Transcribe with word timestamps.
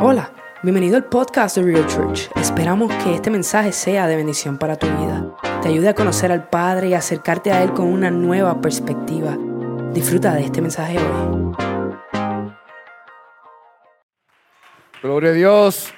Hola, 0.00 0.30
bienvenido 0.62 0.96
al 0.96 1.06
podcast 1.06 1.56
de 1.56 1.64
Real 1.64 1.84
Church. 1.88 2.30
Esperamos 2.36 2.92
que 3.02 3.16
este 3.16 3.30
mensaje 3.30 3.72
sea 3.72 4.06
de 4.06 4.14
bendición 4.14 4.56
para 4.56 4.76
tu 4.76 4.86
vida. 4.86 5.34
Te 5.60 5.70
ayude 5.70 5.88
a 5.88 5.94
conocer 5.94 6.30
al 6.30 6.48
Padre 6.48 6.90
y 6.90 6.94
acercarte 6.94 7.50
a 7.50 7.64
Él 7.64 7.72
con 7.72 7.88
una 7.88 8.08
nueva 8.08 8.60
perspectiva. 8.60 9.36
Disfruta 9.92 10.34
de 10.34 10.44
este 10.44 10.60
mensaje 10.60 10.98
hoy. 10.98 11.52
Gloria 15.02 15.30
a 15.30 15.32
Dios. 15.32 15.92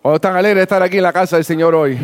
¿Cuántos 0.00 0.14
están 0.14 0.36
alegres 0.36 0.56
de 0.56 0.62
estar 0.62 0.82
aquí 0.82 0.96
en 0.96 1.02
la 1.02 1.12
casa 1.12 1.36
del 1.36 1.44
Señor 1.44 1.74
hoy? 1.74 1.98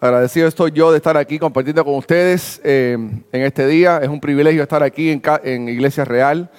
Agradecido 0.00 0.48
estoy 0.48 0.72
yo 0.72 0.90
de 0.90 0.96
estar 0.96 1.18
aquí 1.18 1.38
compartiendo 1.38 1.84
con 1.84 1.96
ustedes 1.96 2.58
eh, 2.64 2.96
en 3.32 3.42
este 3.42 3.66
día. 3.66 3.98
Es 4.02 4.08
un 4.08 4.18
privilegio 4.18 4.62
estar 4.62 4.82
aquí 4.82 5.10
en, 5.10 5.20
en 5.44 5.68
Iglesia 5.68 6.06
Real. 6.06 6.50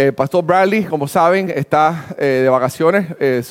Eh, 0.00 0.12
Pastor 0.12 0.44
Bradley, 0.44 0.84
como 0.84 1.08
saben, 1.08 1.50
está 1.50 2.14
eh, 2.18 2.42
de 2.44 2.48
vacaciones, 2.48 3.08
eh, 3.18 3.42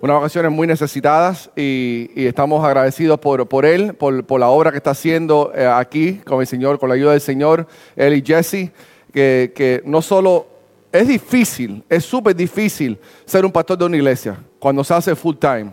unas 0.00 0.16
vacaciones 0.16 0.50
muy 0.50 0.66
necesitadas 0.66 1.48
y, 1.54 2.10
estamos 2.26 2.64
agradecidos 2.64 3.20
por, 3.20 3.46
por 3.46 3.64
él, 3.64 3.94
por, 3.94 4.40
la 4.40 4.48
obra 4.48 4.72
que 4.72 4.78
está 4.78 4.90
haciendo 4.90 5.52
eh, 5.54 5.64
aquí 5.64 6.14
con 6.26 6.40
el 6.40 6.48
Señor, 6.48 6.80
con 6.80 6.88
la 6.88 6.96
ayuda 6.96 7.12
del 7.12 7.20
Señor, 7.20 7.68
él 7.94 8.14
y 8.14 8.22
Jesse, 8.26 8.72
que, 9.12 9.52
que 9.54 9.80
no 9.84 10.02
solo 10.02 10.48
es 10.90 11.06
difícil, 11.06 11.84
es 11.88 12.04
súper 12.04 12.34
difícil 12.34 12.98
ser 13.24 13.44
un 13.44 13.52
pastor 13.52 13.78
de 13.78 13.84
una 13.84 13.96
iglesia 13.96 14.40
cuando 14.58 14.82
se 14.82 14.92
hace 14.92 15.14
full 15.14 15.36
time. 15.36 15.70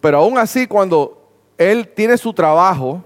Pero 0.00 0.16
aún 0.16 0.38
así, 0.38 0.66
cuando 0.66 1.28
él 1.58 1.86
tiene 1.88 2.16
su 2.16 2.32
trabajo 2.32 3.04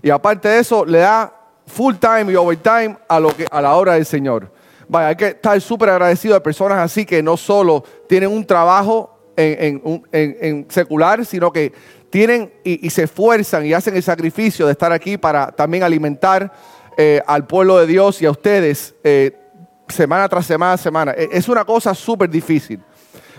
y 0.00 0.10
aparte 0.10 0.48
de 0.48 0.60
eso 0.60 0.84
le 0.84 0.98
da 0.98 1.34
full 1.66 1.96
time 1.96 2.30
y 2.30 2.36
overtime 2.36 2.96
a, 3.08 3.18
lo 3.18 3.36
que, 3.36 3.46
a 3.50 3.60
la 3.60 3.74
obra 3.74 3.94
del 3.94 4.06
Señor. 4.06 4.56
Vaya, 4.88 5.08
hay 5.08 5.16
que 5.16 5.26
estar 5.28 5.60
súper 5.60 5.90
agradecido 5.90 6.34
de 6.34 6.40
personas 6.40 6.78
así 6.78 7.04
que 7.04 7.22
no 7.22 7.36
solo 7.36 7.84
tienen 8.08 8.30
un 8.30 8.44
trabajo 8.46 9.14
en, 9.36 9.82
en 9.84 10.36
en- 10.40 10.66
secular, 10.70 11.24
sino 11.24 11.52
que 11.52 11.72
tienen 12.10 12.52
y, 12.64 12.88
se 12.90 13.02
esfuerzan 13.04 13.66
y 13.66 13.74
hacen 13.74 13.94
el 13.94 14.02
sacrificio 14.02 14.64
de 14.66 14.72
estar 14.72 14.90
aquí 14.92 15.18
para 15.18 15.52
también 15.52 15.82
alimentar 15.84 16.50
eh, 16.96 17.20
al 17.26 17.46
pueblo 17.46 17.78
de 17.78 17.86
Dios 17.86 18.20
y 18.22 18.26
a 18.26 18.30
ustedes 18.30 18.94
eh, 19.04 19.36
semana 19.88 20.28
tras 20.28 20.46
semana, 20.46 20.76
semana. 20.78 21.12
E- 21.12 21.28
Es 21.32 21.48
una 21.48 21.64
cosa 21.64 21.94
súper 21.94 22.30
difícil. 22.30 22.80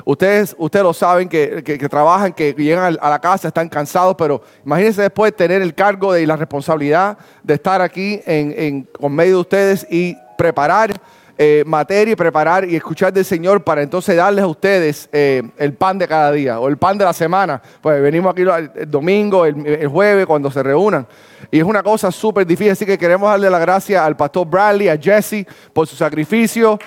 Ustedes, 0.06 0.56
ustedes 0.58 0.84
lo 0.84 0.94
saben 0.94 1.28
que, 1.28 1.61
que- 1.63 1.89
trabajan, 1.89 2.31
que 2.31 2.53
llegan 2.53 2.97
a 3.02 3.09
la 3.09 3.19
casa, 3.19 3.50
están 3.50 3.67
cansados, 3.67 4.16
pero 4.17 4.41
imagínense 4.66 5.02
después 5.02 5.36
tener 5.36 5.61
el 5.61 5.73
cargo 5.75 6.16
y 6.17 6.25
la 6.25 6.38
responsabilidad 6.38 7.17
de 7.44 7.56
estar 7.56 7.81
aquí 7.81 8.22
en- 8.25 8.84
con 8.84 9.13
medio 9.13 9.36
de 9.36 9.41
ustedes 9.41 9.86
y 9.89 10.16
preparar 10.38 10.94
eh, 11.42 11.64
materia 11.66 12.12
y 12.12 12.16
preparar 12.18 12.70
y 12.70 12.76
escuchar 12.76 13.14
del 13.14 13.23
Señor 13.23 13.64
para 13.64 13.82
entonces 13.82 14.14
darles 14.18 14.44
a 14.44 14.48
ustedes 14.48 15.08
eh, 15.14 15.42
el 15.58 15.73
pan 15.73 15.98
de 15.98 16.06
cada 16.06 16.34
día 16.34 16.59
o 16.59 16.68
el 16.68 16.76
pan 16.76 16.98
de 16.98 17.06
la 17.06 17.14
semana. 17.14 17.62
Pues 17.80 18.02
venimos 18.02 18.34
aquí 18.34 18.42
el, 18.42 18.92
domingo, 18.92 19.46
el, 19.46 19.66
el 19.66 19.88
jueves, 19.88 20.26
cuando 20.26 20.52
se 20.52 20.62
reúnan. 20.62 21.08
Y 21.50 21.59
es 21.59 21.64
una 21.64 21.81
cosa 21.81 22.12
súper 22.12 22.46
difícil, 22.46 22.73
así 22.73 22.86
que 22.86 22.98
queremos 22.98 23.30
darle 23.30 23.50
la 23.50 23.58
gracia 23.58 24.06
al 24.06 24.18
pastor 24.18 24.46
Bradley, 24.48 24.90
a 24.90 24.98
Jesse, 24.98 25.46
por 25.72 25.88
su 25.88 25.96
sacrificio, 25.96 26.78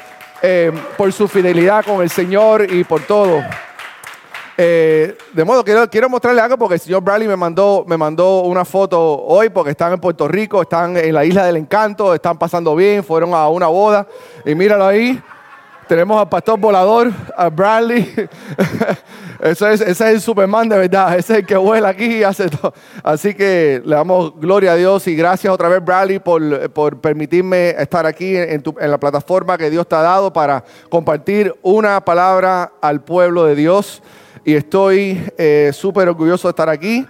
eh, 0.43 0.71
por 0.99 1.11
su 1.15 1.27
fidelidad 1.29 1.83
con 1.83 2.03
el 2.03 2.11
Señor 2.11 2.71
y 2.71 2.85
por 2.85 3.01
todo. 3.07 3.43
Eh, 4.59 5.17
de 5.33 5.45
modo 5.45 5.65
que 5.65 5.73
quiero, 5.73 5.89
quiero 5.91 6.09
mostrarle 6.11 6.41
algo 6.43 6.59
porque 6.59 6.75
el 6.75 6.81
señor 6.81 7.03
Bradley 7.03 7.27
me 7.27 7.37
mandó, 7.37 7.85
me 7.87 7.97
mandó 7.97 8.43
una 8.43 8.65
foto 8.65 9.01
hoy 9.25 9.49
porque 9.49 9.71
están 9.71 9.93
en 9.95 10.01
Puerto 10.01 10.29
Rico, 10.29 10.61
están 10.63 10.97
en 10.97 11.15
la 11.15 11.25
isla 11.25 11.47
del 11.47 11.57
encanto, 11.57 12.15
están 12.15 12.39
pasando 12.39 12.77
bien, 12.77 13.03
fueron 13.03 13.33
a 13.33 13.49
una 13.49 13.69
boda 13.69 14.07
y 14.45 14.55
míralo 14.55 14.87
ahí. 14.87 15.21
Tenemos 15.89 16.19
al 16.21 16.29
pastor 16.29 16.59
volador, 16.59 17.11
a 17.37 17.49
Bradley. 17.51 18.15
Ese 19.43 19.73
es, 19.73 19.81
ese 19.81 19.91
es 19.91 20.01
el 20.15 20.21
Superman 20.21 20.69
de 20.69 20.79
verdad. 20.79 21.19
Ese 21.19 21.33
es 21.33 21.39
el 21.41 21.47
que 21.47 21.57
vuela 21.57 21.89
aquí 21.89 22.19
y 22.19 22.23
hace 22.23 22.49
todo. 22.49 22.73
Así 23.03 23.35
que 23.35 23.83
le 23.85 23.97
damos 23.97 24.39
gloria 24.39 24.73
a 24.73 24.77
Dios 24.77 25.07
y 25.09 25.17
gracias 25.17 25.53
otra 25.53 25.69
vez, 25.69 25.85
Bradley, 25.85 26.21
por, 26.21 26.71
por 26.71 27.01
permitirme 27.01 27.71
estar 27.71 28.07
aquí 28.07 28.37
en, 28.37 28.63
tu- 28.63 28.77
en 28.79 28.89
la 28.89 28.99
plataforma 29.01 29.59
que 29.59 29.69
Dios 29.69 29.89
te 29.89 29.97
ha 29.97 30.03
dado 30.03 30.33
para 30.33 30.63
compartir 30.89 31.53
una 31.63 32.01
palabra 32.05 32.73
al 32.81 33.01
pueblo 33.03 33.45
de 33.45 33.57
Dios. 33.57 34.01
Y 34.45 34.55
estoy 34.55 35.25
eh, 35.39 35.71
súper 35.73 36.09
orgulloso 36.09 36.49
de 36.49 36.51
estar 36.51 36.69
aquí. 36.69 37.07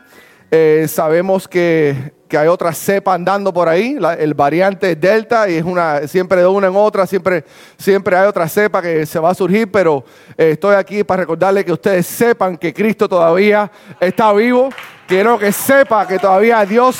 Eh, 0.50 0.86
sabemos 0.86 1.48
que, 1.48 2.12
que 2.28 2.36
hay 2.36 2.46
otra 2.46 2.74
cepa 2.74 3.14
andando 3.14 3.54
por 3.54 3.70
ahí, 3.70 3.96
el 4.18 4.34
variante 4.34 4.96
Delta, 4.96 5.48
y 5.48 5.54
es 5.54 5.64
una, 5.64 6.06
siempre 6.06 6.40
de 6.40 6.46
una 6.46 6.66
en 6.66 6.76
otra, 6.76 7.06
siempre, 7.06 7.42
siempre 7.78 8.16
hay 8.16 8.26
otra 8.26 8.46
cepa 8.48 8.82
que 8.82 9.06
se 9.06 9.18
va 9.18 9.30
a 9.30 9.34
surgir, 9.34 9.70
pero 9.70 10.04
eh, 10.36 10.50
estoy 10.50 10.74
aquí 10.74 11.04
para 11.04 11.22
recordarles 11.22 11.64
que 11.64 11.72
ustedes 11.72 12.06
sepan 12.06 12.58
que 12.58 12.74
Cristo 12.74 13.08
todavía 13.08 13.70
está 13.98 14.30
vivo. 14.34 14.68
Quiero 15.06 15.38
que 15.38 15.52
sepa 15.52 16.06
que 16.06 16.18
todavía 16.18 16.62
Dios 16.66 16.98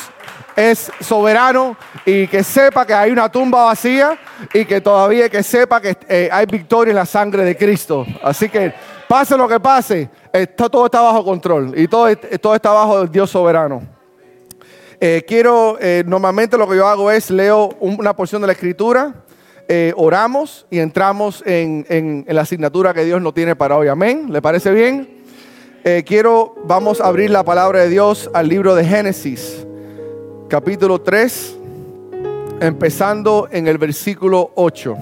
es 0.57 0.91
soberano 1.01 1.77
y 2.05 2.27
que 2.27 2.43
sepa 2.43 2.87
que 2.87 2.95
hay 2.95 3.11
una 3.11 3.31
tumba 3.31 3.65
vacía 3.65 4.19
y 4.53 4.65
que 4.65 4.81
todavía 4.81 5.29
que 5.29 5.43
sepa 5.43 5.81
que 5.81 5.97
eh, 6.09 6.29
hay 6.33 6.47
victoria 6.47 6.93
en 6.93 6.97
la 6.97 7.07
sangre 7.07 7.45
de 7.45 7.57
Cristo. 7.57 8.07
Así 8.23 8.49
que 8.49 8.73
pase 9.09 9.37
lo 9.37 9.49
que 9.49 9.61
pase, 9.61 10.09
está- 10.33 10.69
todo 10.69 10.87
está 10.87 11.01
bajo 11.01 11.25
control 11.25 11.73
y 11.79 11.87
todo, 11.89 12.09
todo 12.41 12.55
está 12.55 12.71
bajo 12.71 13.03
el 13.03 13.11
Dios 13.11 13.31
soberano. 13.31 13.83
Eh, 15.01 15.25
quiero, 15.27 15.79
eh, 15.81 16.05
normalmente 16.07 16.57
lo 16.57 16.69
que 16.69 16.77
yo 16.77 16.87
hago 16.87 17.11
es 17.11 17.29
leo 17.31 17.71
un- 17.81 17.99
una 17.99 18.15
porción 18.15 18.41
de 18.41 18.47
la 18.47 18.53
escritura, 18.53 19.25
eh, 19.69 19.93
oramos 19.97 20.67
y 20.71 20.79
entramos 20.79 21.43
en, 21.47 21.85
en- 21.89 22.25
en 22.29 22.37
la 22.37 22.43
asignatura 22.43 22.95
que 22.95 23.05
Dios 23.05 23.21
nos 23.21 23.35
tiene 23.35 23.57
para 23.57 23.77
hoy. 23.77 23.89
Amén. 23.89 24.29
¿Le 24.33 24.41
parece 24.41 24.71
bien? 24.73 25.21
Quiero, 26.07 26.55
vamos 26.65 27.01
a 27.01 27.07
abrir 27.09 27.31
la 27.31 27.43
palabra 27.43 27.81
de 27.81 27.89
Dios 27.89 28.31
al 28.33 28.47
libro 28.47 28.77
de 28.77 28.85
Génesis, 28.85 29.67
capítulo 30.49 31.01
3, 31.01 31.59
empezando 32.61 33.49
en 33.51 33.67
el 33.67 33.79
versículo 33.79 34.53
8. 34.55 34.97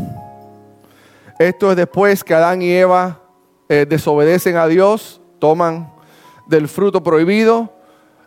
Esto 1.39 1.71
es 1.71 1.77
después 1.77 2.25
que 2.25 2.33
Adán 2.33 2.63
y 2.63 2.71
Eva 2.73 3.21
desobedecen 3.69 4.57
a 4.57 4.67
Dios, 4.69 5.20
toman 5.41 5.93
del 6.47 6.69
fruto 6.69 7.03
prohibido 7.03 7.73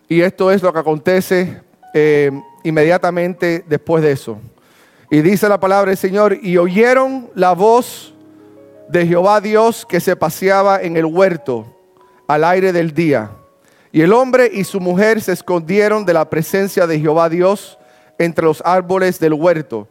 y 0.09 0.21
esto 0.21 0.51
es 0.51 0.61
lo 0.61 0.73
que 0.73 0.79
acontece 0.79 1.61
eh, 1.93 2.31
inmediatamente 2.63 3.63
después 3.67 4.03
de 4.03 4.11
eso. 4.11 4.37
Y 5.09 5.21
dice 5.21 5.47
la 5.47 5.59
palabra 5.59 5.89
del 5.89 5.97
Señor, 5.97 6.37
y 6.41 6.57
oyeron 6.57 7.29
la 7.35 7.53
voz 7.53 8.13
de 8.89 9.05
Jehová 9.05 9.41
Dios 9.41 9.85
que 9.87 9.99
se 9.99 10.15
paseaba 10.15 10.81
en 10.81 10.97
el 10.97 11.05
huerto 11.05 11.65
al 12.27 12.43
aire 12.43 12.73
del 12.73 12.93
día. 12.93 13.31
Y 13.91 14.01
el 14.01 14.11
hombre 14.11 14.49
y 14.51 14.63
su 14.63 14.79
mujer 14.79 15.21
se 15.21 15.33
escondieron 15.33 16.03
de 16.05 16.13
la 16.13 16.29
presencia 16.29 16.87
de 16.87 16.99
Jehová 16.99 17.29
Dios 17.29 17.77
entre 18.17 18.45
los 18.45 18.61
árboles 18.65 19.19
del 19.19 19.33
huerto. 19.33 19.87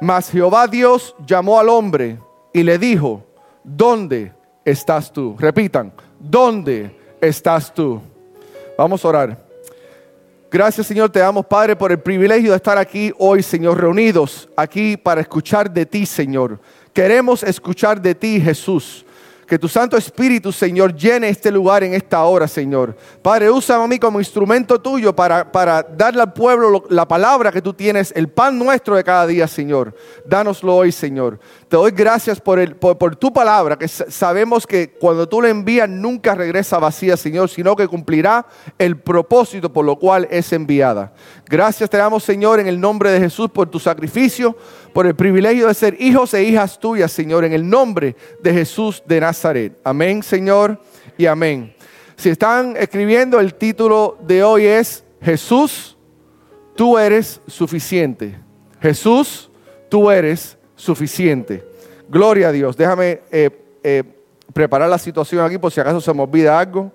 Mas 0.00 0.30
Jehová 0.30 0.66
Dios 0.66 1.14
llamó 1.26 1.60
al 1.60 1.68
hombre 1.68 2.18
y 2.52 2.62
le 2.62 2.78
dijo, 2.78 3.24
¿dónde 3.62 4.32
estás 4.64 5.12
tú? 5.12 5.36
Repitan, 5.38 5.92
¿dónde 6.22 6.94
estás 7.20 7.72
tú? 7.74 8.00
Vamos 8.78 9.04
a 9.04 9.08
orar. 9.08 9.46
Gracias 10.50 10.86
Señor, 10.86 11.10
te 11.10 11.18
damos 11.18 11.46
Padre 11.46 11.74
por 11.74 11.90
el 11.90 11.98
privilegio 11.98 12.50
de 12.50 12.56
estar 12.56 12.78
aquí 12.78 13.12
hoy, 13.18 13.42
Señor, 13.42 13.80
reunidos 13.80 14.48
aquí 14.56 14.96
para 14.96 15.20
escuchar 15.20 15.70
de 15.70 15.86
ti, 15.86 16.06
Señor. 16.06 16.60
Queremos 16.92 17.42
escuchar 17.42 18.00
de 18.00 18.14
ti, 18.14 18.40
Jesús. 18.40 19.04
Que 19.52 19.58
tu 19.58 19.68
Santo 19.68 19.98
Espíritu, 19.98 20.50
Señor, 20.50 20.94
llene 20.96 21.28
este 21.28 21.50
lugar 21.50 21.84
en 21.84 21.92
esta 21.92 22.24
hora, 22.24 22.48
Señor. 22.48 22.96
Padre, 23.20 23.50
usa 23.50 23.84
a 23.84 23.86
mí 23.86 23.98
como 23.98 24.18
instrumento 24.18 24.80
tuyo 24.80 25.14
para, 25.14 25.52
para 25.52 25.82
darle 25.82 26.22
al 26.22 26.32
pueblo 26.32 26.70
lo- 26.70 26.84
la 26.88 27.06
palabra 27.06 27.52
que 27.52 27.60
tú 27.60 27.74
tienes, 27.74 28.14
el 28.16 28.30
pan 28.30 28.58
nuestro 28.58 28.96
de 28.96 29.04
cada 29.04 29.26
día, 29.26 29.46
Señor. 29.46 29.94
Dánoslo 30.24 30.74
hoy, 30.74 30.90
Señor. 30.90 31.38
Te 31.68 31.76
doy 31.76 31.90
gracias 31.90 32.40
por, 32.40 32.58
el, 32.58 32.76
por, 32.76 33.14
tu 33.16 33.30
palabra, 33.30 33.76
que 33.76 33.88
sa- 33.88 34.10
sabemos 34.10 34.66
que 34.66 34.88
cuando 34.98 35.28
tú 35.28 35.42
la 35.42 35.50
envías 35.50 35.86
nunca 35.86 36.34
regresa 36.34 36.78
vacía, 36.78 37.18
Señor, 37.18 37.50
sino 37.50 37.76
que 37.76 37.86
cumplirá 37.86 38.46
el 38.78 38.96
propósito 38.96 39.70
por 39.70 39.84
lo 39.84 39.96
cual 39.98 40.26
es 40.30 40.50
enviada. 40.54 41.12
Gracias 41.44 41.90
te 41.90 41.98
damos, 41.98 42.24
Señor, 42.24 42.58
en 42.58 42.68
el 42.68 42.80
nombre 42.80 43.10
de 43.10 43.20
Jesús 43.20 43.50
por 43.50 43.68
tu 43.68 43.78
sacrificio, 43.78 44.56
por 44.92 45.06
el 45.06 45.14
privilegio 45.14 45.68
de 45.68 45.74
ser 45.74 45.96
hijos 46.00 46.34
e 46.34 46.44
hijas 46.44 46.78
tuyas, 46.78 47.10
Señor, 47.12 47.44
en 47.44 47.52
el 47.52 47.68
nombre 47.68 48.16
de 48.42 48.52
Jesús 48.52 49.02
de 49.06 49.20
Nazaret. 49.20 49.78
Amén, 49.84 50.22
Señor, 50.22 50.80
y 51.16 51.26
amén. 51.26 51.74
Si 52.16 52.28
están 52.28 52.76
escribiendo, 52.76 53.40
el 53.40 53.54
título 53.54 54.18
de 54.22 54.44
hoy 54.44 54.66
es 54.66 55.04
Jesús, 55.20 55.96
tú 56.76 56.98
eres 56.98 57.40
suficiente. 57.46 58.38
Jesús, 58.80 59.50
tú 59.88 60.10
eres 60.10 60.58
suficiente. 60.74 61.64
Gloria 62.08 62.48
a 62.48 62.52
Dios. 62.52 62.76
Déjame 62.76 63.20
eh, 63.30 63.50
eh, 63.82 64.04
preparar 64.52 64.88
la 64.88 64.98
situación 64.98 65.44
aquí 65.44 65.58
por 65.58 65.72
si 65.72 65.80
acaso 65.80 66.00
se 66.00 66.12
me 66.12 66.22
olvida 66.22 66.58
algo. 66.58 66.92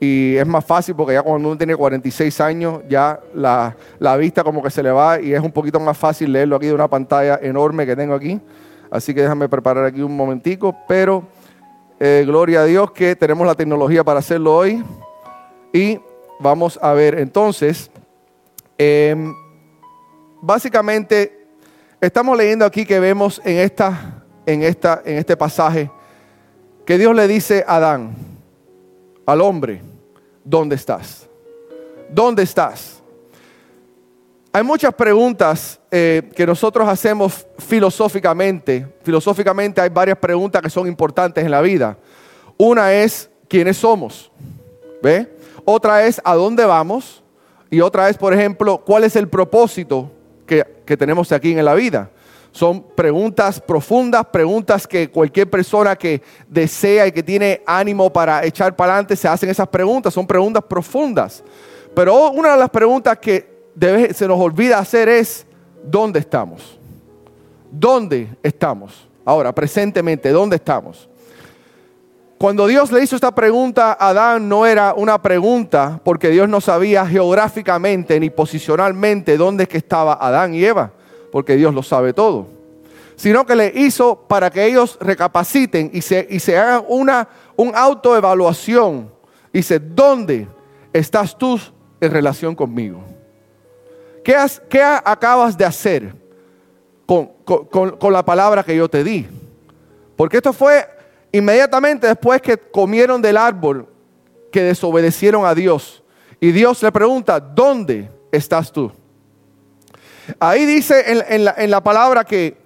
Y 0.00 0.36
es 0.36 0.46
más 0.46 0.64
fácil 0.64 0.96
porque 0.96 1.12
ya 1.12 1.22
cuando 1.22 1.48
uno 1.48 1.58
tiene 1.58 1.76
46 1.76 2.40
años, 2.40 2.80
ya 2.88 3.20
la, 3.34 3.76
la 3.98 4.16
vista 4.16 4.42
como 4.42 4.62
que 4.62 4.70
se 4.70 4.82
le 4.82 4.90
va 4.90 5.20
y 5.20 5.34
es 5.34 5.40
un 5.40 5.52
poquito 5.52 5.78
más 5.78 5.96
fácil 5.96 6.32
leerlo 6.32 6.56
aquí 6.56 6.66
de 6.66 6.74
una 6.74 6.88
pantalla 6.88 7.38
enorme 7.42 7.84
que 7.84 7.94
tengo 7.94 8.14
aquí. 8.14 8.40
Así 8.90 9.14
que 9.14 9.22
déjame 9.22 9.48
preparar 9.48 9.84
aquí 9.84 10.00
un 10.00 10.16
momentico. 10.16 10.74
Pero 10.88 11.24
Eh, 12.02 12.24
gloria 12.26 12.62
a 12.62 12.64
Dios 12.64 12.92
que 12.92 13.14
tenemos 13.14 13.46
la 13.46 13.54
tecnología 13.54 14.02
para 14.02 14.20
hacerlo 14.20 14.56
hoy. 14.56 14.82
Y 15.70 16.00
vamos 16.38 16.78
a 16.80 16.94
ver 16.94 17.18
entonces, 17.18 17.90
em, 18.78 19.34
básicamente 20.40 21.46
estamos 22.00 22.38
leyendo 22.38 22.64
aquí 22.64 22.86
que 22.86 22.98
vemos 23.00 23.38
en, 23.44 23.58
esta, 23.58 24.24
en, 24.46 24.62
esta, 24.62 25.02
en 25.04 25.18
este 25.18 25.36
pasaje 25.36 25.90
que 26.86 26.96
Dios 26.96 27.14
le 27.14 27.28
dice 27.28 27.66
a 27.68 27.76
Adán, 27.76 28.16
al 29.26 29.42
hombre, 29.42 29.82
¿dónde 30.44 30.76
estás? 30.76 31.28
¿Dónde 32.10 32.42
estás? 32.42 33.00
Hay 34.52 34.64
muchas 34.64 34.92
preguntas 34.94 35.78
eh, 35.92 36.28
que 36.34 36.44
nosotros 36.44 36.88
hacemos 36.88 37.46
filosóficamente. 37.58 38.86
Filosóficamente 39.02 39.80
hay 39.80 39.88
varias 39.88 40.18
preguntas 40.18 40.60
que 40.60 40.70
son 40.70 40.88
importantes 40.88 41.44
en 41.44 41.50
la 41.52 41.60
vida. 41.60 41.96
Una 42.56 42.92
es, 42.92 43.30
¿quiénes 43.48 43.76
somos? 43.76 44.30
¿Ve? 45.02 45.36
Otra 45.64 46.04
es, 46.04 46.20
¿a 46.24 46.34
dónde 46.34 46.64
vamos? 46.64 47.22
Y 47.70 47.80
otra 47.80 48.08
es, 48.08 48.18
por 48.18 48.34
ejemplo, 48.34 48.82
¿cuál 48.84 49.04
es 49.04 49.14
el 49.14 49.28
propósito 49.28 50.10
que, 50.46 50.66
que 50.84 50.96
tenemos 50.96 51.30
aquí 51.30 51.52
en 51.52 51.64
la 51.64 51.74
vida? 51.74 52.10
Son 52.52 52.82
preguntas 52.82 53.60
profundas, 53.60 54.26
preguntas 54.26 54.86
que 54.86 55.08
cualquier 55.10 55.48
persona 55.48 55.94
que 55.96 56.20
desea 56.48 57.06
y 57.06 57.12
que 57.12 57.22
tiene 57.22 57.62
ánimo 57.64 58.12
para 58.12 58.44
echar 58.44 58.74
para 58.74 58.94
adelante 58.94 59.16
se 59.16 59.28
hacen 59.28 59.50
esas 59.50 59.68
preguntas. 59.68 60.12
Son 60.12 60.26
preguntas 60.26 60.64
profundas. 60.64 61.44
Pero 61.94 62.30
una 62.30 62.52
de 62.52 62.58
las 62.58 62.70
preguntas 62.70 63.18
que 63.18 63.48
se 64.12 64.26
nos 64.26 64.40
olvida 64.40 64.78
hacer 64.78 65.08
es, 65.08 65.46
¿dónde 65.82 66.18
estamos? 66.20 66.78
¿Dónde 67.70 68.28
estamos? 68.42 69.08
Ahora, 69.24 69.54
presentemente, 69.54 70.30
¿dónde 70.30 70.56
estamos? 70.56 71.08
Cuando 72.40 72.66
Dios 72.66 72.90
le 72.90 73.02
hizo 73.02 73.16
esta 73.16 73.34
pregunta 73.34 73.92
a 73.92 74.08
Adán 74.08 74.48
no 74.48 74.64
era 74.64 74.94
una 74.94 75.20
pregunta 75.20 76.00
porque 76.02 76.30
Dios 76.30 76.48
no 76.48 76.62
sabía 76.62 77.06
geográficamente 77.06 78.18
ni 78.18 78.30
posicionalmente 78.30 79.36
dónde 79.36 79.64
es 79.64 79.68
que 79.68 79.76
estaba 79.76 80.14
Adán 80.14 80.54
y 80.54 80.64
Eva, 80.64 80.90
porque 81.30 81.56
Dios 81.56 81.74
lo 81.74 81.82
sabe 81.82 82.12
todo, 82.12 82.46
sino 83.16 83.44
que 83.44 83.56
le 83.56 83.72
hizo 83.74 84.26
para 84.28 84.50
que 84.50 84.64
ellos 84.64 84.98
recapaciten 85.00 85.90
y 85.92 86.02
se, 86.02 86.26
y 86.30 86.40
se 86.40 86.56
hagan 86.56 86.84
una 86.88 87.28
un 87.60 87.72
autoevaluación. 87.74 89.12
Dice, 89.52 89.78
¿dónde 89.78 90.48
estás 90.94 91.36
tú 91.36 91.60
en 92.00 92.10
relación 92.10 92.54
conmigo? 92.54 93.02
¿Qué, 94.24 94.34
qué 94.70 94.82
acabas 94.82 95.58
de 95.58 95.66
hacer 95.66 96.14
con, 97.04 97.32
con 97.44 98.12
la 98.12 98.24
palabra 98.24 98.62
que 98.62 98.74
yo 98.74 98.88
te 98.88 99.04
di? 99.04 99.26
Porque 100.16 100.38
esto 100.38 100.54
fue 100.54 100.86
inmediatamente 101.32 102.06
después 102.06 102.40
que 102.40 102.56
comieron 102.56 103.20
del 103.20 103.36
árbol, 103.36 103.86
que 104.50 104.62
desobedecieron 104.62 105.44
a 105.44 105.54
Dios. 105.54 106.02
Y 106.40 106.52
Dios 106.52 106.82
le 106.82 106.90
pregunta, 106.90 107.38
¿dónde 107.40 108.10
estás 108.32 108.72
tú? 108.72 108.90
Ahí 110.38 110.66
dice 110.66 111.04
en, 111.06 111.70
la, 111.70 111.82
palabra 111.82 112.24
que, 112.24 112.56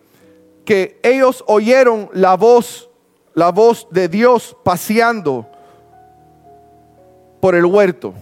ellos 1.03 1.45
oyeron 1.47 2.11
la 2.13 2.37
voz, 2.37 2.91
la 3.35 3.51
voz 3.51 3.87
de 3.91 4.09
Dios 4.09 4.57
paseando 4.65 5.49
por 7.41 7.55
el 7.55 7.65
huerto. 7.65 8.15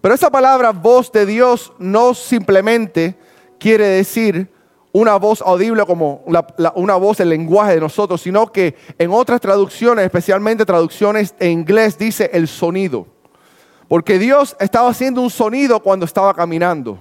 Pero 0.00 0.14
esa 0.14 0.30
palabra 0.30 0.72
voz 0.72 1.10
de 1.12 1.24
Dios 1.26 1.72
no 1.78 2.14
simplemente 2.14 3.16
quiere 3.58 3.86
decir 3.86 4.52
una 4.92 5.16
voz 5.16 5.42
audible 5.42 5.84
como 5.86 6.22
una 6.26 6.94
voz 6.94 7.18
el 7.20 7.30
lenguaje 7.30 7.74
de 7.74 7.80
nosotros, 7.80 8.20
sino 8.20 8.52
que 8.52 8.76
en 8.98 9.10
otras 9.10 9.40
traducciones, 9.40 10.04
especialmente 10.04 10.64
traducciones 10.64 11.34
en 11.40 11.50
inglés, 11.50 11.98
dice 11.98 12.30
el 12.32 12.46
sonido. 12.46 13.06
Porque 13.88 14.18
Dios 14.18 14.56
estaba 14.60 14.90
haciendo 14.90 15.20
un 15.20 15.30
sonido 15.30 15.80
cuando 15.80 16.06
estaba 16.06 16.34
caminando. 16.34 16.98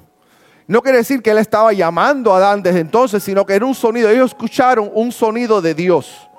No 0.68 0.82
quiere 0.82 1.00
decir 1.00 1.22
que 1.22 1.32
Él 1.32 1.38
estaba 1.38 1.74
llamando 1.74 2.34
a 2.34 2.38
Adán 2.38 2.64
desde 2.64 2.80
entonces, 2.80 3.22
sino 3.24 3.46
que 3.46 3.54
era 3.54 3.66
un 3.66 3.76
sonido. 3.76 4.10
Ellos 4.10 4.32
escucharon 4.32 4.90
un 4.94 5.12
sonido 5.12 5.62
de 5.62 5.74
Dios 5.74 6.30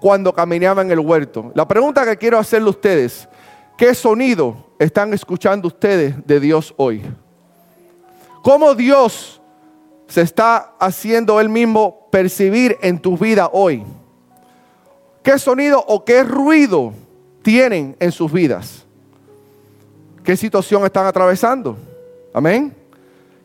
cuando 0.00 0.32
caminaban 0.32 0.86
en 0.86 0.92
el 0.92 1.00
huerto. 1.00 1.52
La 1.54 1.66
pregunta 1.66 2.04
que 2.04 2.16
quiero 2.16 2.38
hacerle 2.38 2.68
a 2.68 2.70
ustedes, 2.70 3.28
¿qué 3.76 3.94
sonido 3.94 4.56
están 4.78 5.14
escuchando 5.14 5.68
ustedes 5.68 6.14
de 6.26 6.40
Dios 6.40 6.74
hoy? 6.76 7.02
¿Cómo 8.42 8.74
Dios 8.74 9.40
se 10.06 10.22
está 10.22 10.74
haciendo 10.78 11.40
Él 11.40 11.48
mismo 11.48 12.08
percibir 12.10 12.76
en 12.80 12.98
tu 12.98 13.16
vida 13.16 13.50
hoy? 13.52 13.84
¿Qué 15.22 15.38
sonido 15.38 15.84
o 15.86 16.04
qué 16.04 16.24
ruido 16.24 16.92
tienen 17.42 17.96
en 18.00 18.10
sus 18.10 18.32
vidas? 18.32 18.86
¿Qué 20.24 20.36
situación 20.36 20.84
están 20.84 21.06
atravesando? 21.06 21.76
Amén. 22.32 22.74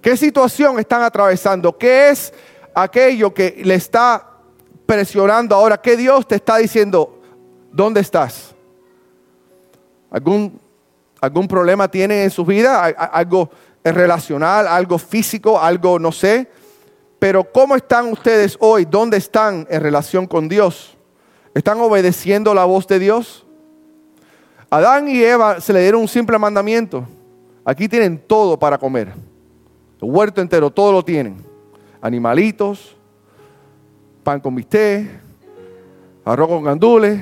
¿Qué 0.04 0.18
situación 0.18 0.78
están 0.80 1.02
atravesando? 1.02 1.78
¿Qué 1.78 2.10
es 2.10 2.34
aquello 2.76 3.34
que 3.34 3.62
le 3.64 3.76
está 3.76 4.32
presionando 4.86 5.56
ahora? 5.56 5.80
¿Qué 5.80 5.96
Dios 5.96 6.28
te 6.28 6.36
está 6.36 6.58
diciendo? 6.58 7.22
¿Dónde 7.72 8.02
estás? 8.02 8.54
¿Algún, 10.12 10.60
algún 11.22 11.48
problema 11.48 11.90
tienen 11.90 12.20
en 12.20 12.30
su 12.30 12.44
vida? 12.44 12.84
¿Algo 12.84 13.50
relacional, 13.82 14.68
algo 14.68 14.98
físico, 14.98 15.58
algo 15.58 15.98
no 15.98 16.12
sé. 16.12 16.50
Pero 17.18 17.50
¿cómo 17.50 17.78
están 17.78 18.12
ustedes 18.12 18.58
hoy? 18.60 18.84
¿Dónde 18.84 19.16
están 19.16 19.66
en 19.70 19.82
relación 19.82 20.28
con 20.28 20.50
Dios? 20.50 20.98
¿Están 21.54 21.80
obedeciendo 21.80 22.54
la 22.54 22.66
voz 22.66 22.88
de 22.88 23.00
Dios? 23.00 23.46
Adán 24.70 25.08
y 25.08 25.24
Eva 25.24 25.62
se 25.62 25.72
le 25.72 25.80
dieron 25.80 26.02
un 26.02 26.10
simple 26.10 26.38
mandamiento. 26.38 27.08
Aquí 27.64 27.88
tienen 27.88 28.18
todo 28.18 28.60
para 28.60 28.78
comer. 28.78 29.33
El 30.04 30.10
huerto 30.12 30.42
entero, 30.42 30.70
todo 30.70 30.92
lo 30.92 31.02
tienen. 31.02 31.38
Animalitos, 32.02 32.98
pan 34.22 34.42
con 34.42 34.54
bistec, 34.54 35.08
arroz 36.26 36.50
con 36.50 36.62
gandules. 36.62 37.22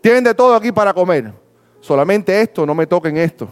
Tienen 0.00 0.24
de 0.24 0.34
todo 0.34 0.56
aquí 0.56 0.72
para 0.72 0.92
comer. 0.92 1.32
Solamente 1.80 2.40
esto, 2.40 2.66
no 2.66 2.74
me 2.74 2.84
toquen 2.84 3.16
esto. 3.16 3.48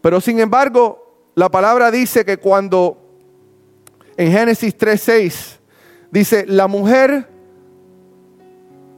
Pero 0.00 0.20
sin 0.20 0.38
embargo, 0.38 1.32
la 1.34 1.48
palabra 1.48 1.90
dice 1.90 2.24
que 2.24 2.36
cuando 2.36 2.98
en 4.16 4.30
Génesis 4.30 4.78
3:6 4.78 5.58
dice, 6.12 6.44
la 6.46 6.68
mujer, 6.68 7.28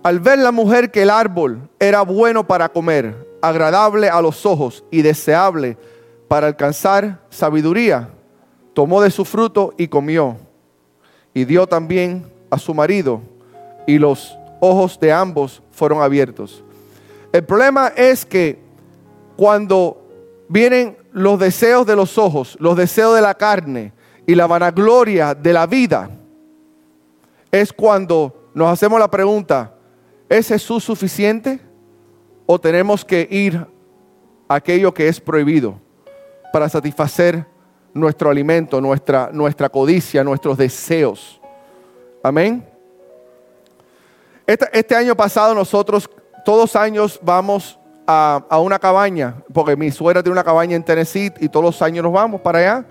al 0.02 0.20
ver 0.20 0.40
la 0.40 0.52
mujer 0.52 0.90
que 0.90 1.04
el 1.04 1.10
árbol 1.10 1.70
era 1.78 2.02
bueno 2.02 2.46
para 2.46 2.68
comer, 2.68 3.16
agradable 3.40 4.10
a 4.10 4.20
los 4.20 4.44
ojos 4.44 4.84
y 4.90 5.00
deseable 5.00 5.78
para 6.28 6.48
alcanzar 6.48 7.22
sabiduría, 7.30 8.10
tomó 8.76 9.00
de 9.00 9.10
su 9.10 9.24
fruto 9.24 9.72
y 9.78 9.88
comió. 9.88 10.36
Y 11.32 11.46
dio 11.46 11.66
también 11.66 12.30
a 12.50 12.58
su 12.58 12.74
marido 12.74 13.22
y 13.86 13.98
los 13.98 14.36
ojos 14.60 15.00
de 15.00 15.10
ambos 15.10 15.62
fueron 15.70 16.02
abiertos. 16.02 16.62
El 17.32 17.42
problema 17.42 17.88
es 17.96 18.26
que 18.26 18.58
cuando 19.34 20.06
vienen 20.50 20.98
los 21.10 21.38
deseos 21.38 21.86
de 21.86 21.96
los 21.96 22.18
ojos, 22.18 22.54
los 22.60 22.76
deseos 22.76 23.14
de 23.14 23.22
la 23.22 23.32
carne 23.32 23.94
y 24.26 24.34
la 24.34 24.46
vanagloria 24.46 25.34
de 25.34 25.54
la 25.54 25.66
vida, 25.66 26.10
es 27.50 27.72
cuando 27.72 28.50
nos 28.52 28.70
hacemos 28.70 29.00
la 29.00 29.10
pregunta, 29.10 29.72
¿es 30.28 30.48
Jesús 30.48 30.84
suficiente 30.84 31.60
o 32.44 32.60
tenemos 32.60 33.06
que 33.06 33.26
ir 33.30 33.56
a 34.48 34.54
aquello 34.54 34.92
que 34.92 35.08
es 35.08 35.18
prohibido 35.18 35.80
para 36.52 36.68
satisfacer 36.68 37.55
nuestro 37.96 38.30
alimento, 38.30 38.80
nuestra, 38.80 39.30
nuestra 39.32 39.68
codicia, 39.68 40.22
nuestros 40.22 40.56
deseos? 40.56 41.40
Amén. 42.22 42.64
Este, 44.46 44.66
este 44.72 44.94
año 44.94 45.16
pasado 45.16 45.54
nosotros 45.54 46.08
todos 46.44 46.76
años 46.76 47.18
vamos 47.22 47.78
a, 48.06 48.58
una 48.60 48.78
cabaña, 48.78 49.34
porque 49.52 49.76
mi 49.76 49.90
suegra 49.90 50.22
tiene 50.22 50.34
una 50.34 50.44
cabaña 50.44 50.76
en 50.76 50.84
Tennessee 50.84 51.32
y 51.40 51.48
todos 51.48 51.64
los 51.64 51.82
años 51.82 52.04
nos 52.04 52.12
vamos 52.12 52.40
para 52.40 52.58
allá. 52.60 52.86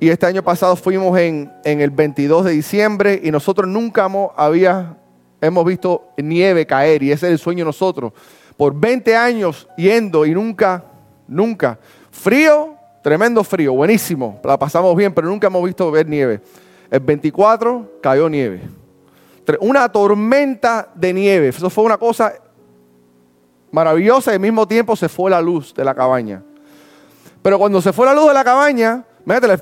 Y 0.00 0.08
este 0.08 0.26
año 0.26 0.42
pasado 0.42 0.74
fuimos 0.76 1.16
en, 1.18 1.52
el 1.64 1.90
22 1.90 2.46
de 2.46 2.50
diciembre 2.52 3.20
y 3.22 3.30
nosotros 3.30 3.68
nunca 3.68 4.06
hemos, 4.06 4.32
hemos 5.40 5.64
visto 5.64 6.08
nieve 6.16 6.66
caer 6.66 7.02
y 7.02 7.12
ese 7.12 7.26
es 7.26 7.32
el 7.32 7.38
sueño 7.38 7.60
de 7.60 7.66
nosotros. 7.66 8.12
Por 8.56 8.74
20 8.74 9.16
años 9.16 9.68
yendo 9.76 10.26
y 10.26 10.32
nunca, 10.32 10.84
nunca. 11.28 11.78
Frío, 12.10 12.77
tremendo 13.08 13.42
frío, 13.42 13.72
buenísimo, 13.72 14.38
la 14.44 14.58
pasamos 14.58 14.94
bien, 14.94 15.14
pero 15.14 15.28
nunca 15.28 15.46
hemos 15.46 15.64
visto 15.64 15.90
ver 15.90 16.06
nieve. 16.06 16.42
El 16.90 17.00
24 17.00 18.00
cayó 18.02 18.28
nieve. 18.28 18.60
Una 19.60 19.90
tormenta 19.90 20.90
de 20.94 21.14
nieve. 21.14 21.48
Eso 21.48 21.70
fue 21.70 21.84
una 21.84 21.96
cosa 21.96 22.34
maravillosa 23.70 24.32
y 24.32 24.34
al 24.34 24.40
mismo 24.40 24.68
tiempo 24.68 24.94
se 24.94 25.08
fue 25.08 25.30
la 25.30 25.40
luz 25.40 25.72
de 25.72 25.86
la 25.86 25.94
cabaña. 25.94 26.42
Pero 27.40 27.58
cuando 27.58 27.80
se 27.80 27.94
fue 27.94 28.04
la 28.04 28.12
luz 28.12 28.28
de 28.28 28.34
la 28.34 28.44
cabaña, 28.44 29.06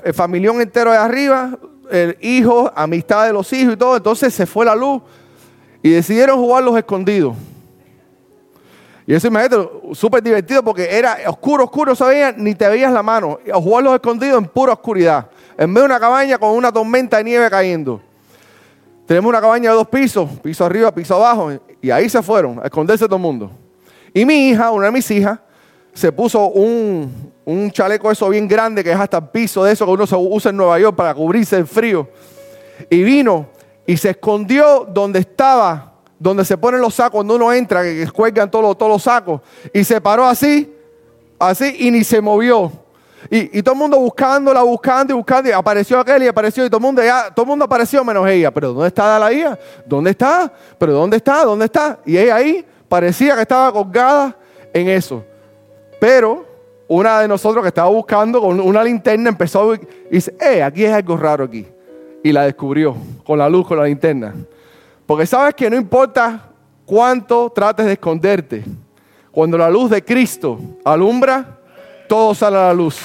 el 0.03 0.13
familión 0.13 0.59
entero 0.59 0.91
de 0.91 0.97
arriba, 0.97 1.57
el 1.89 2.17
hijo, 2.19 2.69
amistad 2.75 3.27
de 3.27 3.31
los 3.31 3.53
hijos 3.53 3.75
y 3.75 3.77
todo, 3.77 3.95
entonces 3.95 4.33
se 4.33 4.45
fue 4.45 4.65
la 4.65 4.75
luz 4.75 5.01
y 5.81 5.91
decidieron 5.91 6.37
jugar 6.37 6.65
los 6.65 6.77
escondidos. 6.77 7.33
Y 9.07 9.13
eso 9.13 9.27
imagínate, 9.27 9.69
súper 9.93 10.21
divertido 10.21 10.61
porque 10.61 10.85
era 10.91 11.17
oscuro, 11.27 11.63
oscuro, 11.63 11.95
se 11.95 12.03
veía, 12.03 12.33
ni 12.33 12.53
te 12.53 12.67
veías 12.67 12.91
la 12.91 13.01
mano. 13.01 13.39
Jugar 13.53 13.85
los 13.85 13.93
escondidos 13.93 14.37
en 14.37 14.49
pura 14.49 14.73
oscuridad. 14.73 15.27
En 15.57 15.69
medio 15.69 15.83
de 15.83 15.93
una 15.93 15.99
cabaña 15.99 16.37
con 16.37 16.49
una 16.49 16.73
tormenta 16.73 17.17
de 17.17 17.23
nieve 17.23 17.49
cayendo. 17.49 18.01
Tenemos 19.05 19.29
una 19.29 19.39
cabaña 19.39 19.69
de 19.69 19.77
dos 19.77 19.87
pisos, 19.87 20.29
piso 20.43 20.65
arriba, 20.65 20.93
piso 20.93 21.15
abajo. 21.15 21.53
Y 21.81 21.89
ahí 21.89 22.09
se 22.09 22.21
fueron 22.21 22.59
a 22.59 22.63
esconderse 22.63 23.05
todo 23.05 23.15
el 23.15 23.21
mundo. 23.21 23.49
Y 24.13 24.25
mi 24.25 24.49
hija, 24.49 24.71
una 24.71 24.87
de 24.87 24.91
mis 24.91 25.09
hijas, 25.09 25.39
se 25.93 26.11
puso 26.11 26.47
un, 26.47 27.31
un 27.45 27.71
chaleco 27.71 28.11
eso 28.11 28.27
bien 28.27 28.45
grande 28.45 28.83
que 28.83 28.91
es 28.91 28.99
hasta 28.99 29.19
el 29.19 29.29
piso 29.29 29.63
de 29.63 29.71
eso 29.71 29.85
que 29.85 29.91
uno 29.91 30.05
se 30.05 30.17
usa 30.17 30.51
en 30.51 30.57
Nueva 30.57 30.77
York 30.79 30.97
para 30.97 31.15
cubrirse 31.15 31.55
el 31.55 31.65
frío. 31.65 32.09
Y 32.89 33.03
vino 33.03 33.47
y 33.85 33.95
se 33.95 34.09
escondió 34.09 34.83
donde 34.83 35.19
estaba, 35.19 35.93
donde 36.19 36.45
se 36.45 36.57
ponen 36.57 36.81
los 36.81 36.95
sacos, 36.95 37.11
cuando 37.11 37.35
uno 37.35 37.53
entra, 37.53 37.83
que 37.83 38.07
cuelgan 38.11 38.49
todos 38.49 38.65
los, 38.65 38.77
todos 38.77 38.91
los 38.91 39.03
sacos. 39.03 39.41
Y 39.73 39.83
se 39.83 40.01
paró 40.01 40.25
así, 40.25 40.73
así, 41.39 41.75
y 41.79 41.91
ni 41.91 42.03
se 42.03 42.21
movió. 42.21 42.71
Y, 43.29 43.59
y, 43.59 43.63
todo 43.63 43.73
el 43.73 43.79
mundo 43.79 43.99
buscándola, 43.99 44.61
buscando 44.63 45.13
y 45.13 45.15
buscando. 45.15 45.49
Y 45.49 45.51
apareció 45.51 45.99
aquel 45.99 46.23
y 46.23 46.27
apareció. 46.27 46.65
Y 46.65 46.69
todo 46.69 46.77
el 46.77 46.83
mundo 46.83 47.03
ya, 47.03 47.29
todo 47.33 47.43
el 47.43 47.49
mundo 47.49 47.65
apareció 47.65 48.03
menos 48.03 48.27
ella. 48.27 48.51
Pero 48.51 48.73
¿dónde 48.73 48.87
está 48.87 49.19
la 49.19 49.33
hija? 49.33 49.57
¿Dónde 49.85 50.11
está? 50.11 50.51
¿Pero 50.77 50.93
dónde 50.93 51.17
está? 51.17 51.43
¿Dónde 51.43 51.65
está? 51.65 51.99
Y 52.05 52.17
ella 52.17 52.35
ahí 52.35 52.65
parecía 52.87 53.35
que 53.35 53.41
estaba 53.41 53.71
colgada 53.71 54.37
en 54.73 54.87
eso. 54.87 55.23
Pero 55.99 56.45
una 56.87 57.19
de 57.19 57.27
nosotros 57.27 57.63
que 57.63 57.69
estaba 57.69 57.89
buscando 57.89 58.39
con 58.39 58.59
una 58.59 58.83
linterna 58.83 59.29
empezó 59.29 59.75
y 59.75 59.79
dice, 60.09 60.35
eh, 60.39 60.63
aquí 60.63 60.85
es 60.85 60.93
algo 60.93 61.17
raro 61.17 61.45
aquí. 61.45 61.67
Y 62.23 62.31
la 62.31 62.43
descubrió 62.43 62.95
con 63.25 63.39
la 63.39 63.49
luz, 63.49 63.67
con 63.67 63.77
la 63.77 63.85
linterna. 63.85 64.33
Porque 65.07 65.25
sabes 65.25 65.55
que 65.55 65.69
no 65.69 65.77
importa 65.77 66.49
cuánto 66.85 67.49
trates 67.49 67.85
de 67.85 67.93
esconderte, 67.93 68.65
cuando 69.31 69.57
la 69.57 69.69
luz 69.69 69.89
de 69.89 70.03
Cristo 70.03 70.59
alumbra, 70.83 71.59
todo 72.09 72.35
sale 72.35 72.57
a 72.57 72.67
la 72.67 72.73
luz. 72.73 72.99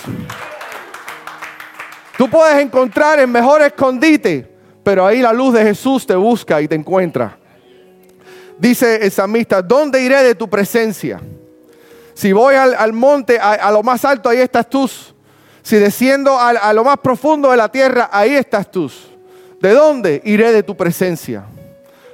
Tú 2.18 2.28
puedes 2.28 2.60
encontrar 2.60 3.20
el 3.20 3.28
mejor 3.28 3.62
escondite, 3.62 4.52
pero 4.82 5.06
ahí 5.06 5.20
la 5.22 5.32
luz 5.32 5.54
de 5.54 5.62
Jesús 5.62 6.04
te 6.04 6.16
busca 6.16 6.60
y 6.60 6.66
te 6.66 6.74
encuentra. 6.74 7.38
Dice 8.58 9.04
el 9.04 9.12
samista, 9.12 9.62
¿dónde 9.62 10.02
iré 10.02 10.24
de 10.24 10.34
tu 10.34 10.50
presencia? 10.50 11.20
Si 12.14 12.32
voy 12.32 12.56
al, 12.56 12.92
monte, 12.92 13.38
a, 13.38 13.70
lo 13.70 13.82
más 13.82 14.04
alto, 14.04 14.28
ahí 14.28 14.38
estás 14.38 14.68
tú. 14.68 14.90
Si 15.62 15.76
desciendo 15.76 16.36
a, 16.36 16.50
a 16.50 16.72
lo 16.72 16.82
más 16.82 16.98
profundo 16.98 17.50
de 17.52 17.56
la 17.56 17.68
tierra, 17.68 18.10
ahí 18.12 18.34
estás 18.34 18.70
tú. 18.70 18.90
¿De 19.60 19.70
dónde 19.72 20.20
iré 20.24 20.52
de 20.52 20.64
tu 20.64 20.76
presencia? 20.76 21.44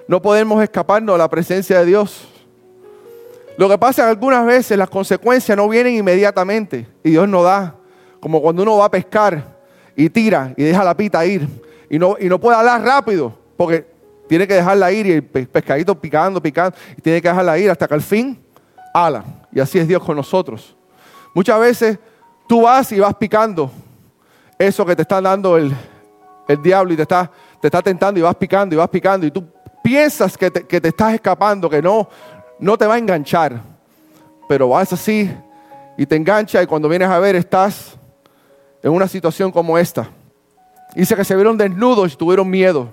No 0.08 0.22
podemos 0.22 0.62
escaparnos 0.62 1.14
de 1.14 1.18
la 1.18 1.28
presencia 1.28 1.80
de 1.80 1.84
Dios. 1.84 2.26
Lo 3.58 3.68
que 3.68 3.76
pasa 3.76 4.02
es 4.02 4.06
que 4.06 4.10
algunas 4.10 4.46
veces 4.46 4.78
las 4.78 4.88
consecuencias 4.88 5.56
no 5.56 5.68
vienen 5.68 5.96
inmediatamente 5.96 6.86
y 7.04 7.10
Dios 7.10 7.28
no 7.28 7.42
da. 7.42 7.74
Como 8.18 8.40
cuando 8.40 8.62
uno 8.62 8.78
va 8.78 8.86
a 8.86 8.90
pescar 8.90 9.44
y 9.94 10.08
tira 10.08 10.54
y 10.56 10.64
deja 10.64 10.82
la 10.82 10.96
pita 10.96 11.24
ir 11.26 11.46
y 11.90 11.98
no, 11.98 12.16
y 12.18 12.28
no 12.28 12.40
puede 12.40 12.56
hablar 12.56 12.82
rápido 12.82 13.36
porque 13.56 13.86
tiene 14.28 14.46
que 14.46 14.54
dejarla 14.54 14.90
ir 14.92 15.06
y 15.06 15.12
el 15.12 15.22
pescadito 15.24 15.94
picando, 15.94 16.40
picando 16.40 16.76
y 16.96 17.02
tiene 17.02 17.20
que 17.20 17.28
dejarla 17.28 17.58
ir 17.58 17.70
hasta 17.70 17.86
que 17.86 17.94
al 17.94 18.02
fin 18.02 18.42
ala. 18.94 19.24
Y 19.52 19.60
así 19.60 19.78
es 19.78 19.86
Dios 19.86 20.02
con 20.02 20.16
nosotros. 20.16 20.74
Muchas 21.34 21.60
veces 21.60 21.98
tú 22.48 22.62
vas 22.62 22.90
y 22.92 22.98
vas 22.98 23.14
picando 23.14 23.70
eso 24.58 24.86
que 24.86 24.96
te 24.96 25.02
está 25.02 25.20
dando 25.20 25.58
el, 25.58 25.74
diablo 26.62 26.94
y 26.94 26.96
te 26.96 27.02
está, 27.02 27.30
te 27.60 27.68
está 27.68 27.82
tentando 27.82 28.18
y 28.18 28.22
vas 28.22 28.34
picando 28.36 28.74
y 28.74 28.78
vas 28.78 28.88
picando 28.88 29.26
y 29.26 29.30
tú 29.30 29.44
piensas 29.82 30.36
que 30.36 30.50
te, 30.50 30.66
que 30.66 30.80
te 30.80 30.88
estás 30.88 31.14
escapando, 31.14 31.68
que 31.68 31.82
no, 31.82 32.08
no 32.58 32.76
te 32.76 32.86
va 32.86 32.94
a 32.94 32.98
enganchar. 32.98 33.60
Pero 34.48 34.68
vas 34.68 34.92
así 34.92 35.30
y 35.96 36.06
te 36.06 36.16
engancha 36.16 36.62
y 36.62 36.66
cuando 36.66 36.88
vienes 36.88 37.08
a 37.08 37.18
ver 37.18 37.36
estás 37.36 37.98
en 38.82 38.92
una 38.92 39.08
situación 39.08 39.50
como 39.50 39.76
esta. 39.76 40.08
Dice 40.94 41.14
que 41.14 41.24
se 41.24 41.34
vieron 41.34 41.58
desnudos 41.58 42.12
y 42.12 42.16
tuvieron 42.16 42.48
miedo. 42.48 42.92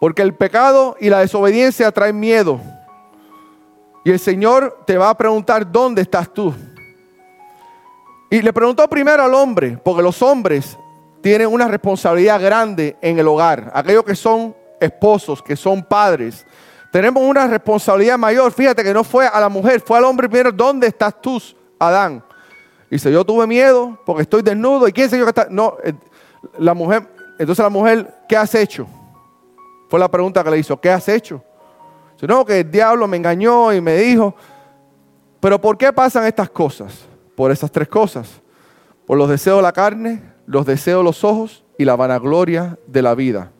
Porque 0.00 0.22
el 0.22 0.34
pecado 0.34 0.96
y 1.00 1.08
la 1.08 1.20
desobediencia 1.20 1.90
traen 1.92 2.18
miedo. 2.18 2.60
Y 4.04 4.10
el 4.10 4.18
Señor 4.18 4.82
te 4.86 4.98
va 4.98 5.10
a 5.10 5.16
preguntar, 5.16 5.70
¿dónde 5.70 6.02
estás 6.02 6.32
tú? 6.32 6.54
Y 8.30 8.42
le 8.42 8.52
preguntó 8.52 8.88
primero 8.88 9.22
al 9.22 9.34
hombre, 9.34 9.78
porque 9.82 10.02
los 10.02 10.20
hombres 10.22 10.76
tienen 11.20 11.48
una 11.48 11.68
responsabilidad 11.68 12.40
grande 12.40 12.96
en 13.00 13.18
el 13.18 13.26
hogar. 13.28 13.70
Aquellos 13.74 14.04
que 14.04 14.14
son 14.14 14.54
esposos, 14.86 15.42
que 15.42 15.56
son 15.56 15.82
padres, 15.82 16.46
tenemos 16.90 17.22
una 17.22 17.46
responsabilidad 17.46 18.18
mayor. 18.18 18.50
Fíjate 18.52 18.82
que 18.82 18.94
no 18.94 19.04
fue 19.04 19.26
a 19.26 19.38
la 19.38 19.48
mujer, 19.48 19.80
fue 19.80 19.98
al 19.98 20.04
hombre 20.04 20.28
primero, 20.28 20.52
¿dónde 20.52 20.86
estás 20.86 21.20
tú, 21.20 21.40
Adán? 21.78 22.24
Dice, 22.90 23.12
yo 23.12 23.24
tuve 23.24 23.46
miedo 23.46 23.98
porque 24.06 24.22
estoy 24.22 24.42
desnudo. 24.42 24.88
¿Y 24.88 24.92
quién 24.92 25.10
se 25.10 25.18
yo 25.18 25.24
que 25.24 25.30
está? 25.30 25.48
No, 25.50 25.76
eh, 25.84 25.92
la 26.58 26.72
mujer, 26.72 27.06
entonces 27.38 27.62
la 27.62 27.68
mujer, 27.68 28.14
¿qué 28.28 28.36
has 28.36 28.54
hecho? 28.54 28.86
Fue 29.90 30.00
la 30.00 30.10
pregunta 30.10 30.42
que 30.42 30.50
le 30.50 30.58
hizo, 30.58 30.80
¿qué 30.80 30.90
has 30.90 31.08
hecho? 31.08 31.42
sino 32.18 32.44
que 32.44 32.60
el 32.60 32.70
diablo 32.70 33.06
me 33.06 33.16
engañó 33.16 33.72
y 33.72 33.80
me 33.80 33.96
dijo. 33.96 34.34
Pero 35.40 35.60
¿por 35.60 35.76
qué 35.76 35.92
pasan 35.92 36.26
estas 36.26 36.50
cosas? 36.50 37.06
Por 37.34 37.50
esas 37.50 37.70
tres 37.70 37.88
cosas. 37.88 38.40
Por 39.06 39.18
los 39.18 39.28
deseos 39.28 39.58
de 39.58 39.62
la 39.62 39.72
carne, 39.72 40.22
los 40.46 40.66
deseos 40.66 41.00
de 41.00 41.04
los 41.04 41.24
ojos 41.24 41.64
y 41.78 41.84
la 41.84 41.94
vanagloria 41.94 42.78
de 42.86 43.02
la 43.02 43.14
vida. 43.14 43.52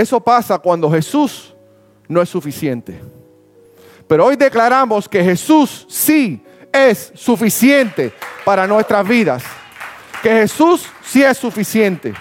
Eso 0.00 0.18
pasa 0.18 0.58
cuando 0.58 0.90
Jesús 0.90 1.54
no 2.08 2.22
es 2.22 2.28
suficiente. 2.30 2.98
Pero 4.08 4.24
hoy 4.24 4.34
declaramos 4.34 5.06
que 5.06 5.22
Jesús 5.22 5.86
sí 5.90 6.42
es 6.72 7.12
suficiente 7.14 8.10
para 8.42 8.66
nuestras 8.66 9.06
vidas. 9.06 9.42
Que 10.22 10.30
Jesús 10.30 10.86
sí 11.04 11.22
es 11.22 11.36
suficiente. 11.36 12.14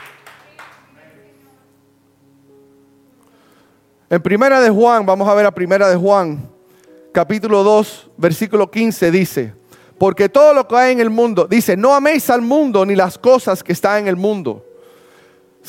En 4.09 4.21
Primera 4.21 4.59
de 4.59 4.69
Juan, 4.69 5.05
vamos 5.05 5.29
a 5.29 5.33
ver 5.33 5.45
a 5.45 5.51
Primera 5.51 5.87
de 5.87 5.95
Juan, 5.95 6.49
capítulo 7.13 7.63
2, 7.63 8.11
versículo 8.17 8.69
15 8.69 9.09
dice, 9.09 9.53
porque 9.97 10.27
todo 10.27 10.53
lo 10.53 10.67
que 10.67 10.75
hay 10.75 10.91
en 10.91 10.99
el 10.99 11.09
mundo, 11.09 11.47
dice, 11.49 11.77
no 11.77 11.95
améis 11.95 12.29
al 12.29 12.41
mundo 12.41 12.85
ni 12.85 12.97
las 12.97 13.17
cosas 13.17 13.63
que 13.63 13.71
están 13.71 13.99
en 13.99 14.07
el 14.09 14.17
mundo. 14.17 14.65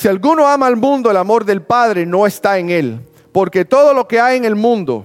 Si 0.01 0.09
alguno 0.09 0.49
ama 0.49 0.67
al 0.67 0.77
mundo, 0.77 1.11
el 1.11 1.19
amor 1.19 1.45
del 1.45 1.61
Padre 1.61 2.07
no 2.07 2.27
está 2.27 2.57
en 2.57 2.71
él, 2.71 3.01
porque 3.33 3.67
todo 3.67 3.93
lo 3.93 4.09
que 4.09 4.19
hay 4.19 4.39
en 4.39 4.47
el 4.47 4.57
mundo, 4.57 5.05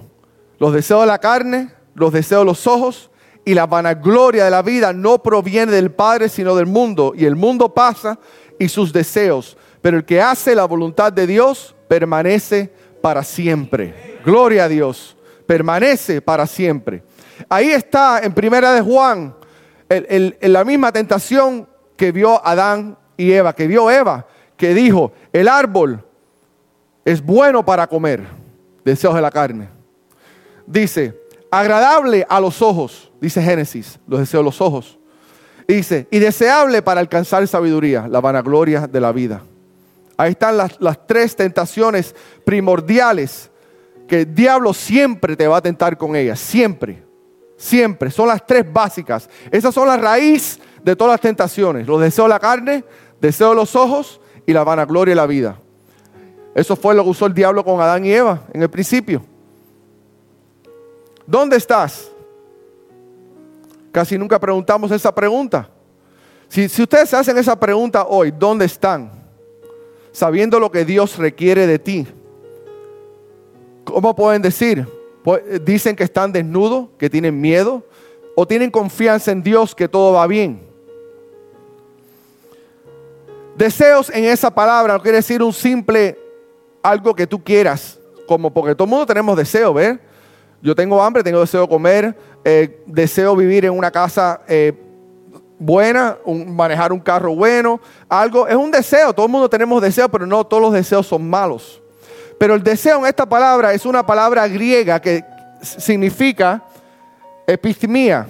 los 0.58 0.72
deseos 0.72 1.02
de 1.02 1.06
la 1.06 1.18
carne, 1.18 1.70
los 1.94 2.14
deseos 2.14 2.40
de 2.40 2.46
los 2.46 2.66
ojos 2.66 3.10
y 3.44 3.52
la 3.52 3.66
vanagloria 3.66 4.46
de 4.46 4.50
la 4.50 4.62
vida 4.62 4.94
no 4.94 5.22
proviene 5.22 5.70
del 5.70 5.90
Padre, 5.90 6.30
sino 6.30 6.56
del 6.56 6.64
mundo, 6.64 7.12
y 7.14 7.26
el 7.26 7.36
mundo 7.36 7.74
pasa 7.74 8.18
y 8.58 8.68
sus 8.68 8.90
deseos, 8.90 9.58
pero 9.82 9.98
el 9.98 10.06
que 10.06 10.22
hace 10.22 10.54
la 10.54 10.64
voluntad 10.64 11.12
de 11.12 11.26
Dios 11.26 11.76
permanece 11.88 12.72
para 13.02 13.22
siempre. 13.22 14.18
Gloria 14.24 14.64
a 14.64 14.68
Dios. 14.70 15.14
Permanece 15.46 16.22
para 16.22 16.46
siempre. 16.46 17.02
Ahí 17.50 17.70
está 17.70 18.20
en 18.22 18.32
primera 18.32 18.72
de 18.72 18.80
Juan 18.80 19.34
la 20.40 20.64
misma 20.64 20.90
tentación 20.90 21.68
que 21.98 22.12
vio 22.12 22.40
Adán 22.42 22.96
y 23.18 23.30
Eva, 23.32 23.54
que 23.54 23.66
vio 23.66 23.90
Eva, 23.90 24.26
que 24.56 24.74
dijo, 24.74 25.12
el 25.32 25.48
árbol 25.48 26.04
es 27.04 27.22
bueno 27.22 27.64
para 27.64 27.86
comer, 27.86 28.24
deseos 28.84 29.14
de 29.14 29.20
la 29.20 29.30
carne. 29.30 29.68
Dice, 30.66 31.20
agradable 31.50 32.26
a 32.28 32.40
los 32.40 32.60
ojos, 32.62 33.12
dice 33.20 33.40
Génesis, 33.42 33.98
los 34.06 34.20
deseos 34.20 34.40
de 34.40 34.44
los 34.44 34.60
ojos. 34.60 34.98
Dice, 35.68 36.06
y 36.10 36.18
deseable 36.18 36.82
para 36.82 37.00
alcanzar 37.00 37.46
sabiduría, 37.46 38.06
la 38.08 38.20
vanagloria 38.20 38.86
de 38.86 39.00
la 39.00 39.12
vida. 39.12 39.42
Ahí 40.16 40.32
están 40.32 40.56
las, 40.56 41.06
tres 41.06 41.36
tentaciones 41.36 42.14
primordiales 42.44 43.50
que 44.08 44.20
el 44.20 44.34
diablo 44.34 44.72
siempre 44.72 45.36
te 45.36 45.46
va 45.46 45.58
a 45.58 45.62
tentar 45.62 45.98
con 45.98 46.16
ellas, 46.16 46.38
siempre, 46.38 47.02
siempre. 47.56 48.10
Son 48.10 48.28
las 48.28 48.46
tres 48.46 48.64
básicas. 48.72 49.28
Esas 49.50 49.74
son 49.74 49.88
la 49.88 49.96
raíz 49.96 50.58
de 50.82 50.96
todas 50.96 51.14
las 51.14 51.20
tentaciones. 51.20 51.86
Los 51.86 52.00
deseos 52.00 52.26
de 52.26 52.34
la 52.34 52.40
carne, 52.40 52.84
deseos 53.20 53.50
de 53.50 53.56
los 53.56 53.76
ojos 53.76 54.20
y 54.46 54.52
la 54.52 54.64
vanagloria 54.64 55.12
de 55.12 55.16
la 55.16 55.26
vida. 55.26 55.58
Eso 56.54 56.76
fue 56.76 56.94
lo 56.94 57.02
que 57.04 57.10
usó 57.10 57.26
el 57.26 57.34
diablo 57.34 57.64
con 57.64 57.80
Adán 57.80 58.04
y 58.06 58.12
Eva 58.12 58.42
en 58.52 58.62
el 58.62 58.70
principio. 58.70 59.22
¿Dónde 61.26 61.56
estás? 61.56 62.10
Casi 63.92 64.16
nunca 64.16 64.38
preguntamos 64.38 64.90
esa 64.90 65.14
pregunta. 65.14 65.68
Si, 66.48 66.68
si 66.68 66.82
ustedes 66.82 67.12
hacen 67.12 67.36
esa 67.36 67.58
pregunta 67.58 68.06
hoy, 68.06 68.30
¿dónde 68.30 68.64
están? 68.64 69.16
sabiendo 70.16 70.58
lo 70.58 70.72
que 70.72 70.86
Dios 70.86 71.18
requiere 71.18 71.66
de 71.66 71.78
ti. 71.78 72.06
¿Cómo 73.84 74.16
pueden 74.16 74.40
decir? 74.40 74.88
Pues, 75.22 75.42
dicen 75.62 75.94
que 75.94 76.04
están 76.04 76.32
desnudos, 76.32 76.88
que 76.96 77.10
tienen 77.10 77.38
miedo, 77.38 77.84
o 78.34 78.46
tienen 78.46 78.70
confianza 78.70 79.30
en 79.30 79.42
Dios 79.42 79.74
que 79.74 79.88
todo 79.88 80.14
va 80.14 80.26
bien. 80.26 80.65
Deseos 83.56 84.10
en 84.10 84.24
esa 84.24 84.50
palabra 84.50 84.94
no 84.94 85.02
quiere 85.02 85.16
decir 85.16 85.42
un 85.42 85.52
simple 85.52 86.18
algo 86.82 87.14
que 87.14 87.26
tú 87.26 87.42
quieras, 87.42 87.98
como 88.28 88.52
porque 88.52 88.74
todo 88.74 88.84
el 88.84 88.90
mundo 88.90 89.06
tenemos 89.06 89.36
deseos, 89.36 89.74
¿ver? 89.74 89.98
Yo 90.60 90.74
tengo 90.74 91.02
hambre, 91.02 91.22
tengo 91.22 91.40
deseo 91.40 91.62
de 91.62 91.68
comer, 91.68 92.16
eh, 92.44 92.82
deseo 92.86 93.34
vivir 93.34 93.64
en 93.64 93.72
una 93.72 93.90
casa 93.90 94.42
eh, 94.46 94.74
buena, 95.58 96.18
manejar 96.26 96.92
un 96.92 97.00
carro 97.00 97.34
bueno, 97.34 97.80
algo. 98.08 98.46
Es 98.46 98.56
un 98.56 98.70
deseo, 98.70 99.12
todo 99.14 99.26
el 99.26 99.32
mundo 99.32 99.48
tenemos 99.48 99.80
deseos, 99.80 100.08
pero 100.12 100.26
no 100.26 100.44
todos 100.44 100.62
los 100.62 100.72
deseos 100.72 101.06
son 101.06 101.28
malos. 101.28 101.80
Pero 102.38 102.54
el 102.54 102.62
deseo 102.62 102.98
en 102.98 103.06
esta 103.06 103.26
palabra 103.26 103.72
es 103.72 103.86
una 103.86 104.04
palabra 104.04 104.46
griega 104.48 105.00
que 105.00 105.24
significa 105.62 106.62
epistemia. 107.46 108.26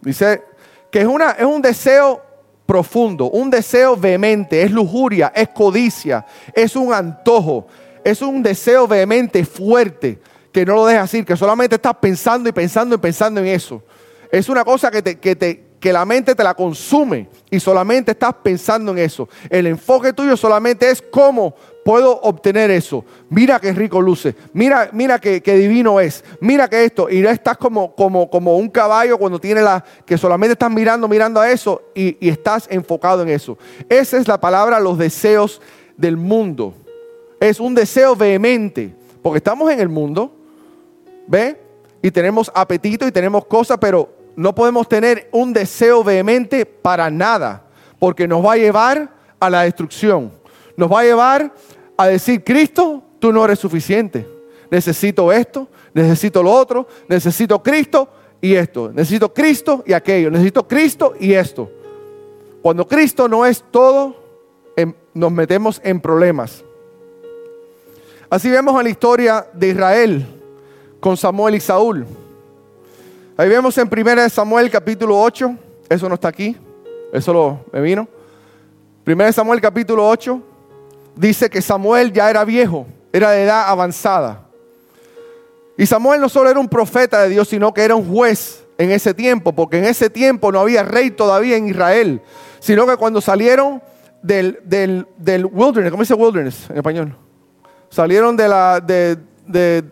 Dice 0.00 0.42
que 0.90 1.00
es, 1.00 1.06
una, 1.06 1.32
es 1.32 1.44
un 1.44 1.60
deseo 1.60 2.23
profundo, 2.66 3.30
un 3.30 3.50
deseo 3.50 3.96
vehemente, 3.96 4.62
es 4.62 4.70
lujuria, 4.70 5.32
es 5.34 5.48
codicia, 5.50 6.24
es 6.54 6.76
un 6.76 6.92
antojo, 6.92 7.66
es 8.02 8.22
un 8.22 8.42
deseo 8.42 8.86
vehemente, 8.86 9.44
fuerte, 9.44 10.18
que 10.52 10.64
no 10.64 10.74
lo 10.76 10.86
dejas 10.86 11.12
ir, 11.14 11.24
que 11.24 11.36
solamente 11.36 11.76
estás 11.76 11.96
pensando 11.96 12.48
y 12.48 12.52
pensando 12.52 12.94
y 12.94 12.98
pensando 12.98 13.40
en 13.40 13.46
eso. 13.46 13.82
Es 14.30 14.48
una 14.48 14.64
cosa 14.64 14.90
que, 14.90 15.02
te, 15.02 15.18
que, 15.18 15.36
te, 15.36 15.64
que 15.80 15.92
la 15.92 16.04
mente 16.04 16.34
te 16.34 16.42
la 16.42 16.54
consume 16.54 17.28
y 17.50 17.60
solamente 17.60 18.12
estás 18.12 18.34
pensando 18.42 18.92
en 18.92 18.98
eso. 18.98 19.28
El 19.50 19.66
enfoque 19.66 20.12
tuyo 20.12 20.36
solamente 20.36 20.88
es 20.88 21.02
cómo 21.02 21.54
puedo 21.84 22.20
obtener 22.22 22.70
eso. 22.70 23.04
Mira 23.28 23.60
qué 23.60 23.72
rico 23.72 24.00
luce. 24.00 24.34
Mira, 24.52 24.88
mira 24.92 25.18
qué, 25.18 25.40
divino 25.40 26.00
es. 26.00 26.24
Mira 26.40 26.68
que 26.68 26.84
esto. 26.84 27.08
Y 27.08 27.24
estás 27.24 27.56
como, 27.58 27.94
como, 27.94 28.28
como 28.28 28.56
un 28.56 28.68
caballo 28.68 29.18
cuando 29.18 29.38
tiene 29.38 29.62
la. 29.62 29.84
que 30.04 30.18
solamente 30.18 30.52
estás 30.52 30.70
mirando, 30.70 31.06
mirando 31.06 31.40
a 31.40 31.50
eso 31.50 31.82
y, 31.94 32.16
y 32.26 32.30
estás 32.30 32.66
enfocado 32.70 33.22
en 33.22 33.28
eso. 33.28 33.58
Esa 33.88 34.16
es 34.16 34.26
la 34.26 34.40
palabra, 34.40 34.80
los 34.80 34.98
deseos 34.98 35.60
del 35.96 36.16
mundo. 36.16 36.74
Es 37.38 37.60
un 37.60 37.74
deseo 37.74 38.16
vehemente. 38.16 38.94
Porque 39.22 39.38
estamos 39.38 39.70
en 39.70 39.80
el 39.80 39.88
mundo. 39.88 40.34
¿Ve? 41.26 41.60
Y 42.02 42.10
tenemos 42.10 42.50
apetito 42.54 43.06
y 43.06 43.12
tenemos 43.12 43.46
cosas, 43.46 43.78
pero 43.80 44.10
no 44.36 44.54
podemos 44.54 44.88
tener 44.88 45.28
un 45.32 45.52
deseo 45.52 46.02
vehemente 46.02 46.66
para 46.66 47.10
nada. 47.10 47.64
Porque 47.98 48.26
nos 48.26 48.44
va 48.44 48.54
a 48.54 48.56
llevar 48.56 49.10
a 49.40 49.50
la 49.50 49.62
destrucción. 49.62 50.32
Nos 50.76 50.90
va 50.90 51.00
a 51.00 51.04
llevar 51.04 51.52
a 51.96 52.06
decir, 52.08 52.42
Cristo, 52.42 53.02
tú 53.18 53.32
no 53.32 53.44
eres 53.44 53.58
suficiente. 53.58 54.26
Necesito 54.70 55.32
esto, 55.32 55.68
necesito 55.92 56.42
lo 56.42 56.50
otro, 56.50 56.86
necesito 57.08 57.62
Cristo 57.62 58.08
y 58.40 58.54
esto. 58.54 58.90
Necesito 58.92 59.32
Cristo 59.32 59.82
y 59.86 59.92
aquello. 59.92 60.30
Necesito 60.30 60.66
Cristo 60.66 61.14
y 61.18 61.32
esto. 61.32 61.70
Cuando 62.62 62.86
Cristo 62.86 63.28
no 63.28 63.46
es 63.46 63.64
todo, 63.70 64.16
em, 64.76 64.92
nos 65.12 65.30
metemos 65.30 65.80
en 65.84 66.00
problemas. 66.00 66.64
Así 68.30 68.50
vemos 68.50 68.76
en 68.76 68.84
la 68.84 68.90
historia 68.90 69.46
de 69.52 69.68
Israel 69.68 70.26
con 70.98 71.16
Samuel 71.16 71.54
y 71.54 71.60
Saúl. 71.60 72.06
Ahí 73.36 73.48
vemos 73.48 73.76
en 73.78 73.88
1 73.88 74.28
Samuel 74.28 74.70
capítulo 74.70 75.20
8, 75.20 75.54
eso 75.88 76.08
no 76.08 76.14
está 76.14 76.28
aquí, 76.28 76.56
eso 77.12 77.32
lo, 77.32 77.60
me 77.72 77.80
vino. 77.80 78.08
1 79.06 79.32
Samuel 79.32 79.60
capítulo 79.60 80.08
8, 80.08 80.40
dice 81.16 81.50
que 81.50 81.62
Samuel 81.62 82.12
ya 82.12 82.30
era 82.30 82.44
viejo, 82.44 82.86
era 83.12 83.30
de 83.30 83.44
edad 83.44 83.68
avanzada. 83.68 84.42
Y 85.76 85.86
Samuel 85.86 86.20
no 86.20 86.28
solo 86.28 86.50
era 86.50 86.60
un 86.60 86.68
profeta 86.68 87.22
de 87.22 87.28
Dios, 87.28 87.48
sino 87.48 87.74
que 87.74 87.82
era 87.82 87.94
un 87.94 88.08
juez 88.08 88.64
en 88.78 88.90
ese 88.90 89.14
tiempo, 89.14 89.52
porque 89.52 89.78
en 89.78 89.84
ese 89.84 90.10
tiempo 90.10 90.52
no 90.52 90.60
había 90.60 90.82
rey 90.82 91.10
todavía 91.10 91.56
en 91.56 91.68
Israel, 91.68 92.22
sino 92.60 92.86
que 92.86 92.96
cuando 92.96 93.20
salieron 93.20 93.82
del, 94.22 94.58
del, 94.64 95.06
del 95.16 95.46
wilderness, 95.46 95.90
¿cómo 95.90 96.02
dice 96.02 96.14
wilderness 96.14 96.70
en 96.70 96.76
español? 96.76 97.16
Salieron 97.90 98.36
de 98.36 98.48
la, 98.48 98.80
de, 98.80 99.16
de, 99.46 99.84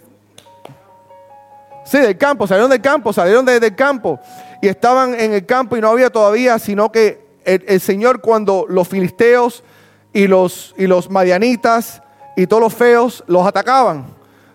sí, 1.85 1.99
del 1.99 2.17
campo, 2.17 2.47
salieron 2.47 2.71
del 2.71 2.81
campo, 2.81 3.13
salieron 3.13 3.45
del 3.45 3.75
campo 3.77 4.21
y 4.61 4.69
estaban 4.69 5.15
en 5.15 5.33
el 5.33 5.47
campo 5.47 5.77
y 5.77 5.81
no 5.81 5.89
había 5.89 6.11
todavía, 6.11 6.59
sino 6.59 6.91
que 6.91 7.23
el 7.45 7.81
Señor 7.81 8.21
cuando 8.21 8.67
los 8.69 8.87
filisteos 8.87 9.65
y 10.13 10.27
los, 10.27 10.75
y 10.77 10.87
los 10.87 11.11
madianitas 11.11 12.03
y 12.37 12.47
todos 12.47 12.63
los 12.63 12.75
feos 12.75 13.25
los 13.27 13.47
atacaban. 13.47 14.07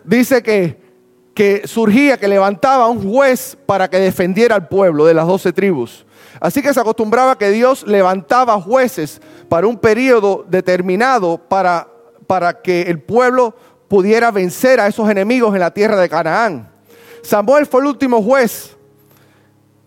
Dice 0.04 0.42
que, 0.42 0.80
que 1.34 1.68
surgía, 1.68 2.18
que 2.18 2.28
levantaba 2.28 2.88
un 2.88 3.12
juez 3.12 3.58
para 3.66 3.90
que 3.90 4.00
defendiera 4.00 4.56
al 4.56 4.68
pueblo 4.68 5.06
de 5.06 5.14
las 5.14 5.28
doce 5.28 5.52
tribus. 5.52 6.06
Así 6.40 6.62
que 6.62 6.74
se 6.74 6.80
acostumbraba 6.80 7.38
que 7.38 7.50
Dios 7.50 7.86
levantaba 7.88 8.62
jueces 8.62 9.22
para 9.50 9.68
un 9.68 9.78
periodo 9.78 10.46
determinado 10.48 11.38
para, 11.38 11.88
para 12.28 12.62
que 12.62 12.84
el 12.84 13.02
pueblo 13.02 13.56
pudiera 13.88 14.32
vencer 14.32 14.80
a 14.80 14.88
esos 14.88 15.10
enemigos 15.10 15.54
en 15.54 15.62
la 15.62 15.72
tierra 15.72 16.00
de 16.00 16.10
Canaán. 16.10 16.70
Samuel 17.24 17.66
fue 17.66 17.82
el 17.82 17.88
último 17.88 18.22
juez. 18.22 18.77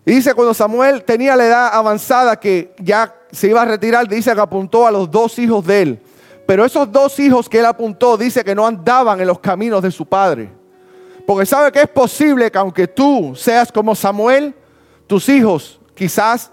Y 0.05 0.13
dice 0.13 0.35
cuando 0.35 0.55
Samuel 0.55 1.05
tenía 1.05 1.37
la 1.37 1.47
edad 1.47 1.71
avanzada 1.73 2.39
que 2.39 2.75
ya 2.79 3.15
se 3.31 3.49
iba 3.49 3.63
a 3.63 3.67
retirar, 3.67 4.09
dice 4.09 4.35
que 4.35 4.41
apuntó 4.41 4.87
a 4.87 4.91
los 4.91 5.11
dos 5.11 5.39
hijos 5.39 5.67
de 5.67 5.83
él. 5.83 6.03
Pero 6.47 6.65
esos 6.65 6.91
dos 6.91 7.19
hijos 7.21 7.49
que 7.49 7.61
él 7.61 7.67
apuntó, 7.67 8.17
dice 8.17 8.43
que 8.43 8.55
no 8.55 8.67
andaban 8.67 9.21
en 9.21 9.27
los 9.27 9.39
caminos 9.39 9.83
de 9.83 9.91
su 9.91 10.07
padre. 10.07 10.51
Porque 11.27 11.47
sabe 11.47 11.71
que 11.71 11.83
es 11.83 11.89
posible 11.89 12.51
que 12.51 12.59
aunque 12.59 12.89
tú 12.89 13.35
seas 13.37 13.71
como 13.71 13.95
Samuel, 13.95 14.55
tus 15.07 15.29
hijos 15.29 15.81
quizás 15.95 16.51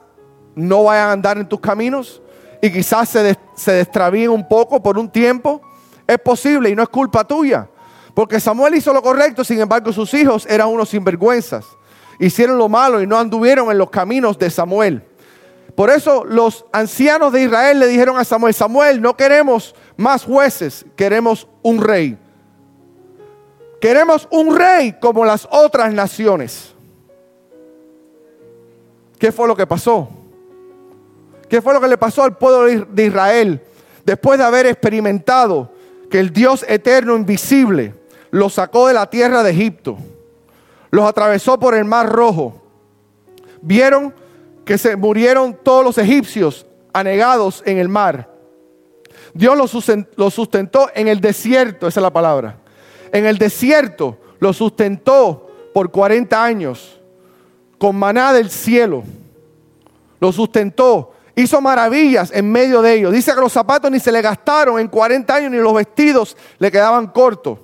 no 0.54 0.84
vayan 0.84 1.10
a 1.10 1.12
andar 1.14 1.38
en 1.38 1.48
tus 1.48 1.60
caminos 1.60 2.22
y 2.62 2.72
quizás 2.72 3.10
se, 3.10 3.36
se 3.56 3.72
destravíen 3.72 4.30
un 4.30 4.48
poco 4.48 4.84
por 4.84 5.00
un 5.00 5.10
tiempo. 5.10 5.62
Es 6.06 6.20
posible 6.20 6.70
y 6.70 6.76
no 6.76 6.84
es 6.84 6.90
culpa 6.90 7.24
tuya. 7.24 7.68
Porque 8.14 8.40
Samuel 8.40 8.76
hizo 8.76 8.94
lo 8.94 9.02
correcto, 9.02 9.44
sin 9.44 9.60
embargo 9.60 9.92
sus 9.94 10.14
hijos 10.14 10.46
eran 10.48 10.68
unos 10.68 10.90
sinvergüenzas. 10.90 11.66
Hicieron 12.20 12.58
lo 12.58 12.70
malo 12.70 13.02
y 13.02 13.08
no 13.08 13.18
anduvieron 13.18 13.70
en 13.72 13.78
los 13.78 13.90
caminos 13.90 14.38
de 14.40 14.50
Samuel. 14.50 15.04
Por 15.76 15.92
eso 15.92 16.26
los 16.26 16.66
ancianos 16.72 17.32
de 17.32 17.44
Israel 17.44 17.80
le 17.80 17.88
dijeron 17.88 18.18
a 18.18 18.24
Samuel, 18.24 18.54
Samuel, 18.54 19.00
no 19.00 19.16
queremos 19.16 19.76
más 19.96 20.24
jueces, 20.24 20.86
queremos 20.96 21.48
un 21.62 21.82
rey. 21.82 22.18
Queremos 23.80 24.28
un 24.32 24.58
rey 24.58 24.96
como 25.00 25.24
las 25.24 25.48
otras 25.52 25.94
naciones. 25.94 26.74
¿Qué 29.20 29.32
fue 29.32 29.48
lo 29.48 29.56
que 29.56 29.68
pasó? 29.68 30.10
¿Qué 31.48 31.62
fue 31.62 31.74
lo 31.74 31.82
que 31.82 31.88
le 31.88 31.98
pasó 31.98 32.24
al 32.24 32.36
pueblo 32.38 32.86
de 32.86 33.06
Israel 33.06 33.62
después 34.04 34.40
de 34.40 34.46
haber 34.46 34.66
experimentado 34.66 35.72
que 36.10 36.20
el 36.20 36.34
Dios 36.34 36.66
eterno 36.68 37.16
invisible 37.16 37.94
los 38.32 38.54
sacó 38.54 38.88
de 38.88 38.96
la 38.96 39.10
tierra 39.10 39.44
de 39.44 39.52
Egipto? 39.52 39.98
Los 40.92 41.06
atravesó 41.06 41.60
por 41.60 41.76
el 41.76 41.86
mar 41.86 42.10
rojo. 42.10 42.62
Vieron 43.62 44.14
que 44.66 44.78
se 44.78 44.96
murieron 44.96 45.58
todos 45.64 45.84
los 45.84 45.98
egipcios 45.98 46.66
anegados 46.94 47.64
en 47.66 47.78
el 47.78 47.90
mar. 47.90 48.30
Dios 49.34 49.58
los 49.58 50.34
sustentó 50.34 50.90
en 50.94 51.08
el 51.08 51.22
desierto, 51.22 51.88
esa 51.88 52.00
es 52.00 52.04
la 52.04 52.12
palabra. 52.12 52.58
En 53.12 53.26
el 53.26 53.38
desierto 53.38 54.18
los 54.40 54.58
sustentó 54.58 55.48
por 55.74 55.92
40 55.92 56.44
años 56.44 57.00
con 57.78 57.96
maná 57.96 58.34
del 58.34 58.50
cielo. 58.50 59.04
Los 60.20 60.36
sustentó, 60.36 61.14
hizo 61.36 61.62
maravillas 61.62 62.32
en 62.34 62.52
medio 62.52 62.82
de 62.82 62.94
ellos. 62.94 63.14
Dice 63.14 63.34
que 63.34 63.42
los 63.42 63.54
zapatos 63.54 63.92
ni 63.92 64.00
se 64.00 64.12
le 64.12 64.22
gastaron 64.22 64.80
en 64.80 64.88
40 64.88 65.34
años 65.34 65.52
ni 65.52 65.58
los 65.58 65.74
vestidos 65.74 66.36
le 66.58 66.72
quedaban 66.72 67.08
cortos. 67.08 67.60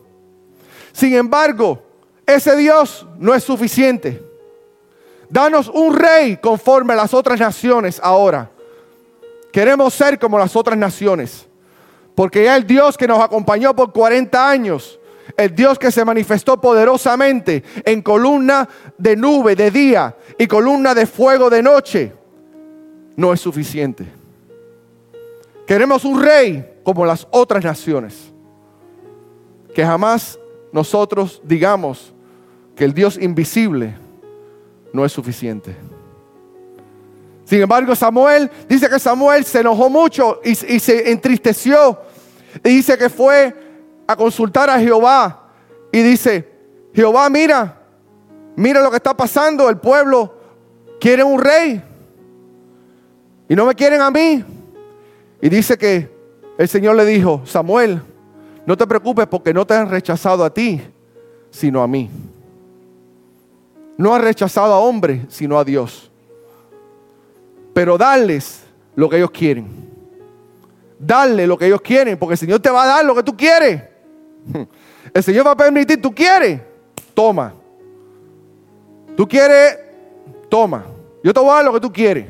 Sin 0.91 1.13
embargo, 1.15 1.81
ese 2.25 2.55
Dios 2.55 3.05
no 3.17 3.33
es 3.33 3.43
suficiente. 3.43 4.21
Danos 5.29 5.67
un 5.67 5.95
rey 5.95 6.37
conforme 6.37 6.93
a 6.93 6.97
las 6.97 7.13
otras 7.13 7.39
naciones 7.39 7.99
ahora. 8.03 8.51
Queremos 9.51 9.93
ser 9.93 10.19
como 10.19 10.37
las 10.37 10.55
otras 10.55 10.77
naciones. 10.77 11.47
Porque 12.15 12.43
ya 12.43 12.55
el 12.55 12.67
Dios 12.67 12.97
que 12.97 13.07
nos 13.07 13.19
acompañó 13.19 13.75
por 13.75 13.91
40 13.91 14.49
años, 14.49 14.99
el 15.35 15.55
Dios 15.55 15.79
que 15.79 15.91
se 15.91 16.05
manifestó 16.05 16.61
poderosamente 16.61 17.63
en 17.83 18.01
columna 18.01 18.69
de 18.97 19.15
nube 19.15 19.55
de 19.55 19.71
día 19.71 20.15
y 20.37 20.45
columna 20.47 20.93
de 20.93 21.07
fuego 21.07 21.49
de 21.49 21.63
noche, 21.63 22.13
no 23.15 23.33
es 23.33 23.41
suficiente. 23.41 24.05
Queremos 25.65 26.05
un 26.05 26.21
rey 26.21 26.79
como 26.83 27.05
las 27.05 27.27
otras 27.31 27.63
naciones. 27.63 28.31
Que 29.73 29.83
jamás 29.83 30.37
nosotros 30.71 31.41
digamos 31.43 32.12
que 32.75 32.85
el 32.85 32.93
Dios 32.93 33.17
invisible 33.21 33.95
no 34.91 35.05
es 35.05 35.11
suficiente. 35.11 35.75
Sin 37.45 37.61
embargo, 37.61 37.95
Samuel 37.95 38.49
dice 38.67 38.89
que 38.89 38.99
Samuel 38.99 39.43
se 39.43 39.59
enojó 39.59 39.89
mucho 39.89 40.39
y, 40.43 40.55
se 40.55 41.11
entristeció. 41.11 41.99
Y 42.63 42.69
dice 42.69 42.97
que 42.97 43.09
fue 43.09 43.53
a 44.07 44.15
consultar 44.15 44.69
a 44.69 44.79
Jehová. 44.79 45.49
Y 45.91 46.01
dice, 46.01 46.49
Jehová, 46.93 47.29
mira, 47.29 47.79
mira 48.55 48.81
lo 48.81 48.89
que 48.89 48.97
está 48.97 49.15
pasando. 49.15 49.69
El 49.69 49.77
pueblo 49.77 50.33
quiere 50.99 51.23
un 51.23 51.39
rey. 51.39 51.83
Y 53.49 53.55
no 53.55 53.65
me 53.65 53.75
quieren 53.75 54.01
a 54.01 54.09
mí. 54.09 54.43
Y 55.41 55.49
dice 55.49 55.77
que 55.77 56.09
el 56.57 56.67
Señor 56.69 56.95
le 56.95 57.05
dijo, 57.05 57.41
Samuel, 57.45 58.01
no 58.65 58.77
te 58.77 58.87
preocupes 58.87 59.27
porque 59.27 59.53
no 59.53 59.67
te 59.67 59.73
han 59.73 59.89
rechazado 59.89 60.45
a 60.45 60.53
ti, 60.53 60.81
sino 61.51 61.83
a 61.83 61.87
mí. 61.87 62.09
No 63.97 64.13
ha 64.13 64.19
rechazado 64.19 64.73
a 64.73 64.79
hombres, 64.79 65.21
sino 65.29 65.57
a 65.57 65.63
Dios. 65.63 66.09
Pero 67.73 67.97
darles 67.97 68.61
lo 68.95 69.09
que 69.09 69.17
ellos 69.17 69.31
quieren. 69.31 69.67
Darle 70.99 71.47
lo 71.47 71.57
que 71.57 71.65
ellos 71.65 71.81
quieren, 71.81 72.17
porque 72.17 72.33
el 72.33 72.39
Señor 72.39 72.59
te 72.59 72.69
va 72.69 72.83
a 72.83 72.87
dar 72.87 73.05
lo 73.05 73.15
que 73.15 73.23
tú 73.23 73.35
quieres. 73.35 73.81
El 75.13 75.21
Señor 75.21 75.45
va 75.45 75.51
a 75.51 75.57
permitir, 75.57 76.01
tú 76.01 76.15
quieres, 76.15 76.59
toma. 77.13 77.53
Tú 79.15 79.27
quieres, 79.27 79.77
toma. 80.49 80.85
Yo 81.23 81.31
te 81.31 81.39
voy 81.39 81.51
a 81.51 81.55
dar 81.55 81.65
lo 81.65 81.73
que 81.73 81.79
tú 81.79 81.93
quieres. 81.93 82.25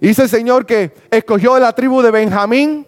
Dice 0.00 0.22
el 0.22 0.28
Señor 0.30 0.64
que 0.64 0.92
escogió 1.10 1.54
de 1.54 1.60
la 1.60 1.74
tribu 1.74 2.00
de 2.00 2.10
Benjamín 2.10 2.86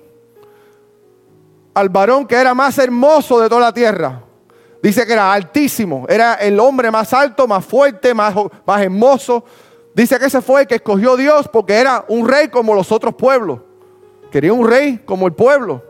al 1.74 1.88
varón 1.90 2.26
que 2.26 2.36
era 2.36 2.54
más 2.54 2.78
hermoso 2.78 3.38
de 3.38 3.48
toda 3.50 3.60
la 3.60 3.74
tierra. 3.74 4.22
Dice 4.82 5.06
que 5.06 5.12
era 5.12 5.32
altísimo, 5.32 6.06
era 6.08 6.34
el 6.34 6.58
hombre 6.58 6.90
más 6.90 7.12
alto, 7.12 7.46
más 7.46 7.64
fuerte, 7.64 8.12
más, 8.12 8.34
más 8.66 8.82
hermoso. 8.82 9.44
Dice 9.94 10.18
que 10.18 10.26
ese 10.26 10.42
fue 10.42 10.62
el 10.62 10.66
que 10.66 10.74
escogió 10.76 11.16
Dios 11.16 11.48
porque 11.48 11.74
era 11.74 12.04
un 12.08 12.26
rey 12.26 12.48
como 12.48 12.74
los 12.74 12.90
otros 12.90 13.14
pueblos. 13.14 13.60
Quería 14.32 14.52
un 14.52 14.66
rey 14.66 14.98
como 15.04 15.26
el 15.26 15.34
pueblo. 15.34 15.84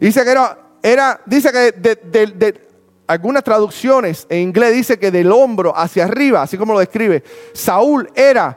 Dice 0.00 0.24
que 0.24 0.30
era, 0.30 0.58
era 0.82 1.20
dice 1.26 1.52
que 1.52 1.72
de, 1.72 2.60
algunas 3.06 3.44
traducciones 3.44 4.26
en 4.30 4.38
inglés 4.38 4.72
dice 4.72 4.98
que 4.98 5.10
del 5.10 5.30
hombro 5.30 5.76
hacia 5.76 6.04
arriba, 6.04 6.42
así 6.42 6.56
como 6.56 6.72
lo 6.72 6.78
describe, 6.78 7.22
Saúl 7.52 8.08
era 8.14 8.56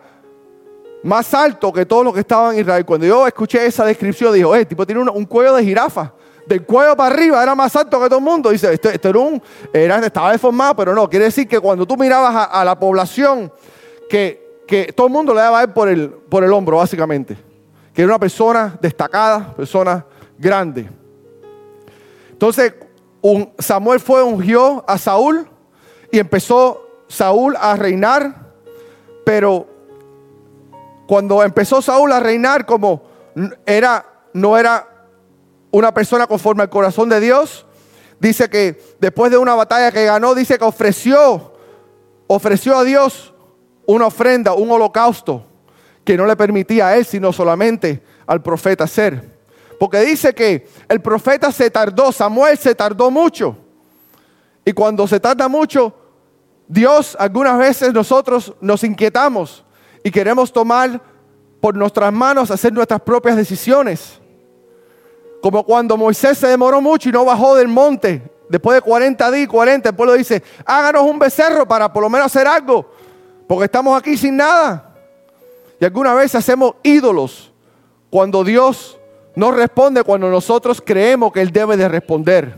más 1.04 1.34
alto 1.34 1.74
que 1.74 1.86
todos 1.86 2.06
los 2.06 2.14
que 2.14 2.22
estaban 2.22 2.54
en 2.54 2.62
Israel. 2.62 2.86
Cuando 2.86 3.06
yo 3.06 3.28
escuché 3.28 3.66
esa 3.66 3.84
descripción, 3.84 4.34
dijo, 4.34 4.56
eh, 4.56 4.66
tipo 4.66 4.86
tiene 4.86 5.02
un, 5.02 5.26
cuello 5.26 5.56
de 5.56 5.64
jirafa. 5.64 6.14
Del 6.46 6.66
cuello 6.66 6.96
para 6.96 7.14
arriba 7.14 7.42
era 7.42 7.56
más 7.56 7.76
alto 7.76 8.02
que 8.02 8.08
todo 8.08 8.20
el 8.20 8.26
mundo. 8.26 8.50
Dice, 8.50 8.74
esto, 8.74 8.90
era 8.90 9.20
un, 9.20 9.42
estaba 9.72 10.32
deformado, 10.32 10.76
pero 10.76 10.94
no. 10.94 11.10
Quiere 11.10 11.26
decir 11.26 11.48
que 11.48 11.60
cuando 11.60 11.86
tú 11.86 11.96
mirabas 11.96 12.50
a, 12.52 12.66
la 12.66 12.78
población, 12.78 13.52
que, 14.10 14.62
que, 14.68 14.92
todo 14.94 15.08
el 15.08 15.14
mundo 15.14 15.34
le 15.34 15.42
daba 15.42 15.60
a 15.60 15.64
él 15.64 15.70
por 15.72 15.88
el, 15.88 16.10
por 16.10 16.44
el 16.44 16.52
hombro, 16.52 16.78
básicamente. 16.78 17.38
Que 17.94 18.02
era 18.02 18.12
una 18.12 18.20
persona 18.20 18.78
destacada, 18.82 19.54
persona 19.56 20.06
grande. 20.38 20.90
Entonces, 22.32 22.74
un, 23.22 23.54
Samuel 23.58 24.00
fue, 24.00 24.22
ungió 24.22 24.84
a 24.88 24.98
Saúl 24.98 25.48
y 26.12 26.20
empezó 26.20 26.86
Saúl 27.08 27.56
a 27.60 27.76
reinar, 27.76 28.54
pero 29.26 29.68
cuando 31.08 31.44
empezó 31.44 31.82
Saúl 31.82 32.12
a 32.12 32.20
reinar 32.20 32.66
como 32.66 33.04
era, 33.66 34.06
no 34.34 34.58
era 34.58 34.88
una 35.74 35.92
persona 35.92 36.28
conforme 36.28 36.62
al 36.62 36.70
corazón 36.70 37.10
de 37.10 37.20
Dios, 37.20 37.66
dice 38.20 38.48
que 38.48 38.80
después 39.00 39.32
de 39.32 39.40
una 39.40 39.56
batalla 39.56 39.92
que 39.92 40.06
ganó, 40.06 40.36
dice 40.36 40.60
que 40.60 40.64
ofreció, 40.64 41.52
ofreció 42.28 42.78
a 42.78 42.84
Dios 42.84 43.34
una 43.88 44.06
ofrenda, 44.06 44.54
un 44.54 44.70
holocausto, 44.70 45.48
que 46.06 46.16
no 46.16 46.28
le 46.28 46.36
permitía 46.36 46.90
a 46.90 46.96
él, 46.96 47.06
sino 47.06 47.34
solamente 47.34 48.04
al 48.28 48.44
profeta 48.44 48.84
hacer. 48.84 49.40
Porque 49.80 50.02
dice 50.02 50.36
que 50.36 50.68
el 50.88 51.02
profeta 51.02 51.52
se 51.52 51.72
tardó, 51.72 52.12
Samuel 52.12 52.56
se 52.60 52.76
tardó 52.76 53.10
mucho. 53.10 53.58
Y 54.64 54.74
cuando 54.74 55.08
se 55.08 55.20
tarda 55.20 55.48
mucho, 55.48 55.92
Dios, 56.68 57.18
algunas 57.20 57.58
veces 57.58 57.92
nosotros 57.92 58.54
nos 58.62 58.84
inquietamos 58.84 59.66
y 60.04 60.12
queremos 60.12 60.54
tomar 60.54 61.02
por 61.60 61.76
nuestras 61.76 62.14
manos, 62.14 62.52
hacer 62.52 62.72
nuestras 62.72 63.02
propias 63.02 63.36
decisiones. 63.36 64.20
Como 65.44 65.66
cuando 65.66 65.98
Moisés 65.98 66.38
se 66.38 66.48
demoró 66.48 66.80
mucho 66.80 67.10
y 67.10 67.12
no 67.12 67.26
bajó 67.26 67.56
del 67.56 67.68
monte. 67.68 68.32
Después 68.48 68.76
de 68.76 68.82
40 68.82 69.30
días, 69.30 69.50
40, 69.50 69.90
el 69.90 69.96
pueblo 69.96 70.14
dice, 70.14 70.42
háganos 70.66 71.04
un 71.04 71.20
becerro 71.20 71.68
para 71.68 71.92
por 71.92 72.02
lo 72.02 72.10
menos 72.10 72.28
hacer 72.28 72.48
algo. 72.48 72.90
Porque 73.46 73.66
estamos 73.66 74.00
aquí 74.00 74.16
sin 74.16 74.38
nada. 74.38 74.96
Y 75.82 75.84
alguna 75.84 76.14
vez 76.14 76.34
hacemos 76.34 76.76
ídolos 76.82 77.52
cuando 78.10 78.46
Dios 78.46 78.98
no 79.36 79.52
responde, 79.52 80.04
cuando 80.04 80.30
nosotros 80.30 80.82
creemos 80.82 81.34
que 81.34 81.42
Él 81.42 81.52
debe 81.52 81.76
de 81.76 81.90
responder. 81.90 82.56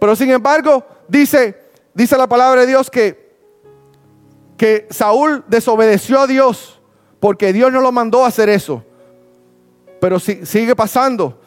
Pero 0.00 0.16
sin 0.16 0.30
embargo, 0.32 0.84
dice, 1.06 1.68
dice 1.94 2.18
la 2.18 2.26
palabra 2.26 2.62
de 2.62 2.66
Dios 2.66 2.90
que 2.90 3.24
que 4.56 4.86
Saúl 4.90 5.44
desobedeció 5.48 6.20
a 6.20 6.26
Dios 6.26 6.80
porque 7.20 7.52
Dios 7.52 7.72
no 7.72 7.80
lo 7.80 7.92
mandó 7.92 8.24
a 8.24 8.28
hacer 8.28 8.48
eso. 8.48 8.84
Pero 10.04 10.20
sigue 10.20 10.76
pasando 10.76 11.40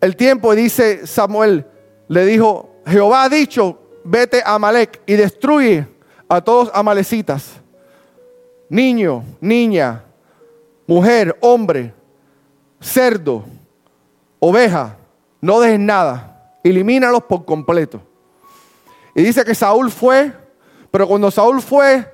el 0.00 0.16
tiempo 0.16 0.52
y 0.52 0.56
dice 0.56 1.06
Samuel, 1.06 1.64
le 2.08 2.26
dijo, 2.26 2.74
Jehová 2.84 3.22
ha 3.22 3.28
dicho, 3.28 3.78
vete 4.02 4.42
a 4.44 4.56
Amalek 4.56 5.00
y 5.06 5.12
destruye 5.12 5.86
a 6.28 6.40
todos 6.40 6.72
amalecitas. 6.74 7.52
Niño, 8.68 9.22
niña, 9.40 10.02
mujer, 10.88 11.38
hombre, 11.40 11.94
cerdo, 12.80 13.44
oveja, 14.40 14.96
no 15.40 15.60
dejes 15.60 15.78
nada, 15.78 16.58
elimínalos 16.64 17.22
por 17.22 17.44
completo. 17.44 18.02
Y 19.14 19.22
dice 19.22 19.44
que 19.44 19.54
Saúl 19.54 19.88
fue 19.92 20.32
pero 20.90 21.06
cuando 21.06 21.30
Saúl 21.30 21.62
fue, 21.62 22.12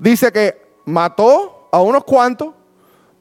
dice 0.00 0.32
que 0.32 0.60
mató 0.84 1.68
a 1.70 1.80
unos 1.80 2.02
cuantos, 2.02 2.54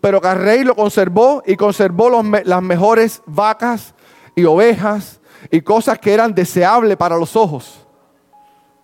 pero 0.01 0.21
que 0.21 0.27
el 0.27 0.38
rey 0.38 0.63
lo 0.63 0.75
conservó 0.75 1.43
y 1.45 1.55
conservó 1.55 2.09
las 2.43 2.62
mejores 2.62 3.21
vacas 3.25 3.93
y 4.35 4.45
ovejas 4.45 5.19
y 5.51 5.62
cosas 5.62 5.99
que 5.99 6.13
eran 6.13 6.33
deseables 6.33 6.97
para 6.97 7.17
los 7.17 7.35
ojos. 7.35 7.85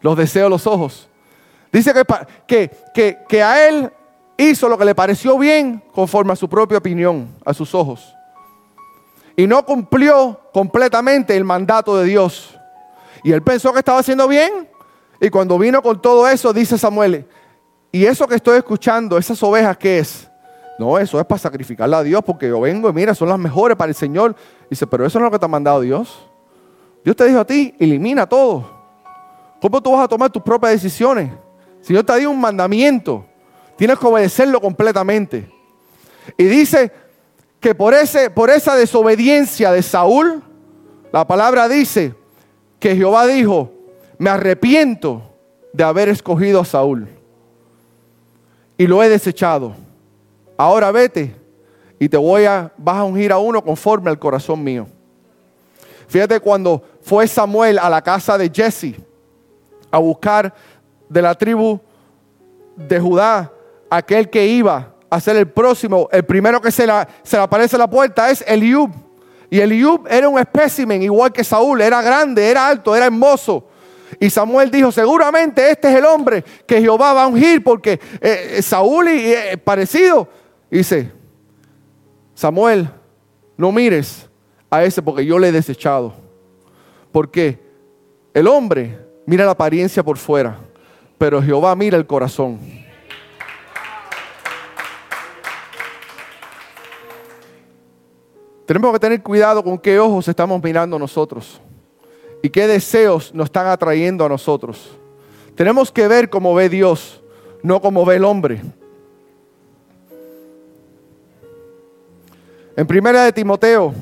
Los 0.01 0.17
deseos 0.17 0.45
de 0.45 0.49
los 0.49 0.67
ojos. 0.67 1.10
Dice 1.71 1.93
que, 2.47 2.69
que, 2.93 3.17
que 3.28 3.43
a 3.43 3.67
él 3.67 3.91
hizo 4.38 4.69
lo 4.69 4.78
que 4.78 4.86
le 4.86 4.95
pareció 4.95 5.38
bien 5.38 5.84
conforme 5.93 6.34
a 6.34 6.36
su 6.36 6.47
propia 6.49 6.78
opinión, 6.78 7.30
a 7.43 7.54
sus 7.54 7.73
ojos. 7.73 8.13
Y 9.36 9.47
no 9.47 9.65
cumplió 9.65 10.39
completamente 10.54 11.36
el 11.36 11.43
mandato 11.43 11.97
de 11.97 12.06
Dios. 12.06 12.58
Y 13.23 13.32
él 13.32 13.41
pensó 13.41 13.73
que 13.73 13.80
estaba 13.80 13.99
haciendo 13.99 14.28
bien 14.28 14.69
y 15.19 15.30
cuando 15.30 15.58
vino 15.58 15.82
con 15.82 16.01
todo 16.01 16.28
eso, 16.28 16.54
dice 16.54 16.78
Samuel, 16.78 17.28
¿y 17.91 18.06
eso 18.06 18.28
que 18.28 18.36
estoy 18.36 18.58
escuchando, 18.58 19.17
esas 19.17 19.41
ovejas 19.43 19.78
qué 19.78 19.99
es? 19.99 20.30
No, 20.78 20.98
eso 21.00 21.20
es 21.20 21.26
para 21.26 21.40
sacrificarla 21.40 22.00
a 22.00 22.04
Dios, 22.04 22.22
porque 22.26 22.48
yo 22.48 22.60
vengo 22.60 22.90
y 22.90 22.94
mira, 22.94 23.16
son 23.16 23.30
las 23.30 23.40
mejores 23.40 23.78
para 23.78 23.90
el 23.90 23.96
Señor. 23.96 24.36
Dice, 24.70 24.86
pero 24.86 25.06
eso 25.06 25.20
no 25.20 25.26
es 25.26 25.32
lo 25.32 25.36
que 25.36 25.40
te 25.40 25.46
ha 25.46 25.50
mandado 25.50 25.82
Dios. 25.82 26.28
Dios 27.04 27.16
te 27.16 27.26
dijo 27.26 27.40
a 27.40 27.46
ti, 27.46 27.74
elimina 27.80 28.28
todo. 28.28 28.70
¿Cómo 29.62 29.82
tú 29.82 29.92
vas 29.92 30.04
a 30.04 30.08
tomar 30.08 30.30
tus 30.30 30.44
propias 30.44 30.74
decisiones? 30.74 31.32
Si 31.82 31.94
Dios 31.94 32.06
te 32.06 32.18
dio 32.18 32.30
un 32.30 32.42
mandamiento, 32.42 33.26
tienes 33.78 33.98
que 33.98 34.06
obedecerlo 34.06 34.60
completamente. 34.60 35.50
Y 36.38 36.44
dice 36.46 36.92
que 37.60 37.74
por, 37.74 37.94
ese, 37.94 38.30
por 38.30 38.50
esa 38.50 38.76
desobediencia 38.76 39.72
de 39.72 39.82
Saúl, 39.82 40.44
la 41.12 41.26
palabra 41.26 41.70
dice 41.70 42.14
que 42.80 42.96
Jehová 42.96 43.28
dijo, 43.28 43.72
me 44.18 44.30
arrepiento 44.30 45.22
de 45.72 45.84
haber 45.84 46.10
escogido 46.10 46.62
a 46.62 46.66
Saúl 46.66 47.08
y 48.78 48.88
lo 48.88 49.02
he 49.02 49.10
desechado. 49.10 49.76
Ahora 50.58 50.91
vete 50.91 51.36
y 52.00 52.10
te 52.10 52.18
voy 52.18 52.46
a, 52.46 52.72
vas 52.78 52.98
a 52.98 53.04
ungir 53.04 53.32
a 53.32 53.38
uno 53.38 53.63
conforme 53.63 54.10
al 54.10 54.20
corazón 54.20 54.63
mío. 54.63 54.88
Fíjate 56.08 56.39
cuando 56.39 56.84
fue 57.02 57.28
Samuel 57.28 57.80
a 57.80 57.89
la 57.89 58.02
casa 58.02 58.38
de 58.38 58.50
Jesse 58.54 58.96
a 59.91 59.98
buscar 59.98 60.54
de 61.10 61.22
la 61.22 61.36
tribu 61.36 61.80
de 62.76 63.00
Judá 63.00 63.52
aquel 63.89 64.30
que 64.30 64.46
iba 64.46 64.94
a 65.10 65.20
ser 65.20 65.36
el 65.38 65.48
próximo, 65.48 66.10
el 66.12 66.26
primero 66.26 66.62
que 66.62 66.72
se, 66.72 66.86
la, 66.86 67.08
se 67.24 67.38
le 67.38 67.44
aparece 67.44 67.76
a 67.76 67.80
la 67.80 67.89
puerta 67.89 68.30
es 68.30 68.44
Eliub. 68.48 68.91
Y 69.50 69.60
Eliub 69.60 70.08
era 70.10 70.28
un 70.28 70.39
espécimen 70.39 71.02
igual 71.02 71.32
que 71.32 71.44
Saúl, 71.44 71.82
era 71.82 72.02
grande, 72.02 72.50
era 72.50 72.68
alto, 72.68 72.96
era 72.96 73.06
hermoso. 73.06 73.65
Y 74.20 74.30
Samuel 74.30 74.72
dijo, 74.72 74.91
seguramente 74.91 75.70
este 75.70 75.89
es 75.89 75.96
el 75.96 76.06
hombre 76.06 76.44
que 76.65 76.82
Jehová 76.82 77.13
va 77.13 77.24
a 77.24 77.28
ungir 77.28 77.63
porque 77.63 78.00
eh, 78.22 78.62
Saúl 78.62 79.10
y 79.10 79.34
eh, 79.34 79.58
parecido. 79.58 80.28
Dice, 80.69 81.12
Samuel, 82.34 82.89
no 83.58 83.71
mires 83.71 84.30
a 84.69 84.84
ese 84.84 85.01
porque 85.01 85.25
yo 85.25 85.39
le 85.39 85.49
he 85.49 85.51
desechado. 85.51 86.13
Porque 87.12 87.60
el 88.34 88.47
hombre 88.47 88.99
mira 89.25 89.45
la 89.45 89.51
apariencia 89.51 90.04
por 90.04 90.17
fuera, 90.17 90.58
pero 91.17 91.41
Jehová 91.41 91.75
mira 91.75 91.97
el 91.97 92.06
corazón. 92.06 92.60
Tenemos 98.65 98.91
que 98.93 98.99
tener 98.99 99.21
cuidado 99.21 99.63
con 99.63 99.78
qué 99.78 99.99
ojos 99.99 100.28
estamos 100.28 100.62
mirando 100.62 100.97
nosotros 100.97 101.62
y 102.41 102.49
qué 102.49 102.67
deseos 102.67 103.34
nos 103.34 103.45
están 103.45 103.67
atrayendo 103.67 104.25
a 104.25 104.30
nosotros. 104.30 104.89
Tenemos 105.56 105.91
que 105.91 106.08
ver 106.08 106.30
cómo 106.30 106.54
ve 106.54 106.67
Dios, 106.67 107.23
no 107.62 107.80
como 107.80 108.04
ve 108.06 108.15
el 108.15 108.25
hombre. 108.25 108.62
En 112.78 112.86
primera 112.86 113.24
de 113.24 113.32
Timoteo, 113.32 113.94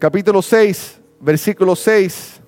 capítulo 0.00 0.42
6, 0.42 0.98
versículo 1.20 1.76
6, 1.76 2.40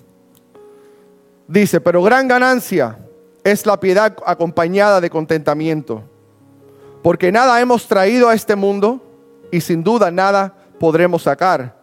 dice, 1.47 1.79
pero 1.79 2.03
gran 2.03 2.27
ganancia 2.27 2.99
es 3.45 3.65
la 3.65 3.79
piedad 3.79 4.13
acompañada 4.25 4.99
de 4.99 5.09
contentamiento, 5.09 6.03
porque 7.01 7.31
nada 7.31 7.61
hemos 7.61 7.87
traído 7.87 8.27
a 8.27 8.33
este 8.33 8.57
mundo 8.57 9.01
y 9.53 9.61
sin 9.61 9.81
duda 9.85 10.11
nada 10.11 10.53
podremos 10.81 11.23
sacar. 11.23 11.73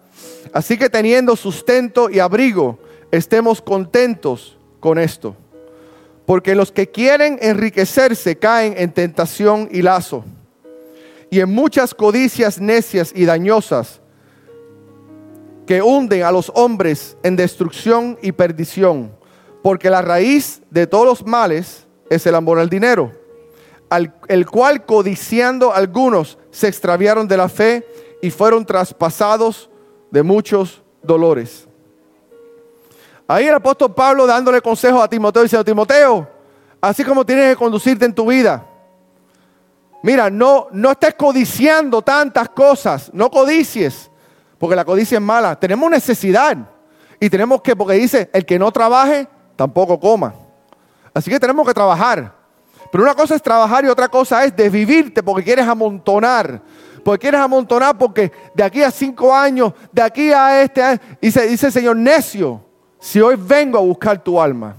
Así 0.53 0.77
que 0.77 0.91
teniendo 0.91 1.37
sustento 1.37 2.11
y 2.11 2.19
abrigo, 2.19 2.79
estemos 3.11 3.63
contentos 3.63 4.59
con 4.79 4.99
esto. 4.99 5.35
Porque 6.27 6.55
los 6.55 6.71
que 6.71 6.91
quieren 6.91 7.39
enriquecerse 7.41 8.37
caen 8.37 8.75
en 8.77 8.93
tentación 8.93 9.71
y 9.73 9.81
lazo, 9.81 10.23
y 11.31 11.41
en 11.41 11.55
muchas 11.55 11.95
codicias 11.95 12.61
necias 12.61 13.13
y 13.15 13.25
dañosas 13.25 14.01
que 15.67 15.81
hunden 15.81 16.25
a 16.25 16.33
los 16.33 16.51
hombres 16.55 17.17
en 17.23 17.37
destrucción 17.37 18.19
y 18.21 18.33
perdición. 18.33 19.17
Porque 19.63 19.89
la 19.89 20.03
raíz 20.03 20.63
de 20.71 20.87
todos 20.87 21.07
los 21.07 21.25
males 21.25 21.87
es 22.09 22.27
el 22.27 22.35
amor 22.35 22.59
al 22.59 22.69
dinero, 22.69 23.13
el 24.29 24.51
cual 24.51 24.85
codiciando 24.85 25.73
algunos 25.73 26.39
se 26.51 26.67
extraviaron 26.67 27.29
de 27.29 27.37
la 27.37 27.49
fe 27.49 27.87
y 28.21 28.31
fueron 28.31 28.67
traspasados 28.67 29.71
de 30.11 30.23
muchos 30.23 30.83
dolores. 31.03 31.69
Ahí 33.29 33.47
el 33.47 33.55
apóstol 33.55 33.95
Pablo 33.95 34.27
dándole 34.27 34.61
consejo 34.61 35.01
a 35.01 35.09
Timoteo, 35.09 35.45
diciendo, 35.45 35.65
Timoteo, 35.65 36.29
así 36.81 37.05
como 37.05 37.25
tienes 37.25 37.51
que 37.51 37.57
conducirte 37.57 38.05
en 38.05 38.13
tu 38.13 38.27
vida, 38.27 38.67
mira, 40.03 40.31
no, 40.31 40.69
no 40.73 40.93
estés 40.93 41.15
codiciando 41.15 42.03
tantas 42.03 42.49
cosas, 42.49 43.11
no 43.13 43.31
codicies, 43.31 44.11
porque 44.59 44.77
la 44.77 44.85
codicia 44.85 45.17
es 45.17 45.23
mala. 45.23 45.59
Tenemos 45.59 45.91
necesidad 45.91 46.57
y 47.19 47.31
tenemos 47.31 47.63
que, 47.63 47.75
porque 47.75 47.95
dice, 47.95 48.31
el 48.33 48.45
que 48.45 48.59
no 48.59 48.71
trabaje, 48.71 49.29
tampoco 49.57 49.99
coma. 49.99 50.35
Así 51.15 51.31
que 51.31 51.41
tenemos 51.41 51.67
que 51.67 51.75
trabajar. 51.75 52.35
Pero 52.91 53.05
una 53.05 53.15
cosa 53.15 53.35
es 53.35 53.43
trabajar 53.43 53.85
y 53.85 53.89
otra 53.89 54.09
cosa 54.09 54.45
es 54.45 54.55
desvivirte 54.55 55.23
porque 55.23 55.45
quieres 55.45 55.67
amontonar 55.67 56.61
porque 57.01 57.23
quieres 57.23 57.41
amontonar, 57.41 57.97
porque 57.97 58.31
de 58.55 58.63
aquí 58.63 58.83
a 58.83 58.91
cinco 58.91 59.35
años, 59.35 59.73
de 59.93 60.03
aquí 60.03 60.33
a 60.33 60.63
este 60.63 61.01
dice, 61.21 61.47
dice 61.47 61.67
el 61.67 61.73
Señor, 61.73 61.97
necio, 61.97 62.63
si 62.99 63.21
hoy 63.21 63.37
vengo 63.37 63.79
a 63.79 63.81
buscar 63.81 64.23
tu 64.23 64.41
alma. 64.41 64.77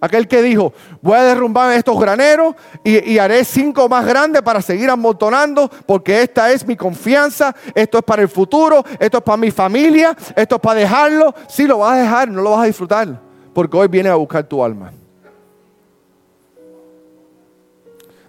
Aquel 0.00 0.26
que 0.26 0.40
dijo, 0.40 0.72
voy 1.02 1.18
a 1.18 1.24
derrumbar 1.24 1.72
estos 1.72 2.00
graneros 2.00 2.54
y, 2.82 3.18
haré 3.18 3.44
cinco 3.44 3.86
más 3.86 4.06
grandes 4.06 4.40
para 4.40 4.62
seguir 4.62 4.88
amontonando, 4.88 5.70
porque 5.84 6.22
esta 6.22 6.50
es 6.50 6.66
mi 6.66 6.74
confianza, 6.74 7.54
esto 7.74 7.98
es 7.98 8.04
para 8.04 8.22
el 8.22 8.28
futuro, 8.28 8.82
esto 8.98 9.18
es 9.18 9.22
para 9.22 9.36
mi 9.36 9.50
familia, 9.50 10.16
esto 10.34 10.54
es 10.54 10.60
para 10.60 10.80
dejarlo. 10.80 11.34
Sí, 11.48 11.66
lo 11.66 11.78
vas 11.78 11.98
a 11.98 12.02
dejar, 12.02 12.28
no 12.30 12.40
lo 12.40 12.52
vas 12.52 12.62
a 12.62 12.66
disfrutar, 12.66 13.20
porque 13.52 13.76
hoy 13.76 13.88
viene 13.88 14.08
a 14.08 14.14
buscar 14.14 14.42
tu 14.44 14.64
alma. 14.64 14.90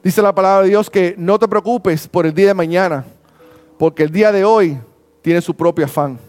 Dice 0.04 0.22
la 0.22 0.36
palabra 0.36 0.64
de 0.64 0.70
Dios 0.70 0.90
que 0.90 1.16
no 1.18 1.40
te 1.40 1.48
preocupes 1.48 2.06
por 2.08 2.26
el 2.26 2.34
día 2.34 2.48
de 2.48 2.54
mañana, 2.54 3.06
porque 3.78 4.04
el 4.04 4.12
día 4.12 4.34
de 4.34 4.44
hoy 4.44 4.78
tiene 5.22 5.40
su 5.40 5.54
propio 5.54 5.86
afán. 5.86 6.20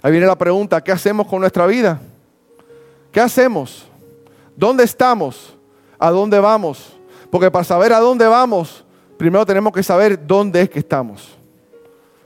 Ahí 0.00 0.12
viene 0.12 0.26
la 0.26 0.38
pregunta, 0.38 0.80
¿qué 0.80 0.92
hacemos 0.92 1.26
con 1.26 1.40
nuestra 1.40 1.66
vida? 1.66 2.00
¿Qué 3.18 3.22
hacemos? 3.22 3.84
¿Dónde 4.54 4.84
estamos? 4.84 5.52
¿A 5.98 6.08
dónde 6.08 6.38
vamos? 6.38 6.96
Porque 7.32 7.50
para 7.50 7.64
saber 7.64 7.92
a 7.92 7.98
dónde 7.98 8.24
vamos, 8.28 8.84
primero 9.16 9.44
tenemos 9.44 9.72
que 9.72 9.82
saber 9.82 10.24
dónde 10.24 10.62
es 10.62 10.70
que 10.70 10.78
estamos. 10.78 11.36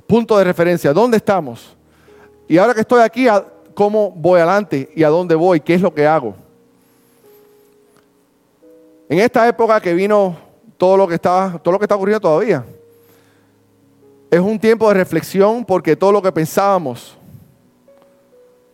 Punto 0.06 0.36
de 0.36 0.44
referencia, 0.44 0.92
¿dónde 0.92 1.16
estamos? 1.16 1.74
Y 2.46 2.58
ahora 2.58 2.74
que 2.74 2.82
estoy 2.82 3.00
aquí, 3.00 3.26
¿cómo 3.72 4.10
voy 4.10 4.40
adelante 4.40 4.92
y 4.94 5.02
a 5.02 5.08
dónde 5.08 5.34
voy? 5.34 5.60
¿Qué 5.60 5.72
es 5.72 5.80
lo 5.80 5.94
que 5.94 6.06
hago? 6.06 6.34
En 9.08 9.18
esta 9.20 9.48
época 9.48 9.80
que 9.80 9.94
vino 9.94 10.36
todo 10.76 10.98
lo 10.98 11.08
que 11.08 11.14
está, 11.14 11.58
todo 11.62 11.72
lo 11.72 11.78
que 11.78 11.86
está 11.86 11.96
ocurriendo 11.96 12.20
todavía, 12.20 12.66
es 14.30 14.40
un 14.40 14.58
tiempo 14.58 14.88
de 14.88 14.94
reflexión 14.96 15.64
porque 15.64 15.96
todo 15.96 16.12
lo 16.12 16.20
que 16.20 16.32
pensábamos, 16.32 17.16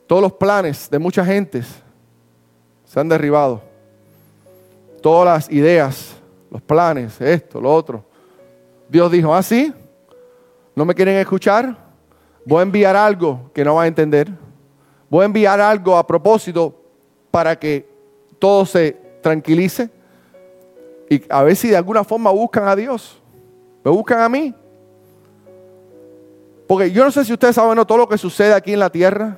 todos 0.08 0.20
los 0.20 0.32
planes 0.32 0.90
de 0.90 0.98
muchas 0.98 1.24
gentes 1.24 1.86
se 2.88 2.98
han 2.98 3.08
derribado. 3.08 3.60
Todas 5.02 5.26
las 5.26 5.52
ideas, 5.52 6.16
los 6.50 6.60
planes, 6.62 7.20
esto, 7.20 7.60
lo 7.60 7.72
otro. 7.72 8.04
Dios 8.88 9.12
dijo, 9.12 9.34
ah, 9.34 9.42
sí, 9.42 9.72
no 10.74 10.84
me 10.84 10.94
quieren 10.94 11.16
escuchar, 11.16 11.76
voy 12.44 12.60
a 12.60 12.62
enviar 12.62 12.96
algo 12.96 13.50
que 13.52 13.64
no 13.64 13.74
van 13.74 13.84
a 13.84 13.88
entender. 13.88 14.28
Voy 15.10 15.22
a 15.22 15.26
enviar 15.26 15.60
algo 15.60 15.96
a 15.96 16.06
propósito 16.06 16.74
para 17.30 17.58
que 17.58 17.88
todo 18.38 18.64
se 18.64 18.92
tranquilice 19.22 19.90
y 21.10 21.22
a 21.28 21.42
ver 21.42 21.56
si 21.56 21.68
de 21.68 21.76
alguna 21.76 22.04
forma 22.04 22.30
buscan 22.30 22.68
a 22.68 22.76
Dios. 22.76 23.20
Me 23.84 23.90
buscan 23.90 24.20
a 24.20 24.28
mí. 24.28 24.54
Porque 26.66 26.90
yo 26.90 27.04
no 27.04 27.10
sé 27.10 27.24
si 27.24 27.32
ustedes 27.32 27.54
saben 27.54 27.82
todo 27.86 27.98
lo 27.98 28.08
que 28.08 28.18
sucede 28.18 28.52
aquí 28.52 28.72
en 28.72 28.80
la 28.80 28.90
tierra. 28.90 29.36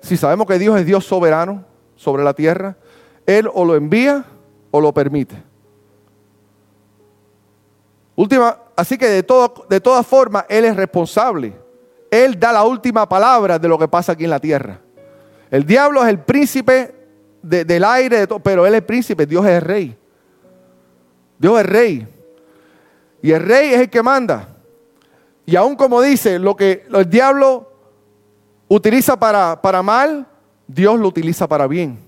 Si 0.00 0.16
sabemos 0.16 0.46
que 0.46 0.58
Dios 0.58 0.78
es 0.78 0.86
Dios 0.86 1.04
soberano 1.04 1.75
sobre 1.96 2.22
la 2.22 2.34
tierra, 2.34 2.76
Él 3.26 3.48
o 3.52 3.64
lo 3.64 3.74
envía 3.74 4.24
o 4.70 4.80
lo 4.80 4.92
permite. 4.94 5.42
Última, 8.14 8.58
así 8.76 8.96
que 8.96 9.08
de, 9.08 9.22
todo, 9.22 9.66
de 9.68 9.80
todas 9.80 10.06
formas, 10.06 10.44
Él 10.48 10.64
es 10.64 10.76
responsable. 10.76 11.54
Él 12.10 12.38
da 12.38 12.52
la 12.52 12.64
última 12.64 13.08
palabra 13.08 13.58
de 13.58 13.68
lo 13.68 13.78
que 13.78 13.88
pasa 13.88 14.12
aquí 14.12 14.24
en 14.24 14.30
la 14.30 14.40
tierra. 14.40 14.80
El 15.50 15.64
diablo 15.64 16.02
es 16.02 16.08
el 16.08 16.20
príncipe 16.20 16.94
del 17.42 17.84
aire, 17.84 18.26
pero 18.42 18.66
Él 18.66 18.74
es 18.74 18.78
el 18.78 18.84
príncipe, 18.84 19.26
Dios 19.26 19.44
es 19.44 19.52
el 19.52 19.60
rey. 19.60 19.98
Dios 21.38 21.60
es 21.60 21.66
rey. 21.66 22.08
Y 23.22 23.32
el 23.32 23.42
rey 23.42 23.74
es 23.74 23.80
el 23.80 23.90
que 23.90 24.02
manda. 24.02 24.48
Y 25.44 25.56
aún 25.56 25.76
como 25.76 26.00
dice, 26.00 26.38
lo 26.38 26.56
que 26.56 26.86
el 26.92 27.08
diablo 27.08 27.70
utiliza 28.68 29.16
para, 29.18 29.60
para 29.60 29.82
mal, 29.82 30.26
Dios 30.66 30.98
lo 30.98 31.08
utiliza 31.08 31.46
para 31.46 31.66
bien. 31.66 31.98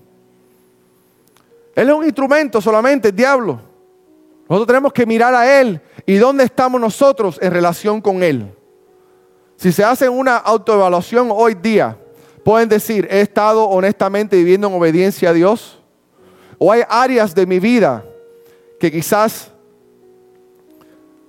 Él 1.75 1.89
es 1.89 1.95
un 1.95 2.03
instrumento 2.03 2.59
solamente, 2.59 3.09
el 3.09 3.15
diablo. 3.15 3.61
Nosotros 4.49 4.67
tenemos 4.67 4.91
que 4.91 5.05
mirar 5.05 5.33
a 5.33 5.61
Él 5.61 5.79
y 6.05 6.15
dónde 6.15 6.43
estamos 6.43 6.81
nosotros 6.81 7.37
en 7.41 7.53
relación 7.53 8.01
con 8.01 8.23
Él. 8.23 8.51
Si 9.55 9.71
se 9.71 9.83
hace 9.83 10.09
una 10.09 10.37
autoevaluación 10.37 11.29
hoy 11.31 11.53
día, 11.53 11.97
pueden 12.43 12.67
decir, 12.67 13.07
he 13.11 13.21
estado 13.21 13.65
honestamente 13.65 14.35
viviendo 14.35 14.67
en 14.67 14.73
obediencia 14.73 15.29
a 15.29 15.33
Dios. 15.33 15.79
O 16.57 16.71
hay 16.71 16.81
áreas 16.89 17.33
de 17.35 17.45
mi 17.45 17.59
vida 17.59 18.03
que 18.79 18.91
quizás 18.91 19.51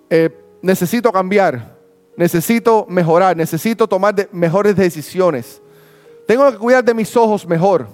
eh, 0.09 0.31
necesito 0.63 1.13
cambiar, 1.13 1.77
necesito 2.17 2.87
mejorar, 2.89 3.37
necesito 3.37 3.87
tomar 3.87 4.29
mejores 4.33 4.75
decisiones. 4.75 5.61
Tengo 6.31 6.49
que 6.53 6.59
cuidar 6.59 6.85
de 6.85 6.95
mis 6.95 7.17
ojos 7.17 7.45
mejor. 7.45 7.89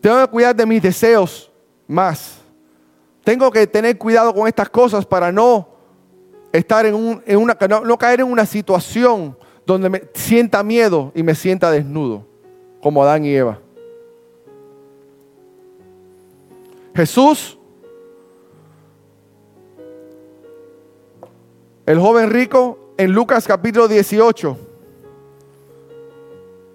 Tengo 0.00 0.20
que 0.20 0.28
cuidar 0.28 0.54
de 0.54 0.64
mis 0.64 0.80
deseos 0.80 1.50
más. 1.88 2.38
Tengo 3.24 3.50
que 3.50 3.66
tener 3.66 3.98
cuidado 3.98 4.32
con 4.32 4.46
estas 4.46 4.70
cosas 4.70 5.04
para 5.04 5.32
no 5.32 5.66
estar 6.52 6.86
en, 6.86 6.94
una, 6.94 7.58
no 7.84 7.98
caer 7.98 8.20
en 8.20 8.30
una 8.30 8.46
situación 8.46 9.36
donde 9.66 9.88
me 9.88 10.04
sienta 10.14 10.62
miedo 10.62 11.10
y 11.12 11.24
me 11.24 11.34
sienta 11.34 11.72
desnudo, 11.72 12.24
como 12.80 13.02
Adán 13.02 13.24
y 13.24 13.34
Eva. 13.34 13.58
Jesús 16.94 17.58
El 21.84 21.98
joven 21.98 22.30
rico 22.30 22.94
en 22.96 23.10
Lucas 23.10 23.44
capítulo 23.44 23.88
18. 23.88 24.56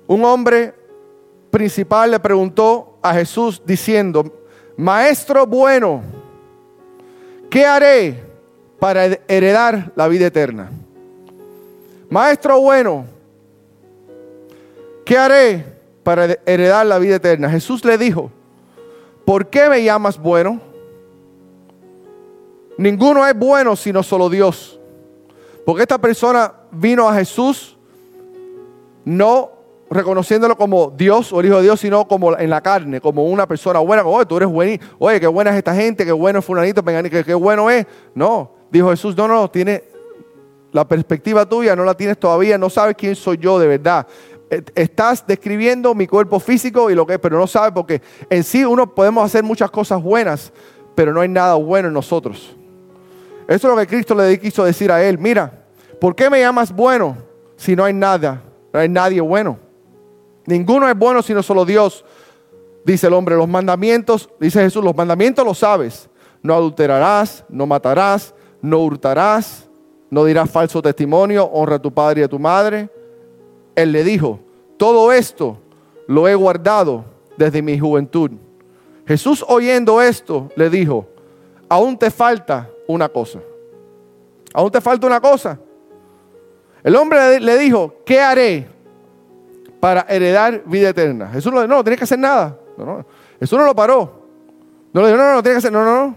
Un 0.07 0.25
hombre 0.25 0.80
principal 1.51 2.11
le 2.11 2.19
preguntó 2.19 2.97
a 3.01 3.13
Jesús 3.13 3.61
diciendo, 3.65 4.41
Maestro 4.77 5.45
bueno, 5.45 6.01
¿qué 7.49 7.65
haré 7.65 8.23
para 8.79 9.05
heredar 9.27 9.91
la 9.95 10.07
vida 10.07 10.27
eterna? 10.27 10.71
Maestro 12.09 12.59
bueno, 12.59 13.05
¿qué 15.05 15.17
haré 15.17 15.65
para 16.03 16.37
heredar 16.45 16.85
la 16.85 16.97
vida 16.97 17.17
eterna? 17.17 17.49
Jesús 17.49 17.85
le 17.85 17.97
dijo, 17.97 18.31
¿por 19.25 19.47
qué 19.47 19.69
me 19.69 19.83
llamas 19.83 20.17
bueno? 20.17 20.59
Ninguno 22.77 23.27
es 23.27 23.37
bueno 23.37 23.75
sino 23.75 24.01
solo 24.01 24.29
Dios. 24.29 24.79
Porque 25.65 25.83
esta 25.83 25.99
persona 25.99 26.53
vino 26.71 27.07
a 27.07 27.13
Jesús 27.13 27.77
no 29.05 29.60
reconociéndolo 29.91 30.55
como 30.55 30.89
Dios 30.95 31.33
o 31.33 31.41
el 31.41 31.47
Hijo 31.47 31.57
de 31.57 31.63
Dios, 31.63 31.79
sino 31.81 32.07
como 32.07 32.37
en 32.37 32.49
la 32.49 32.61
carne, 32.61 33.01
como 33.01 33.25
una 33.25 33.45
persona 33.45 33.79
buena, 33.79 34.05
oye, 34.05 34.25
tú 34.25 34.37
eres 34.37 34.47
bueno, 34.47 34.81
oye, 34.97 35.19
qué 35.19 35.27
buena 35.27 35.51
es 35.51 35.57
esta 35.57 35.75
gente, 35.75 36.05
qué 36.05 36.13
bueno 36.13 36.39
es 36.39 36.45
fulanito, 36.45 36.81
qué, 36.83 37.23
qué 37.25 37.33
bueno 37.33 37.69
es. 37.69 37.85
No, 38.15 38.53
dijo 38.71 38.89
Jesús, 38.89 39.17
no, 39.17 39.27
no, 39.27 39.51
tiene 39.51 39.83
la 40.71 40.87
perspectiva 40.87 41.45
tuya, 41.45 41.75
no 41.75 41.83
la 41.83 41.93
tienes 41.93 42.17
todavía, 42.17 42.57
no 42.57 42.69
sabes 42.69 42.95
quién 42.97 43.17
soy 43.17 43.37
yo 43.37 43.59
de 43.59 43.67
verdad. 43.67 44.07
eh, 44.49 44.63
estás 44.75 45.27
describiendo 45.27 45.93
mi 45.93 46.07
cuerpo 46.07 46.39
físico 46.39 46.89
y 46.89 46.95
lo 46.95 47.05
que 47.05 47.15
es, 47.15 47.19
pero 47.19 47.37
no 47.37 47.45
sabes 47.45 47.73
porque 47.73 48.01
en 48.29 48.45
sí 48.45 48.63
uno 48.63 48.95
podemos 48.95 49.25
hacer 49.25 49.43
muchas 49.43 49.69
cosas 49.69 50.01
buenas, 50.01 50.53
pero 50.95 51.11
no 51.11 51.19
hay 51.19 51.29
nada 51.29 51.55
bueno 51.55 51.89
en 51.89 51.93
nosotros. 51.93 52.55
Eso 53.45 53.67
es 53.67 53.75
lo 53.75 53.75
que 53.75 53.87
Cristo 53.87 54.15
le 54.15 54.39
quiso 54.39 54.63
decir 54.63 54.89
a 54.89 55.03
él. 55.03 55.17
Mira, 55.17 55.65
¿por 55.99 56.15
qué 56.15 56.29
me 56.29 56.39
llamas 56.39 56.73
bueno 56.73 57.17
si 57.57 57.75
no 57.75 57.83
hay 57.83 57.91
nada? 57.91 58.41
No 58.71 58.79
hay 58.79 58.87
nadie 58.87 59.19
bueno. 59.19 59.70
Ninguno 60.45 60.87
es 60.87 60.97
bueno 60.97 61.21
sino 61.21 61.43
solo 61.43 61.65
Dios. 61.65 62.03
Dice 62.83 63.07
el 63.07 63.13
hombre, 63.13 63.35
los 63.35 63.47
mandamientos, 63.47 64.29
dice 64.39 64.61
Jesús, 64.61 64.83
los 64.83 64.95
mandamientos 64.95 65.45
los 65.45 65.59
sabes. 65.59 66.09
No 66.41 66.55
adulterarás, 66.55 67.45
no 67.49 67.67
matarás, 67.67 68.33
no 68.61 68.79
hurtarás, 68.79 69.69
no 70.09 70.25
dirás 70.25 70.49
falso 70.49 70.81
testimonio, 70.81 71.45
honra 71.45 71.75
a 71.75 71.81
tu 71.81 71.93
padre 71.93 72.21
y 72.21 72.23
a 72.23 72.27
tu 72.27 72.39
madre. 72.39 72.89
Él 73.75 73.91
le 73.91 74.03
dijo, 74.03 74.39
todo 74.77 75.11
esto 75.11 75.59
lo 76.07 76.27
he 76.27 76.33
guardado 76.33 77.05
desde 77.37 77.61
mi 77.61 77.77
juventud. 77.77 78.31
Jesús 79.05 79.45
oyendo 79.47 80.01
esto 80.01 80.49
le 80.55 80.69
dijo, 80.69 81.07
aún 81.69 81.97
te 81.97 82.09
falta 82.09 82.69
una 82.87 83.09
cosa. 83.09 83.39
Aún 84.53 84.71
te 84.71 84.81
falta 84.81 85.05
una 85.05 85.21
cosa. 85.21 85.59
El 86.83 86.95
hombre 86.95 87.39
le 87.39 87.57
dijo, 87.59 87.95
¿qué 88.05 88.19
haré 88.19 88.70
para 89.81 90.05
heredar 90.07 90.63
vida 90.65 90.89
eterna? 90.89 91.27
Jesús 91.33 91.51
no, 91.51 91.67
no, 91.67 91.83
tienes 91.83 91.97
que 91.97 92.05
hacer 92.05 92.19
nada. 92.19 92.57
No, 92.77 92.85
no. 92.85 93.05
Jesús 93.37 93.59
no 93.59 93.65
lo 93.65 93.75
paró. 93.75 94.21
No 94.93 95.01
le 95.01 95.07
dijo, 95.07 95.17
no, 95.17 95.25
no, 95.25 95.35
no, 95.35 95.43
tienes 95.43 95.55
que 95.61 95.67
hacer, 95.67 95.73
no, 95.73 95.83
no, 95.83 96.05
no. 96.05 96.15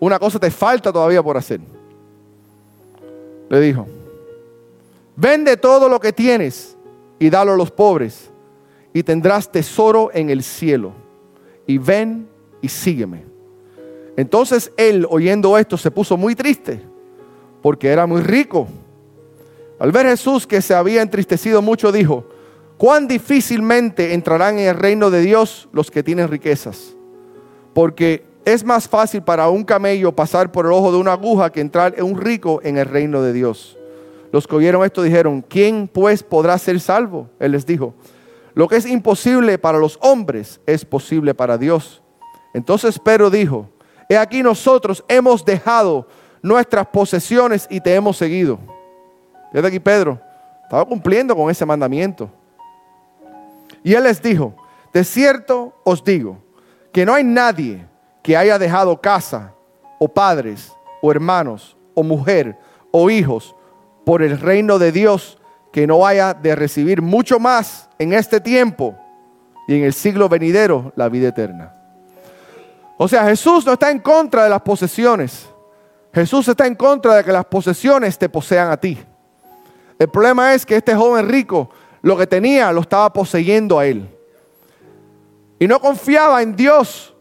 Una 0.00 0.18
cosa 0.18 0.40
te 0.40 0.50
falta 0.50 0.92
todavía 0.92 1.22
por 1.22 1.36
hacer. 1.36 1.60
Le 3.48 3.60
dijo, 3.60 3.86
vende 5.14 5.56
todo 5.56 5.88
lo 5.88 6.00
que 6.00 6.12
tienes 6.12 6.76
y 7.18 7.30
dalo 7.30 7.52
a 7.52 7.56
los 7.56 7.70
pobres 7.70 8.30
y 8.92 9.02
tendrás 9.02 9.52
tesoro 9.52 10.10
en 10.12 10.30
el 10.30 10.42
cielo. 10.42 10.92
Y 11.66 11.78
ven 11.78 12.28
y 12.62 12.68
sígueme. 12.68 13.24
Entonces 14.16 14.72
él, 14.76 15.06
oyendo 15.08 15.56
esto, 15.58 15.76
se 15.76 15.90
puso 15.90 16.16
muy 16.16 16.34
triste 16.34 16.82
porque 17.62 17.88
era 17.88 18.06
muy 18.06 18.22
rico. 18.22 18.66
Al 19.78 19.92
ver 19.92 20.06
Jesús 20.06 20.46
que 20.46 20.62
se 20.62 20.74
había 20.74 21.02
entristecido 21.02 21.62
mucho, 21.62 21.92
dijo, 21.92 22.24
cuán 22.80 23.06
difícilmente 23.06 24.14
entrarán 24.14 24.58
en 24.58 24.68
el 24.68 24.74
reino 24.74 25.10
de 25.10 25.20
Dios 25.20 25.68
los 25.70 25.90
que 25.90 26.02
tienen 26.02 26.28
riquezas. 26.28 26.96
Porque 27.74 28.24
es 28.46 28.64
más 28.64 28.88
fácil 28.88 29.22
para 29.22 29.50
un 29.50 29.64
camello 29.64 30.16
pasar 30.16 30.50
por 30.50 30.64
el 30.64 30.72
ojo 30.72 30.90
de 30.90 30.96
una 30.96 31.12
aguja 31.12 31.52
que 31.52 31.60
entrar 31.60 31.92
en 31.98 32.04
un 32.04 32.18
rico 32.18 32.58
en 32.62 32.78
el 32.78 32.86
reino 32.86 33.20
de 33.20 33.34
Dios. 33.34 33.76
Los 34.32 34.46
que 34.46 34.56
oyeron 34.56 34.82
esto 34.82 35.02
dijeron, 35.02 35.44
¿quién 35.46 35.88
pues 35.88 36.22
podrá 36.22 36.56
ser 36.56 36.80
salvo? 36.80 37.28
Él 37.38 37.52
les 37.52 37.66
dijo, 37.66 37.92
lo 38.54 38.66
que 38.66 38.76
es 38.76 38.86
imposible 38.86 39.58
para 39.58 39.76
los 39.76 39.98
hombres 40.00 40.58
es 40.64 40.82
posible 40.86 41.34
para 41.34 41.58
Dios. 41.58 42.02
Entonces 42.54 42.98
Pedro 42.98 43.28
dijo, 43.28 43.68
he 44.08 44.16
aquí 44.16 44.42
nosotros 44.42 45.04
hemos 45.06 45.44
dejado 45.44 46.08
nuestras 46.40 46.86
posesiones 46.86 47.66
y 47.68 47.82
te 47.82 47.94
hemos 47.94 48.16
seguido. 48.16 48.58
Fíjate 49.50 49.68
aquí 49.68 49.80
Pedro, 49.80 50.18
estaba 50.62 50.86
cumpliendo 50.86 51.36
con 51.36 51.50
ese 51.50 51.66
mandamiento. 51.66 52.39
Y 53.82 53.94
él 53.94 54.04
les 54.04 54.20
dijo, 54.20 54.54
de 54.92 55.04
cierto 55.04 55.74
os 55.84 56.04
digo, 56.04 56.42
que 56.92 57.06
no 57.06 57.14
hay 57.14 57.24
nadie 57.24 57.86
que 58.22 58.36
haya 58.36 58.58
dejado 58.58 59.00
casa, 59.00 59.54
o 59.98 60.08
padres, 60.08 60.72
o 61.02 61.10
hermanos, 61.10 61.76
o 61.94 62.02
mujer, 62.02 62.58
o 62.90 63.10
hijos, 63.10 63.54
por 64.04 64.22
el 64.22 64.38
reino 64.38 64.78
de 64.78 64.92
Dios, 64.92 65.38
que 65.72 65.86
no 65.86 66.06
haya 66.06 66.34
de 66.34 66.56
recibir 66.56 67.00
mucho 67.00 67.38
más 67.38 67.88
en 67.98 68.12
este 68.12 68.40
tiempo 68.40 68.96
y 69.68 69.76
en 69.76 69.84
el 69.84 69.92
siglo 69.92 70.28
venidero 70.28 70.92
la 70.96 71.08
vida 71.08 71.28
eterna. 71.28 71.72
O 72.96 73.08
sea, 73.08 73.24
Jesús 73.24 73.64
no 73.64 73.74
está 73.74 73.90
en 73.90 74.00
contra 74.00 74.44
de 74.44 74.50
las 74.50 74.62
posesiones. 74.62 75.48
Jesús 76.12 76.48
está 76.48 76.66
en 76.66 76.74
contra 76.74 77.14
de 77.14 77.24
que 77.24 77.32
las 77.32 77.44
posesiones 77.44 78.18
te 78.18 78.28
posean 78.28 78.70
a 78.70 78.76
ti. 78.76 78.98
El 79.98 80.08
problema 80.08 80.54
es 80.54 80.66
que 80.66 80.76
este 80.76 80.94
joven 80.94 81.28
rico 81.28 81.70
lo 82.02 82.16
que 82.16 82.26
tenía 82.26 82.72
lo 82.72 82.80
estaba 82.80 83.12
poseyendo 83.12 83.78
a 83.78 83.86
él. 83.86 84.08
Y 85.58 85.68
no 85.68 85.80
confiaba 85.80 86.42
en 86.42 86.56
Dios. 86.56 87.14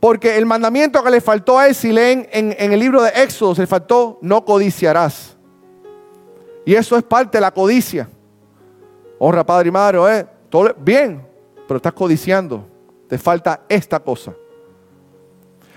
Porque 0.00 0.36
el 0.36 0.46
mandamiento 0.46 1.02
que 1.02 1.10
le 1.10 1.20
faltó 1.20 1.58
a 1.58 1.68
él, 1.68 1.74
si 1.74 1.90
leen 1.92 2.28
en, 2.30 2.54
el 2.58 2.78
libro 2.78 3.02
de 3.02 3.10
Éxodo, 3.10 3.54
se 3.54 3.62
le 3.62 3.66
faltó, 3.66 4.18
no 4.20 4.44
codiciarás. 4.44 5.36
Y 6.64 6.74
eso 6.74 6.96
es 6.96 7.02
parte 7.02 7.38
de 7.38 7.40
la 7.40 7.50
codicia. 7.50 8.08
Honra 9.18 9.44
padre 9.46 9.68
y 9.68 9.72
madre, 9.72 9.98
¿eh? 10.18 10.26
Todo 10.50 10.74
bien, 10.78 11.26
pero 11.66 11.78
estás 11.78 11.92
codiciando. 11.92 12.66
Te 13.08 13.16
falta 13.18 13.62
esta 13.68 14.00
cosa. 14.00 14.34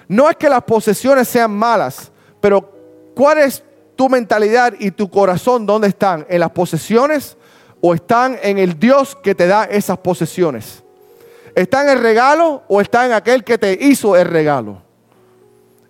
No 0.08 0.30
es 0.30 0.36
que 0.36 0.50
las 0.50 0.63
posesiones 0.63 1.28
sean 1.28 1.52
malas, 1.52 2.12
pero 2.41 2.67
¿cuál 3.15 3.38
es 3.38 3.63
tu 3.95 4.10
mentalidad 4.10 4.74
y 4.80 4.91
tu 4.91 5.10
corazón? 5.10 5.65
¿Dónde 5.65 5.88
están? 5.88 6.26
¿En 6.28 6.39
las 6.39 6.52
posesiones 6.52 7.38
o 7.82 7.94
están 7.94 8.38
en 8.42 8.58
el 8.58 8.80
Dios 8.80 9.15
que 9.15 9.36
te 9.36 9.48
da 9.48 9.65
esas 9.65 9.98
posesiones? 9.98 10.84
¿Está 11.56 11.84
en 11.84 11.89
el 11.89 12.02
regalo 12.02 12.63
o 12.68 12.82
está 12.82 13.06
en 13.06 13.13
aquel 13.13 13.44
que 13.44 13.58
te 13.58 13.78
hizo 13.82 14.15
el 14.15 14.26
regalo? 14.26 14.82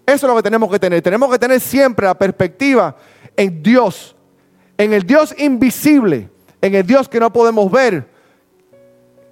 Eso 0.06 0.25
es 0.25 0.30
lo 0.30 0.36
que 0.36 0.43
tenemos 0.43 0.71
que 0.71 0.80
tener. 0.80 1.02
Tenemos 1.02 1.32
que 1.32 1.38
tener 1.38 1.60
siempre 1.60 2.08
la 2.08 2.17
perspectiva 2.17 2.95
en 3.36 3.62
Dios, 3.62 4.15
en 4.78 4.93
el 4.93 5.04
Dios 5.04 5.36
invisible, 5.38 6.30
en 6.62 6.75
el 6.75 6.86
Dios 6.86 7.08
que 7.08 7.19
no 7.19 7.32
podemos 7.32 7.69
ver, 7.69 8.10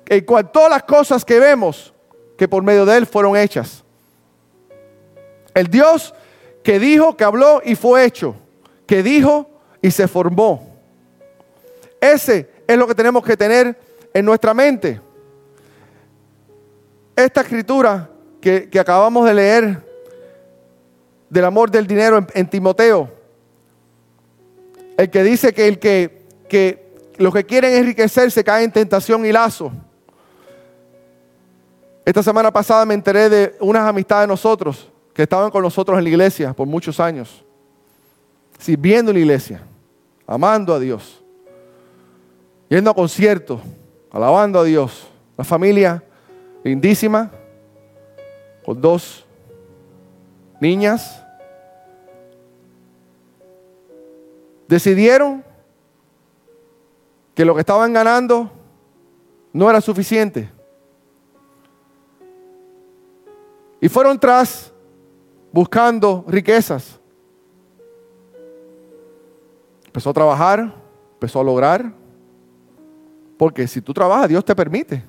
en 0.06 0.26
cual 0.26 0.52
todas 0.52 0.70
las 0.70 0.84
cosas 0.84 1.26
que 1.26 1.40
vemos, 1.40 1.94
que 2.38 2.48
por 2.48 2.62
medio 2.62 2.86
de 2.86 2.98
Él 2.98 3.08
fueron 3.08 3.36
hechas. 3.36 3.84
El 5.54 5.68
Dios 5.68 6.14
que 6.64 6.78
dijo, 6.80 7.18
que 7.18 7.24
habló 7.24 7.62
y 7.66 7.76
fue 7.76 8.06
hecho, 8.06 8.36
que 8.86 9.02
dijo 9.02 9.50
y 9.82 9.90
se 9.90 10.08
formó. 10.08 10.67
Ese 12.00 12.50
es 12.68 12.78
lo 12.78 12.88
que 12.88 12.96
tenemos 12.96 13.24
que 13.24 13.36
tener 13.36 13.78
en 14.14 14.26
nuestra 14.26 14.54
mente. 14.54 15.02
Esta 17.16 17.42
escritura 17.42 18.10
que, 18.40 18.70
acabamos 18.80 19.26
de 19.26 19.34
leer 19.34 19.86
del 21.30 21.46
amor 21.46 21.72
del 21.72 21.88
dinero 21.88 22.26
en, 22.34 22.50
Timoteo, 22.50 23.12
el 24.98 25.10
que 25.10 25.24
dice 25.24 25.54
que 25.54 25.68
el 25.68 25.80
que, 25.80 26.26
que 26.48 26.88
los 27.18 27.34
que 27.34 27.46
quieren 27.46 27.74
enriquecerse 27.74 28.44
caen 28.44 28.66
en 28.66 28.72
tentación 28.72 29.26
y 29.26 29.32
lazo. 29.32 29.72
Esta 32.06 32.24
semana 32.24 32.52
pasada 32.52 32.86
me 32.86 32.94
enteré 32.94 33.30
de 33.30 33.56
unas 33.60 33.88
amistades 33.88 34.24
de 34.24 34.28
nosotros 34.28 34.90
que 35.14 35.24
estaban 35.24 35.50
con 35.52 35.62
nosotros 35.64 35.98
en 35.98 36.04
la 36.04 36.10
iglesia 36.10 36.54
por 36.54 36.68
muchos 36.68 37.00
años, 37.00 37.44
sirviendo 38.60 39.12
en 39.12 39.16
la 39.18 39.22
iglesia, 39.22 39.62
amando 40.26 40.74
a 40.74 40.80
Dios, 40.80 41.24
yendo 42.70 42.92
a 42.92 42.94
conciertos, 42.94 43.62
alabando 44.12 44.60
a 44.60 44.64
Dios. 44.64 45.08
La 45.38 45.44
familia 45.44 46.04
lindísima, 46.64 47.32
con 48.66 48.82
dos 48.82 49.26
niñas, 50.60 51.24
decidieron 54.68 55.44
que 57.34 57.46
lo 57.46 57.54
que 57.54 57.62
estaban 57.62 57.94
ganando 57.94 58.52
no 59.54 59.70
era 59.70 59.80
suficiente. 59.80 60.50
Y 63.80 63.90
fueron 63.90 64.20
tras 64.20 64.74
buscando 65.52 66.26
riquezas. 66.28 67.00
Empezó 69.86 70.10
a 70.10 70.14
trabajar, 70.14 70.74
empezó 71.14 71.40
a 71.40 71.44
lograr. 71.44 71.94
Porque 73.38 73.68
si 73.68 73.82
tú 73.82 73.94
trabajas, 73.94 74.30
Dios 74.30 74.44
te 74.44 74.56
permite 74.56 75.04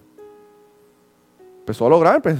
empezó 1.69 1.87
a 1.87 1.91
lograr. 1.91 2.23
Pues. 2.23 2.37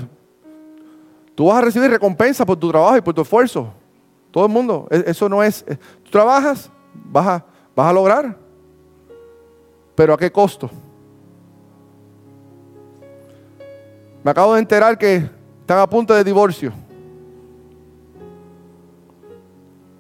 Tú 1.35 1.47
vas 1.47 1.59
a 1.59 1.61
recibir 1.61 1.91
recompensa 1.91 2.47
por 2.47 2.57
tu 2.57 2.71
trabajo 2.71 2.97
y 2.97 3.03
por 3.03 3.13
tu 3.15 3.21
esfuerzo. 3.21 3.69
Todo 4.31 4.47
el 4.47 4.53
mundo. 4.53 4.89
E, 4.91 5.05
eso 5.07 5.29
no 5.29 5.43
es. 5.43 5.65
Eh, 5.69 5.77
tú 6.03 6.11
trabajas, 6.11 6.71
vas 6.95 7.27
a, 7.27 7.45
vas 7.77 7.91
a 7.91 7.93
lograr. 7.93 8.37
Pero 9.95 10.15
¿a 10.15 10.17
qué 10.17 10.33
costo? 10.33 10.71
Me 14.25 14.31
acabo 14.31 14.55
de 14.55 14.61
enterar 14.61 14.97
que 14.97 15.29
están 15.61 15.79
a 15.79 15.87
punto 15.87 16.15
de 16.15 16.25
divorcio. 16.25 16.73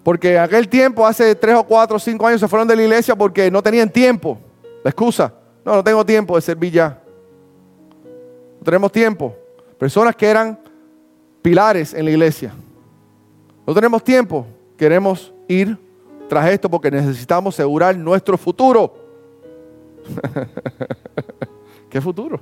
Porque 0.02 0.34
en 0.34 0.40
aquel 0.40 0.68
tiempo, 0.68 1.06
hace 1.06 1.34
tres 1.34 1.54
o 1.54 1.64
cuatro 1.64 1.96
o 1.96 2.00
cinco 2.00 2.26
años, 2.26 2.40
se 2.40 2.48
fueron 2.48 2.66
de 2.66 2.74
la 2.74 2.82
iglesia 2.82 3.14
porque 3.14 3.50
no 3.50 3.62
tenían 3.62 3.90
tiempo. 3.90 4.38
La 4.82 4.90
excusa. 4.90 5.34
No, 5.68 5.76
no 5.76 5.84
tengo 5.84 6.02
tiempo 6.06 6.34
de 6.34 6.40
servir 6.40 6.72
ya 6.72 6.98
tenemos 8.68 8.92
tiempo. 8.92 9.34
Personas 9.78 10.14
que 10.14 10.26
eran 10.26 10.58
pilares 11.40 11.94
en 11.94 12.04
la 12.04 12.10
iglesia. 12.10 12.52
No 13.66 13.72
tenemos 13.72 14.04
tiempo. 14.04 14.46
Queremos 14.76 15.32
ir 15.46 15.78
tras 16.28 16.50
esto 16.50 16.68
porque 16.68 16.90
necesitamos 16.90 17.54
asegurar 17.54 17.96
nuestro 17.96 18.36
futuro. 18.36 18.94
¿Qué 21.90 21.98
futuro? 22.00 22.40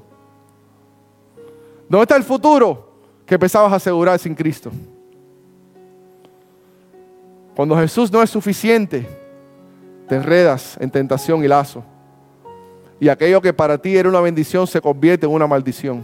¿Dónde 1.88 2.02
está 2.02 2.16
el 2.16 2.24
futuro 2.24 2.90
que 3.24 3.38
pensabas 3.38 3.72
asegurar 3.72 4.18
sin 4.18 4.34
Cristo? 4.34 4.72
Cuando 7.54 7.76
Jesús 7.76 8.10
no 8.10 8.20
es 8.20 8.30
suficiente, 8.30 9.06
te 10.08 10.16
enredas 10.16 10.76
en 10.80 10.90
tentación 10.90 11.44
y 11.44 11.46
lazo. 11.48 11.84
Y 12.98 13.08
aquello 13.08 13.40
que 13.40 13.52
para 13.52 13.76
ti 13.78 13.96
era 13.96 14.08
una 14.08 14.20
bendición 14.20 14.66
se 14.66 14.80
convierte 14.80 15.26
en 15.26 15.32
una 15.32 15.46
maldición. 15.46 16.02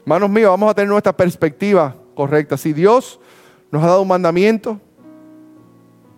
Hermanos 0.00 0.30
míos, 0.30 0.50
vamos 0.50 0.70
a 0.70 0.74
tener 0.74 0.88
nuestra 0.88 1.12
perspectiva 1.12 1.94
correcta. 2.14 2.56
Si 2.56 2.72
Dios 2.72 3.20
nos 3.70 3.82
ha 3.82 3.86
dado 3.86 4.02
un 4.02 4.08
mandamiento, 4.08 4.80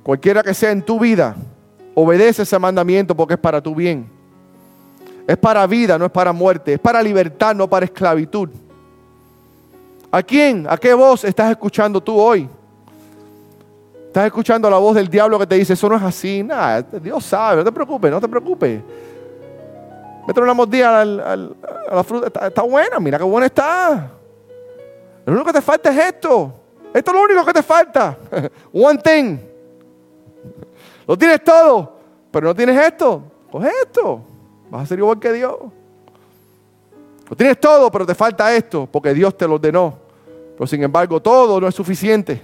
cualquiera 0.02 0.42
que 0.42 0.54
sea 0.54 0.70
en 0.70 0.82
tu 0.82 1.00
vida, 1.00 1.34
obedece 1.94 2.42
ese 2.42 2.58
mandamiento 2.58 3.14
porque 3.14 3.34
es 3.34 3.40
para 3.40 3.60
tu 3.60 3.74
bien. 3.74 4.06
Es 5.26 5.36
para 5.36 5.66
vida, 5.66 5.98
no 5.98 6.06
es 6.06 6.10
para 6.10 6.32
muerte. 6.32 6.74
Es 6.74 6.80
para 6.80 7.02
libertad, 7.02 7.54
no 7.54 7.68
para 7.68 7.84
esclavitud. 7.84 8.48
¿A 10.10 10.22
quién? 10.22 10.66
¿A 10.68 10.76
qué 10.76 10.92
voz 10.92 11.24
estás 11.24 11.50
escuchando 11.50 12.00
tú 12.00 12.18
hoy? 12.18 12.48
Estás 14.12 14.26
escuchando 14.26 14.68
la 14.68 14.76
voz 14.76 14.94
del 14.94 15.08
diablo 15.08 15.38
que 15.38 15.46
te 15.46 15.54
dice, 15.54 15.72
eso 15.72 15.88
no 15.88 15.96
es 15.96 16.02
así. 16.02 16.42
Nada, 16.42 16.82
Dios 16.82 17.24
sabe, 17.24 17.56
no 17.56 17.64
te 17.64 17.72
preocupes, 17.72 18.10
no 18.10 18.20
te 18.20 18.28
preocupes. 18.28 18.82
Métele 20.26 20.44
una 20.44 20.52
mordida 20.52 21.00
a 21.00 21.04
la 21.06 22.04
fruta. 22.04 22.46
Está, 22.46 22.60
buena, 22.60 23.00
mira 23.00 23.16
qué 23.16 23.24
buena 23.24 23.46
está. 23.46 24.10
Lo 25.24 25.32
único 25.32 25.46
que 25.46 25.54
te 25.54 25.62
falta 25.62 25.90
es 25.90 26.12
esto. 26.12 26.52
Esto 26.92 27.10
es 27.10 27.16
lo 27.16 27.22
único 27.22 27.42
que 27.42 27.54
te 27.54 27.62
falta. 27.62 28.18
One 28.74 28.98
thing. 28.98 29.38
Lo 31.08 31.16
tienes 31.16 31.42
todo, 31.42 31.96
pero 32.30 32.48
no 32.48 32.54
tienes 32.54 32.78
esto. 32.84 33.22
Coge 33.50 33.70
esto. 33.82 34.20
Vas 34.68 34.82
a 34.82 34.86
ser 34.88 34.98
igual 34.98 35.18
que 35.18 35.32
Dios. 35.32 35.56
Lo 37.30 37.34
tienes 37.34 37.58
todo, 37.58 37.90
pero 37.90 38.04
te 38.04 38.14
falta 38.14 38.54
esto, 38.54 38.86
porque 38.92 39.14
Dios 39.14 39.34
te 39.38 39.48
lo 39.48 39.54
ordenó. 39.54 39.94
Pero 40.54 40.66
sin 40.66 40.82
embargo, 40.82 41.18
todo 41.18 41.58
no 41.58 41.66
es 41.66 41.74
suficiente. 41.74 42.42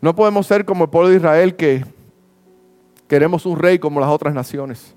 No 0.00 0.14
podemos 0.14 0.46
ser 0.46 0.64
como 0.64 0.84
el 0.84 0.90
pueblo 0.90 1.10
de 1.10 1.16
Israel 1.16 1.56
que 1.56 1.84
queremos 3.08 3.46
un 3.46 3.58
rey 3.58 3.78
como 3.78 4.00
las 4.00 4.10
otras 4.10 4.34
naciones, 4.34 4.94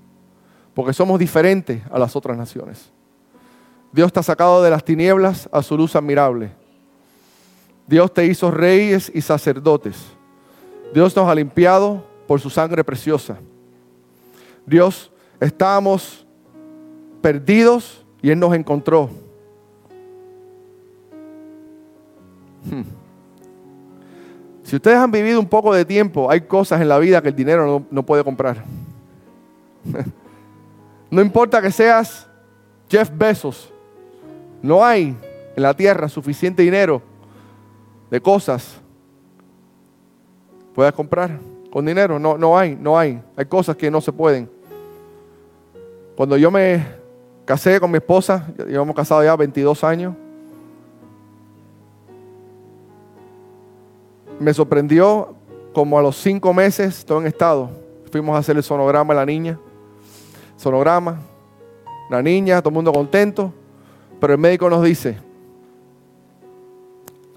porque 0.74 0.92
somos 0.92 1.18
diferentes 1.18 1.82
a 1.90 1.98
las 1.98 2.14
otras 2.16 2.36
naciones. 2.36 2.90
Dios 3.92 4.06
está 4.06 4.22
sacado 4.22 4.62
de 4.62 4.70
las 4.70 4.84
tinieblas 4.84 5.48
a 5.52 5.62
su 5.62 5.76
luz 5.76 5.96
admirable. 5.96 6.52
Dios 7.86 8.12
te 8.14 8.24
hizo 8.26 8.50
reyes 8.50 9.10
y 9.12 9.20
sacerdotes. 9.20 9.96
Dios 10.94 11.14
nos 11.16 11.28
ha 11.28 11.34
limpiado 11.34 12.04
por 12.26 12.40
su 12.40 12.50
sangre 12.50 12.84
preciosa. 12.84 13.38
Dios, 14.64 15.10
estábamos 15.40 16.24
perdidos 17.20 18.04
y 18.22 18.30
Él 18.30 18.38
nos 18.38 18.54
encontró. 18.54 19.10
Hmm. 22.64 22.82
Si 24.70 24.76
ustedes 24.76 24.98
han 24.98 25.10
vivido 25.10 25.40
un 25.40 25.48
poco 25.48 25.74
de 25.74 25.84
tiempo, 25.84 26.30
hay 26.30 26.42
cosas 26.42 26.80
en 26.80 26.88
la 26.88 26.96
vida 27.00 27.20
que 27.20 27.30
el 27.30 27.34
dinero 27.34 27.84
no, 27.90 28.02
puede 28.04 28.22
comprar. 28.22 28.62
no 31.10 31.20
importa 31.20 31.60
que 31.60 31.72
seas 31.72 32.28
Jeff 32.88 33.10
Bezos, 33.12 33.72
no 34.62 34.84
hay 34.84 35.16
en 35.56 35.60
la 35.64 35.74
tierra 35.74 36.08
suficiente 36.08 36.62
dinero 36.62 37.02
de 38.12 38.20
cosas 38.20 38.80
puedas 40.72 40.94
comprar 40.94 41.40
con 41.72 41.84
dinero. 41.84 42.20
No, 42.20 42.38
no 42.38 42.56
hay, 42.56 42.76
no 42.80 42.96
hay. 42.96 43.20
Hay 43.34 43.46
cosas 43.46 43.74
que 43.74 43.90
no 43.90 44.00
se 44.00 44.12
pueden. 44.12 44.48
Cuando 46.14 46.36
yo 46.36 46.48
me 46.48 46.86
casé 47.44 47.80
con 47.80 47.90
mi 47.90 47.96
esposa, 47.96 48.46
llevamos 48.68 48.94
casados 48.94 49.24
ya 49.24 49.34
22 49.34 49.82
años, 49.82 50.14
me 54.40 54.54
sorprendió 54.54 55.34
como 55.72 55.98
a 55.98 56.02
los 56.02 56.16
cinco 56.16 56.52
meses, 56.52 57.04
todo 57.04 57.20
en 57.20 57.26
estado. 57.26 57.70
Fuimos 58.10 58.34
a 58.34 58.38
hacer 58.38 58.56
el 58.56 58.62
sonograma 58.62 59.12
a 59.12 59.16
la 59.16 59.26
niña. 59.26 59.58
Sonograma, 60.56 61.20
la 62.08 62.22
niña, 62.22 62.60
todo 62.60 62.70
el 62.70 62.74
mundo 62.74 62.92
contento. 62.92 63.52
Pero 64.18 64.32
el 64.32 64.38
médico 64.38 64.68
nos 64.68 64.82
dice, 64.82 65.18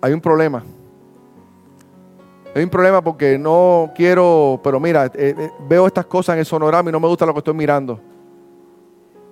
hay 0.01 0.13
un 0.13 0.21
problema. 0.21 0.63
Hay 2.55 2.63
un 2.63 2.69
problema 2.69 3.03
porque 3.03 3.37
no 3.37 3.91
quiero, 3.95 4.59
pero 4.63 4.79
mira, 4.79 5.07
eh, 5.07 5.35
eh, 5.37 5.51
veo 5.67 5.87
estas 5.87 6.05
cosas 6.05 6.33
en 6.33 6.39
el 6.39 6.45
sonograma 6.45 6.89
y 6.89 6.93
no 6.93 6.99
me 6.99 7.07
gusta 7.07 7.25
lo 7.25 7.33
que 7.33 7.39
estoy 7.39 7.53
mirando. 7.53 7.99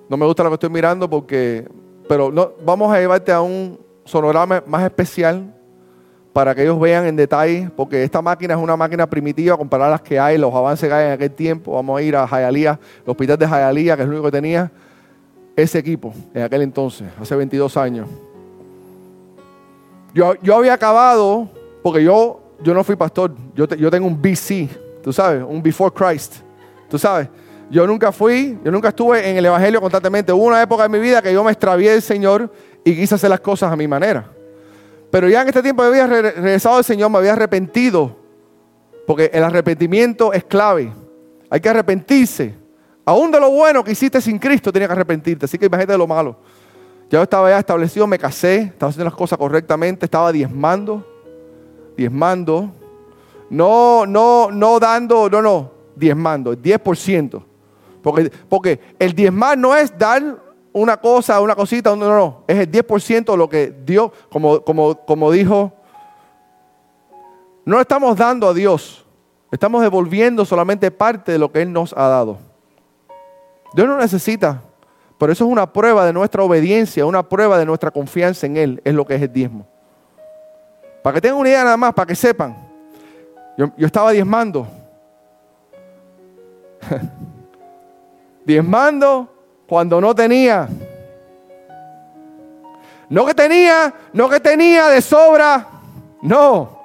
No 0.10 0.18
me 0.18 0.26
gusta 0.26 0.44
lo 0.44 0.50
que 0.50 0.56
estoy 0.56 0.70
mirando 0.70 1.10
porque, 1.10 1.70
pero 2.10 2.32
no, 2.32 2.52
vamos 2.66 2.94
a 2.94 3.00
llevarte 3.00 3.32
a 3.32 3.42
un 3.42 3.80
sonograma 4.04 4.62
más 4.68 4.84
especial 4.84 5.56
para 6.34 6.56
que 6.56 6.64
ellos 6.64 6.80
vean 6.80 7.06
en 7.06 7.16
detalle, 7.16 7.70
porque 7.76 8.04
esta 8.04 8.22
máquina 8.22 8.54
es 8.54 8.60
una 8.60 8.78
máquina 8.78 9.10
primitiva 9.10 9.58
comparada 9.58 9.90
a 9.90 9.92
las 9.92 10.02
que 10.02 10.20
hay, 10.20 10.38
los 10.38 10.54
avances 10.54 10.88
que 10.88 10.96
hay 10.96 11.08
en 11.08 11.12
aquel 11.14 11.32
tiempo. 11.32 11.74
Vamos 11.74 12.00
a 12.00 12.02
ir 12.02 12.16
a 12.16 12.28
Jayalía, 12.28 12.80
el 13.04 13.10
hospital 13.10 13.38
de 13.38 13.48
Jayalía, 13.48 13.96
que 13.98 14.04
es 14.04 14.08
lo 14.08 14.14
único 14.16 14.28
que 14.28 14.38
tenía 14.38 14.72
ese 15.56 15.80
equipo 15.80 16.14
en 16.34 16.44
aquel 16.44 16.62
entonces, 16.62 17.08
hace 17.20 17.36
22 17.36 17.76
años. 17.78 18.08
Yo, 20.14 20.56
había 20.56 20.74
acabado, 20.74 21.50
porque 21.84 22.04
yo, 22.04 22.42
yo 22.62 22.74
no 22.74 22.84
fui 22.84 22.96
pastor, 22.96 23.34
yo, 23.56 23.66
yo 23.68 23.92
tengo 23.92 24.08
un 24.08 24.22
BC, 24.22 24.70
tú 25.04 25.12
sabes, 25.12 25.44
un 25.48 25.62
Before 25.62 25.94
Christ, 25.94 26.36
tú 26.90 26.98
sabes. 26.98 27.28
Yo 27.70 27.88
nunca 27.88 28.12
fui, 28.12 28.58
yo 28.66 28.72
nunca 28.72 28.90
estuve 28.90 29.30
en 29.30 29.38
el 29.38 29.46
Evangelio 29.46 29.80
constantemente. 29.80 30.34
Hubo 30.34 30.44
una 30.44 30.62
época 30.62 30.84
en 30.84 30.92
mi 30.92 31.00
vida 31.00 31.22
que 31.22 31.32
yo 31.32 31.42
me 31.42 31.52
extravié 31.52 31.92
del 31.92 32.02
Señor 32.02 32.52
y 32.84 32.94
quise 32.94 33.16
hacer 33.16 33.30
las 33.30 33.40
cosas 33.40 33.72
a 33.72 33.78
mi 33.78 33.88
manera. 33.88 34.26
Pero 35.12 35.30
ya 35.30 35.42
en 35.42 35.50
este 35.50 35.62
tiempo 35.62 35.84
había 35.84 36.08
regresado 36.08 36.78
al 36.78 36.86
Señor, 36.86 37.12
me 37.12 37.18
había 37.18 37.34
arrepentido. 37.34 38.16
Porque 39.06 39.30
el 39.34 39.44
arrepentimiento 39.44 40.32
es 40.32 40.46
clave. 40.46 40.92
Hay 41.50 41.60
que 41.60 41.70
arrepentirse. 41.70 42.56
Aún 43.04 43.30
de 43.30 43.40
lo 43.40 43.52
bueno 43.52 43.84
que 43.84 43.92
hiciste 43.92 44.22
sin 44.22 44.40
Cristo, 44.40 44.72
tienes 44.72 44.88
que 44.88 44.94
arrepentirte. 44.94 45.46
Así 45.46 45.58
que 45.58 45.66
imagínate 45.66 45.92
de 45.92 45.98
lo 45.98 46.08
malo. 46.08 46.38
Ya 47.10 47.22
estaba 47.22 47.50
ya 47.50 47.60
establecido, 47.60 48.08
me 48.08 48.18
casé, 48.18 48.60
estaba 48.62 48.90
haciendo 48.90 49.06
las 49.06 49.16
cosas 49.16 49.38
correctamente, 49.38 50.06
estaba 50.06 50.32
diezmando, 50.32 51.06
diezmando. 51.98 52.72
No, 53.50 54.06
no, 54.06 54.50
no 54.50 54.80
dando, 54.80 55.30
no, 55.30 55.42
no, 55.42 55.72
diezmando, 55.94 56.56
10%. 56.56 57.44
Porque, 58.02 58.32
porque 58.48 58.80
el 58.98 59.14
diezmar 59.14 59.58
no 59.58 59.76
es 59.76 59.96
dar 59.98 60.42
una 60.74 60.98
cosa, 60.98 61.40
una 61.42 61.56
cosita, 61.56 61.96
no, 61.96 62.10
no. 62.10 62.44
Es 62.48 62.58
el 62.58 62.72
10% 62.72 63.32
de 63.32 63.38
lo 63.38 63.50
que 63.50 63.74
Dios, 63.86 64.12
como, 64.32 64.62
como, 64.62 64.96
como 65.06 65.32
dijo, 65.32 65.74
no 67.66 67.80
estamos 67.80 68.18
dando 68.18 68.48
a 68.48 68.54
Dios, 68.54 69.06
estamos 69.52 69.82
devolviendo 69.82 70.46
solamente 70.46 70.90
parte 70.92 71.32
de 71.34 71.38
lo 71.38 71.52
que 71.52 71.62
Él 71.62 71.72
nos 71.72 71.94
ha 71.94 72.08
dado. 72.08 72.38
Dios 73.74 73.88
no 73.88 73.98
necesita 73.98 74.62
pero 75.22 75.32
eso 75.34 75.46
es 75.46 75.52
una 75.52 75.72
prueba 75.72 76.04
de 76.04 76.14
nuestra 76.14 76.42
obediencia, 76.42 77.06
una 77.06 77.22
prueba 77.22 77.60
de 77.60 77.64
nuestra 77.68 77.92
confianza 77.92 78.48
en 78.48 78.58
Él, 78.58 78.82
es 78.84 78.92
lo 78.92 79.06
que 79.06 79.14
es 79.14 79.22
el 79.22 79.32
diezmo. 79.32 79.68
Para 81.04 81.14
que 81.14 81.22
tengan 81.22 81.38
una 81.38 81.50
idea 81.50 81.64
nada 81.64 81.78
más, 81.78 81.94
para 81.94 82.08
que 82.08 82.16
sepan. 82.16 82.58
Yo, 83.56 83.72
estaba 83.86 84.10
diezmando. 84.10 84.68
diezmando 88.46 89.31
cuando 89.72 90.02
no 90.02 90.14
tenía. 90.14 90.68
No 93.08 93.26
que 93.26 93.34
tenía, 93.34 93.94
no 94.12 94.28
que 94.28 94.42
tenía 94.42 94.90
de 94.90 95.02
sobra. 95.02 95.66
No. 96.22 96.78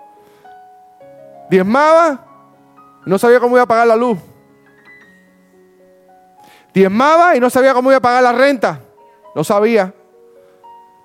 Diezmaba, 1.51 2.24
no 3.05 3.18
sabía 3.18 3.41
cómo 3.41 3.57
iba 3.57 3.64
a 3.64 3.66
pagar 3.66 3.89
la 3.89 3.97
luz. 3.97 4.16
Diezmaba 6.72 7.34
y 7.34 7.41
no 7.41 7.51
sabía 7.51 7.74
cómo 7.74 7.91
iba 7.91 7.99
a 7.99 8.01
pagar 8.01 8.22
la 8.22 8.32
renta. 8.32 8.78
No 9.34 9.43
sabía. 9.43 9.93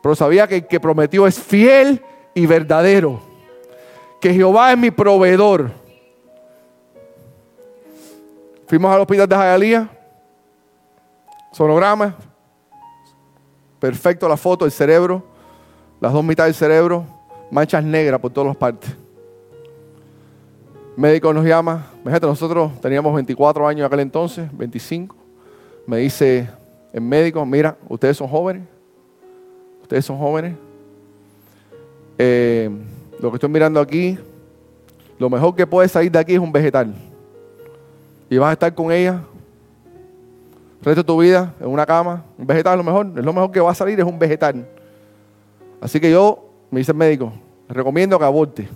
Pero 0.04 0.16
sabía 0.16 0.46
que 0.46 0.58
el 0.58 0.68
que 0.68 0.80
prometió 0.80 1.26
es 1.26 1.40
fiel 1.40 2.00
y 2.36 2.46
verdadero. 2.46 3.20
Que 4.20 4.36
Jehová 4.36 4.72
es 4.72 4.78
mi 4.78 4.92
proveedor. 4.92 5.72
Fuimos 8.68 8.94
al 8.94 9.02
hospital 9.02 9.28
de 9.28 9.36
Jayalía. 9.36 9.90
Sonograma. 11.52 12.16
Perfecto 13.80 14.28
la 14.28 14.38
foto 14.38 14.66
del 14.66 14.72
cerebro. 14.72 15.24
Las 16.00 16.14
dos 16.14 16.24
mitades 16.24 16.58
del 16.58 16.70
cerebro. 16.70 17.06
Manchas 17.50 17.84
negras 17.84 18.20
por 18.20 18.32
todas 18.32 18.48
las 18.48 18.58
partes. 18.58 18.96
médico 20.96 21.34
nos 21.34 21.46
llama. 21.46 21.88
Fíjate, 22.04 22.26
nosotros 22.26 22.72
teníamos 22.82 23.14
24 23.14 23.68
años 23.68 23.80
en 23.82 23.86
aquel 23.86 24.00
entonces, 24.02 24.50
25 24.58 25.22
me 25.86 25.98
dice 25.98 26.48
el 26.94 27.02
médico, 27.02 27.46
mira, 27.46 27.78
ustedes 27.90 28.18
son 28.18 28.28
jóvenes, 28.28 28.64
ustedes 29.82 30.06
son 30.06 30.18
jóvenes. 30.18 30.56
Eh, 32.18 32.70
lo 33.20 33.30
que 33.30 33.36
estoy 33.36 33.50
mirando 33.50 33.80
aquí, 33.80 34.18
lo 35.18 35.30
mejor 35.30 35.56
que 35.56 35.66
puede 35.66 35.88
salir 35.88 36.12
de 36.12 36.20
aquí 36.20 36.34
es 36.34 36.40
un 36.40 36.52
vegetal. 36.52 36.94
Y 38.30 38.38
vas 38.38 38.52
a 38.52 38.54
estar 38.54 38.74
con 38.74 38.92
ella 38.92 39.22
el 39.31 39.31
resto 40.84 41.02
de 41.02 41.04
tu 41.04 41.20
vida 41.20 41.54
en 41.60 41.68
una 41.68 41.86
cama. 41.86 42.24
Un 42.38 42.48
vegetal 42.48 42.74
es 42.80 42.86
lo 42.86 42.92
mejor. 42.92 43.08
Es 43.18 43.26
lo 43.26 43.34
mejor 43.34 43.52
que 43.52 43.60
va 43.60 43.72
a 43.72 43.76
salir 43.76 44.00
es 44.00 44.06
un 44.06 44.18
vegetal. 44.18 44.68
Así 45.80 46.00
que 46.00 46.12
yo, 46.12 46.50
me 46.70 46.80
dice 46.80 46.92
el 46.92 46.98
médico, 46.98 47.32
recomiendo 47.68 48.18
que 48.18 48.26
aborte. 48.26 48.68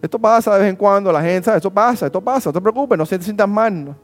Esto 0.00 0.18
pasa 0.18 0.54
de 0.54 0.60
vez 0.60 0.70
en 0.70 0.76
cuando, 0.76 1.12
la 1.12 1.22
gente 1.22 1.44
sabe, 1.44 1.58
esto 1.58 1.70
pasa, 1.70 2.06
esto 2.06 2.20
pasa, 2.20 2.48
no 2.48 2.52
te 2.52 2.60
preocupes, 2.60 2.98
no 2.98 3.06
te 3.06 3.22
sientas 3.22 3.48
mal. 3.48 3.94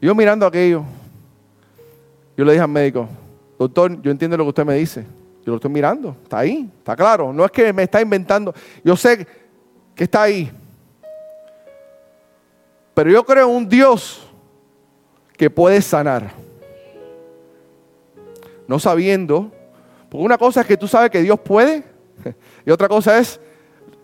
Y 0.00 0.06
yo 0.06 0.14
mirando 0.14 0.46
aquello, 0.46 0.82
yo 2.36 2.44
le 2.44 2.52
dije 2.52 2.62
al 2.62 2.70
médico, 2.70 3.06
doctor, 3.58 4.00
yo 4.00 4.10
entiendo 4.10 4.38
lo 4.38 4.44
que 4.44 4.48
usted 4.48 4.64
me 4.64 4.74
dice. 4.74 5.04
Yo 5.44 5.52
lo 5.52 5.56
estoy 5.56 5.70
mirando, 5.70 6.16
está 6.22 6.38
ahí, 6.38 6.70
está 6.78 6.94
claro. 6.94 7.32
No 7.32 7.44
es 7.44 7.50
que 7.50 7.72
me 7.72 7.82
está 7.82 8.00
inventando. 8.00 8.54
Yo 8.84 8.96
sé 8.96 9.26
que 9.94 10.04
está 10.04 10.22
ahí. 10.22 10.50
Pero 12.94 13.10
yo 13.10 13.24
creo 13.24 13.48
en 13.48 13.56
un 13.56 13.68
Dios 13.68 14.29
que 15.40 15.48
puede 15.48 15.80
sanar. 15.80 16.32
No 18.68 18.78
sabiendo, 18.78 19.50
porque 20.10 20.22
una 20.22 20.36
cosa 20.36 20.60
es 20.60 20.66
que 20.66 20.76
tú 20.76 20.86
sabes 20.86 21.08
que 21.08 21.22
Dios 21.22 21.40
puede 21.40 21.82
y 22.66 22.70
otra 22.70 22.88
cosa 22.88 23.18
es 23.18 23.40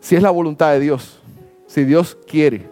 si 0.00 0.16
es 0.16 0.22
la 0.22 0.30
voluntad 0.30 0.72
de 0.72 0.80
Dios, 0.80 1.20
si 1.66 1.84
Dios 1.84 2.16
quiere. 2.26 2.66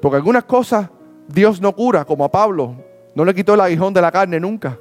Porque 0.00 0.16
algunas 0.16 0.44
cosas 0.44 0.88
Dios 1.28 1.60
no 1.60 1.76
cura, 1.76 2.06
como 2.06 2.24
a 2.24 2.30
Pablo, 2.30 2.74
no 3.14 3.22
le 3.22 3.34
quitó 3.34 3.52
el 3.52 3.60
aguijón 3.60 3.92
de 3.92 4.00
la 4.00 4.10
carne 4.10 4.40
nunca. 4.40 4.78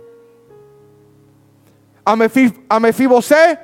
A, 2.05 2.79
Mefibosé 2.79 3.59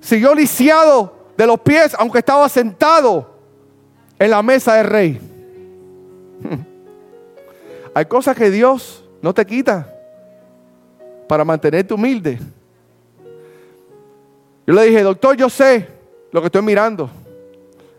siguió 0.00 0.34
lisiado 0.34 1.30
de 1.34 1.46
los 1.46 1.58
pies, 1.60 1.96
aunque 1.98 2.18
estaba 2.18 2.46
sentado 2.50 3.38
en 4.18 4.30
la 4.30 4.42
mesa 4.42 4.74
del 4.74 4.86
rey. 4.86 5.20
Hay 8.00 8.06
cosas 8.06 8.34
que 8.34 8.50
Dios 8.50 9.04
no 9.20 9.34
te 9.34 9.44
quita 9.44 9.86
para 11.28 11.44
mantenerte 11.44 11.92
humilde. 11.92 12.38
Yo 14.66 14.72
le 14.72 14.84
dije, 14.84 15.02
doctor, 15.02 15.36
yo 15.36 15.50
sé 15.50 15.86
lo 16.32 16.40
que 16.40 16.46
estoy 16.46 16.62
mirando. 16.62 17.10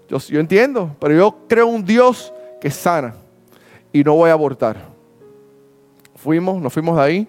Yo, 0.10 0.18
yo 0.18 0.40
entiendo, 0.40 0.96
pero 1.00 1.14
yo 1.14 1.38
creo 1.48 1.68
un 1.68 1.86
Dios 1.86 2.34
que 2.60 2.72
sana 2.72 3.14
y 3.94 4.04
no 4.04 4.16
voy 4.16 4.32
a 4.32 4.34
abortar. 4.34 4.76
Fuimos, 6.16 6.60
nos 6.60 6.74
fuimos 6.74 6.98
de 6.98 7.04
ahí. 7.04 7.28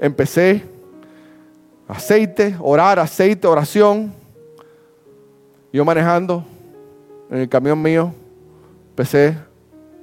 Empecé 0.00 0.64
aceite, 1.86 2.56
orar, 2.58 2.98
aceite, 2.98 3.46
oración. 3.46 4.10
Yo 5.70 5.84
manejando 5.84 6.42
en 7.30 7.40
el 7.40 7.48
camión 7.50 7.82
mío, 7.82 8.14
empecé 8.88 9.51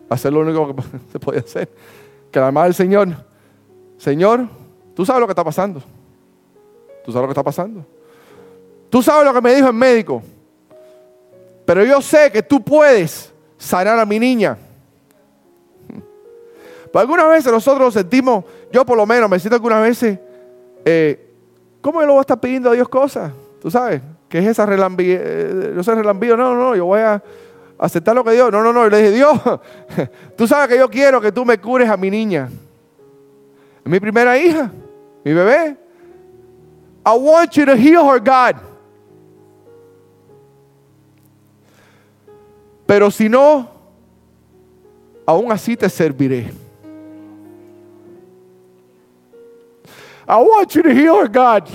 hacer 0.10 0.34
lo 0.34 0.42
único 0.42 0.76
que 0.76 0.82
se 1.12 1.20
podía 1.20 1.42
hacer. 1.42 1.70
Además 2.34 2.68
el 2.68 2.74
Señor, 2.74 3.10
Señor, 3.98 4.48
tú 4.96 5.06
sabes 5.06 5.20
lo 5.20 5.28
que 5.28 5.32
está 5.32 5.44
pasando. 5.44 5.82
Tú 7.04 7.12
sabes 7.12 7.24
lo 7.24 7.28
que 7.28 7.32
está 7.32 7.44
pasando. 7.44 7.86
Tú 8.90 9.02
sabes 9.02 9.26
lo 9.26 9.34
que 9.34 9.42
me 9.42 9.54
dijo 9.56 9.68
el 9.68 9.74
médico. 9.74 10.22
Pero 11.66 11.84
yo 11.84 12.02
sé 12.02 12.32
que 12.32 12.42
tú 12.42 12.62
puedes 12.64 13.32
sanar 13.58 14.00
a 14.00 14.06
mi 14.06 14.20
niña. 14.20 14.58
Pero 16.92 17.00
algunas 17.00 17.30
veces 17.30 17.52
nosotros 17.52 17.94
sentimos, 17.94 18.44
yo 18.72 18.86
por 18.86 18.98
lo 18.98 19.06
menos 19.06 19.30
me 19.30 19.40
siento 19.40 19.56
algunas 19.56 19.82
veces, 19.82 20.20
eh, 20.86 21.34
¿cómo 21.82 22.02
yo 22.02 22.08
lo 22.08 22.14
voy 22.14 22.20
a 22.20 22.22
estar 22.22 22.40
pidiendo 22.40 22.72
a 22.72 22.74
Dios 22.74 22.90
cosas? 22.90 23.32
Tú 23.62 23.70
sabes, 23.70 24.02
que 24.28 24.40
es 24.40 24.48
esa 24.48 24.66
relambía, 24.66 25.20
eh, 25.22 25.74
yo 25.76 25.84
soy 25.84 25.96
relambío, 25.96 26.38
no, 26.38 26.56
no, 26.56 26.70
no, 26.70 26.76
yo 26.76 26.86
voy 26.86 27.02
a 27.02 27.22
aceptar 27.80 28.14
lo 28.14 28.24
que 28.24 28.34
Dios, 28.34 28.52
no, 28.52 28.62
no, 28.62 28.74
no, 28.74 28.86
y 28.86 28.90
le 28.90 28.98
dije, 28.98 29.12
Dios, 29.12 29.40
tú 30.38 30.48
sabes 30.48 30.68
que 30.68 30.78
yo 30.78 30.90
quiero 30.90 31.22
que 31.22 31.32
tú 31.32 31.46
me 31.46 31.58
cures 31.58 31.90
a 31.90 31.98
mi 31.98 32.12
niña, 32.12 32.50
mi 33.86 34.00
primera 34.00 34.38
hija, 34.38 34.70
mi 35.24 35.34
bebé. 35.34 35.78
I 37.06 37.18
want 37.18 37.56
you 37.56 37.66
to 37.66 37.76
heal 37.76 38.06
her, 38.06 38.20
God. 38.20 38.58
Pero 42.86 43.10
si 43.10 43.30
no, 43.30 43.68
aún 45.26 45.52
así 45.52 45.78
te 45.78 45.88
serviré. 45.90 46.52
I 50.28 50.38
want 50.38 50.76
you 50.76 50.84
to 50.84 50.94
heal 50.94 51.18
her, 51.18 51.28
God. 51.28 51.68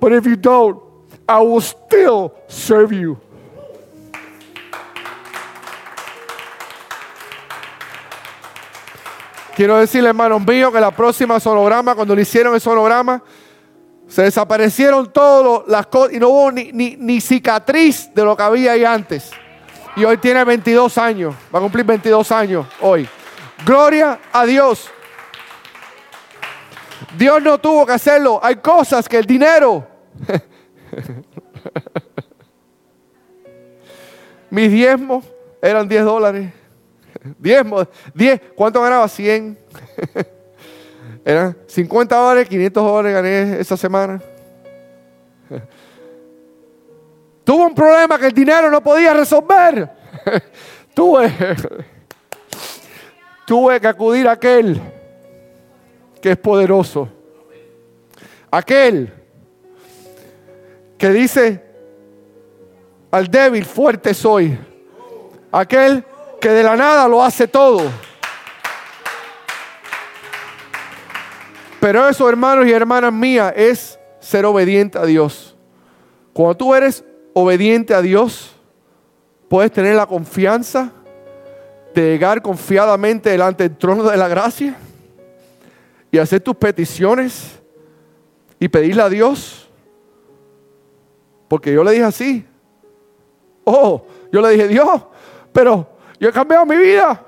But 0.00 0.12
if 0.12 0.26
you 0.26 0.36
don't, 0.36 0.82
I 1.26 1.40
will 1.40 1.62
still 1.62 2.34
serve 2.48 2.92
you. 2.92 3.18
Quiero 9.56 9.78
decirle, 9.78 10.08
hermanos 10.08 10.44
míos, 10.44 10.72
que 10.72 10.80
la 10.80 10.90
próxima 10.90 11.38
sonograma, 11.38 11.94
cuando 11.94 12.14
le 12.14 12.22
hicieron 12.22 12.54
el 12.54 12.60
sonograma, 12.60 13.22
se 14.08 14.22
desaparecieron 14.22 15.12
todas 15.12 15.66
las 15.68 15.86
cosas 15.86 16.14
y 16.14 16.18
no 16.18 16.28
hubo 16.28 16.52
ni, 16.52 16.72
ni, 16.72 16.96
ni 16.96 17.20
cicatriz 17.20 18.12
de 18.14 18.24
lo 18.24 18.36
que 18.36 18.42
había 18.42 18.72
ahí 18.72 18.84
antes 18.84 19.30
y 19.96 20.04
hoy 20.04 20.18
tiene 20.18 20.44
22 20.44 20.98
años. 20.98 21.34
Va 21.54 21.58
a 21.58 21.62
cumplir 21.62 21.84
22 21.84 22.32
años 22.32 22.66
hoy. 22.80 23.08
Gloria 23.64 24.18
a 24.32 24.44
Dios. 24.44 24.90
Dios 27.16 27.40
no 27.42 27.58
tuvo 27.58 27.86
que 27.86 27.92
hacerlo. 27.92 28.40
Hay 28.42 28.56
cosas 28.56 29.08
que 29.08 29.18
el 29.18 29.24
dinero. 29.26 29.86
Mis 34.50 34.70
diezmos 34.70 35.24
eran 35.62 35.88
10 35.88 36.04
dólares. 36.04 36.52
Diezmos, 37.38 37.88
10. 38.14 38.40
¿Cuánto 38.54 38.82
ganaba? 38.82 39.08
100. 39.08 39.58
eran 41.24 41.56
50 41.66 42.16
dólares, 42.16 42.48
500 42.48 42.84
dólares 42.84 43.14
gané 43.14 43.60
esa 43.60 43.76
semana. 43.76 44.20
Tuvo 47.44 47.66
un 47.66 47.74
problema 47.74 48.18
que 48.18 48.26
el 48.26 48.32
dinero 48.32 48.70
no 48.70 48.82
podía 48.82 49.12
resolver. 49.12 49.90
tuve, 50.94 51.30
tuve 53.46 53.80
que 53.80 53.86
acudir 53.86 54.28
a 54.28 54.32
aquel 54.32 54.80
que 56.22 56.30
es 56.30 56.38
poderoso. 56.38 57.08
Aquel 58.50 59.12
que 60.96 61.10
dice 61.10 61.62
al 63.10 63.28
débil, 63.28 63.64
fuerte 63.64 64.14
soy. 64.14 64.58
Aquel 65.52 66.04
que 66.44 66.50
de 66.50 66.62
la 66.62 66.76
nada 66.76 67.08
lo 67.08 67.24
hace 67.24 67.48
todo. 67.48 67.90
Pero 71.80 72.06
eso, 72.06 72.28
hermanos 72.28 72.66
y 72.66 72.70
hermanas 72.70 73.14
mías, 73.14 73.54
es 73.56 73.98
ser 74.20 74.44
obediente 74.44 74.98
a 74.98 75.06
Dios. 75.06 75.56
Cuando 76.34 76.54
tú 76.54 76.74
eres 76.74 77.02
obediente 77.32 77.94
a 77.94 78.02
Dios, 78.02 78.54
puedes 79.48 79.72
tener 79.72 79.96
la 79.96 80.04
confianza 80.04 80.92
de 81.94 82.02
llegar 82.02 82.42
confiadamente 82.42 83.30
delante 83.30 83.66
del 83.66 83.78
trono 83.78 84.02
de 84.02 84.16
la 84.18 84.28
gracia 84.28 84.76
y 86.10 86.18
hacer 86.18 86.42
tus 86.42 86.56
peticiones 86.56 87.58
y 88.60 88.68
pedirle 88.68 89.00
a 89.00 89.08
Dios. 89.08 89.66
Porque 91.48 91.72
yo 91.72 91.82
le 91.82 91.92
dije 91.92 92.04
así. 92.04 92.46
Oh, 93.64 94.04
yo 94.30 94.42
le 94.42 94.50
dije, 94.50 94.68
Dios, 94.68 95.06
pero 95.50 95.93
yo 96.24 96.30
he 96.30 96.32
cambiado 96.32 96.64
mi 96.64 96.78
vida. 96.78 97.22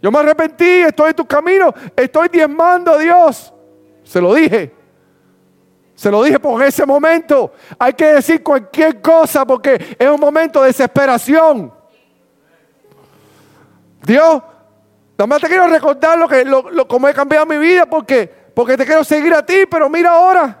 Yo 0.00 0.12
me 0.12 0.20
arrepentí, 0.20 0.82
estoy 0.82 1.10
en 1.10 1.16
tu 1.16 1.26
camino, 1.26 1.74
estoy 1.96 2.28
diezmando 2.28 2.92
a 2.92 2.98
Dios. 2.98 3.52
Se 4.04 4.20
lo 4.20 4.32
dije. 4.34 4.72
Se 5.96 6.12
lo 6.12 6.22
dije 6.22 6.38
por 6.38 6.62
ese 6.62 6.86
momento. 6.86 7.52
Hay 7.76 7.92
que 7.94 8.06
decir 8.06 8.40
cualquier 8.44 9.02
cosa 9.02 9.44
porque 9.44 9.96
es 9.98 10.08
un 10.08 10.20
momento 10.20 10.60
de 10.60 10.68
desesperación. 10.68 11.74
Dios, 14.04 14.42
nada 15.18 15.26
más 15.26 15.40
te 15.40 15.48
quiero 15.48 15.66
recordar 15.66 16.16
lo 16.20 16.28
que, 16.28 16.44
lo, 16.44 16.86
cómo 16.86 17.08
he 17.08 17.12
cambiado 17.12 17.46
mi 17.46 17.58
vida 17.58 17.84
porque, 17.84 18.32
porque 18.54 18.76
te 18.76 18.86
quiero 18.86 19.02
seguir 19.02 19.34
a 19.34 19.44
ti, 19.44 19.64
pero 19.68 19.90
mira 19.90 20.10
ahora. 20.12 20.56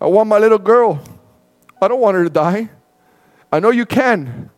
I 0.00 0.04
want 0.04 0.30
my 0.30 0.38
little 0.38 0.60
girl. 0.60 1.00
I 1.82 1.88
don't 1.88 2.00
want 2.00 2.16
her 2.16 2.22
to 2.22 2.30
die. 2.30 2.70
I 3.50 3.58
know 3.58 3.72
you 3.72 3.84
can, 3.84 4.48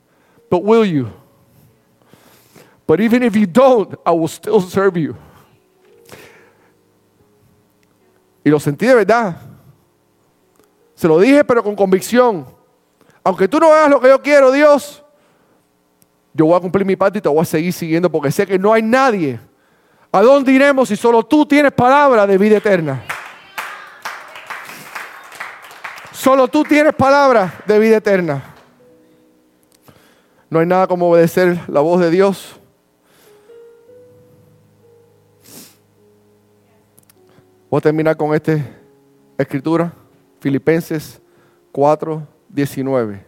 but 0.51 0.63
will 0.63 0.85
you? 0.85 1.09
But 2.87 3.01
even 3.01 3.23
if 3.23 3.37
you 3.37 3.47
don't, 3.47 3.95
I 4.05 4.11
will 4.11 4.29
still 4.29 4.61
serve 4.61 4.97
you. 4.97 5.15
Y 8.45 8.51
lo 8.51 8.59
sentí 8.59 8.87
de 8.87 8.95
verdad. 8.95 9.37
Se 10.95 11.07
lo 11.07 11.19
dije, 11.21 11.45
pero 11.45 11.63
con 11.63 11.77
convicción. 11.77 12.45
Aunque 13.23 13.47
tú 13.47 13.61
no 13.61 13.73
hagas 13.73 13.91
lo 13.91 14.01
que 14.01 14.09
yo 14.09 14.21
quiero, 14.21 14.51
Dios, 14.51 15.05
yo 16.33 16.47
voy 16.47 16.57
a 16.57 16.61
cumplir 16.61 16.85
mi 16.85 16.97
parte 16.97 17.19
y 17.19 17.23
te 17.23 17.29
voy 17.29 17.41
a 17.41 17.45
seguir 17.45 17.73
siguiendo 17.73 18.11
porque 18.11 18.33
sé 18.33 18.47
que 18.47 18.59
no 18.59 18.73
hay 18.73 18.83
nadie. 18.83 19.39
¿A 20.11 20.23
dónde 20.23 20.53
iremos 20.53 20.89
si 20.89 20.97
solo 20.97 21.23
tú 21.23 21.47
tienes 21.47 21.73
palabra 21.73 22.27
de 22.27 22.37
vida 22.37 22.57
eterna? 22.57 23.05
Solo 26.13 26.49
tú 26.49 26.65
tienes 26.65 26.95
palabra 26.95 27.63
de 27.67 27.79
vida 27.79 27.99
eterna. 27.99 28.43
No 30.51 30.59
hay 30.59 30.67
nada 30.67 30.89
como 30.89 31.09
obedecer 31.09 31.61
la 31.69 31.81
voz 31.81 32.01
de 32.01 32.11
Dios. 32.11 32.57
Voy 37.71 37.79
a 37.79 37.81
terminar 37.81 38.17
con 38.17 38.35
esta 38.35 38.59
escritura, 39.39 39.93
Filipenses 40.41 41.23
4, 41.71 42.27
19. 42.49 43.25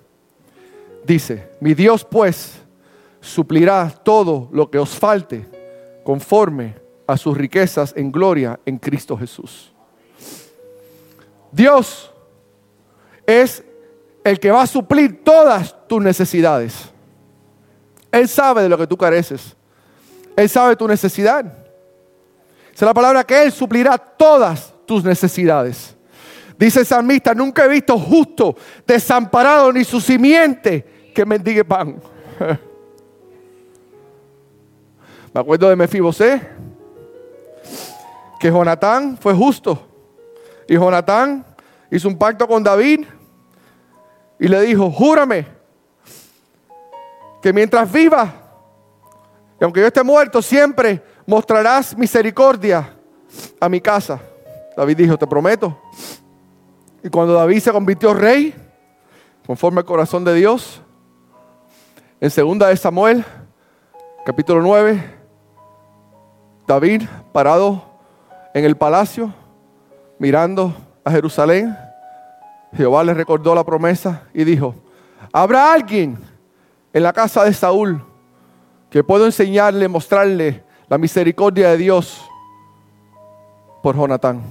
Dice, 1.06 1.48
mi 1.60 1.74
Dios 1.74 2.04
pues 2.04 2.60
suplirá 3.20 3.88
todo 3.88 4.48
lo 4.52 4.68
que 4.68 4.78
os 4.78 4.90
falte 4.90 5.46
conforme 6.02 6.74
a 7.06 7.16
sus 7.16 7.36
riquezas 7.36 7.94
en 7.96 8.10
gloria 8.10 8.58
en 8.66 8.78
Cristo 8.78 9.16
Jesús. 9.16 9.72
Dios 11.52 12.10
es 13.24 13.62
el 14.24 14.40
que 14.40 14.50
va 14.50 14.62
a 14.62 14.66
suplir 14.66 15.22
todas 15.22 15.86
tus 15.86 16.02
necesidades. 16.02 16.92
Él 18.12 18.28
sabe 18.28 18.62
de 18.62 18.68
lo 18.68 18.76
que 18.76 18.86
tú 18.86 18.96
careces. 18.96 19.56
Él 20.36 20.48
sabe 20.48 20.76
tu 20.76 20.86
necesidad. 20.86 21.44
Es 22.72 22.80
la 22.80 22.94
palabra 22.94 23.24
que 23.24 23.42
Él 23.42 23.50
suplirá 23.50 23.96
todas 23.98 24.72
tus 24.86 25.02
necesidades. 25.02 25.96
Dice 26.58 26.80
el 26.80 26.86
salmista, 26.86 27.34
nunca 27.34 27.64
he 27.64 27.68
visto 27.68 27.98
justo 27.98 28.54
desamparado 28.86 29.72
ni 29.72 29.82
su 29.84 30.00
simiente 30.00 31.10
que 31.14 31.24
mendigue 31.24 31.64
pan. 31.64 32.00
Me 35.34 35.40
acuerdo 35.40 35.70
de 35.70 35.76
Mefibosé, 35.76 36.40
que 38.38 38.50
Jonatán 38.50 39.16
fue 39.18 39.32
justo. 39.32 39.88
Y 40.68 40.74
Jonatán 40.74 41.46
hizo 41.90 42.08
un 42.08 42.18
pacto 42.18 42.46
con 42.46 42.62
David 42.62 43.06
y 44.38 44.48
le 44.48 44.60
dijo, 44.60 44.90
júrame 44.90 45.61
que 47.42 47.52
mientras 47.52 47.90
viva, 47.90 48.32
y 49.60 49.64
aunque 49.64 49.80
yo 49.80 49.86
esté 49.86 50.02
muerto, 50.02 50.40
siempre 50.40 51.02
mostrarás 51.26 51.96
misericordia 51.96 52.96
a 53.60 53.68
mi 53.68 53.80
casa. 53.80 54.20
David 54.76 54.96
dijo, 54.96 55.18
te 55.18 55.26
prometo. 55.26 55.78
Y 57.02 57.08
cuando 57.08 57.34
David 57.34 57.60
se 57.60 57.72
convirtió 57.72 58.14
rey, 58.14 58.54
conforme 59.46 59.80
al 59.80 59.84
corazón 59.84 60.24
de 60.24 60.34
Dios, 60.34 60.80
en 62.20 62.30
segunda 62.30 62.68
de 62.68 62.76
Samuel, 62.76 63.24
capítulo 64.24 64.62
9, 64.62 65.02
David 66.66 67.02
parado 67.32 67.84
en 68.54 68.64
el 68.64 68.76
palacio, 68.76 69.34
mirando 70.18 70.74
a 71.04 71.10
Jerusalén, 71.10 71.76
Jehová 72.72 73.02
le 73.04 73.14
recordó 73.14 73.54
la 73.54 73.64
promesa 73.64 74.22
y 74.32 74.44
dijo, 74.44 74.74
¿habrá 75.32 75.72
alguien 75.72 76.31
en 76.92 77.02
la 77.02 77.12
casa 77.12 77.44
de 77.44 77.52
Saúl 77.52 78.04
que 78.90 79.02
pueda 79.02 79.26
enseñarle, 79.26 79.88
mostrarle 79.88 80.64
la 80.88 80.98
misericordia 80.98 81.70
de 81.70 81.76
Dios 81.78 82.22
por 83.82 83.96
Jonatán? 83.96 84.42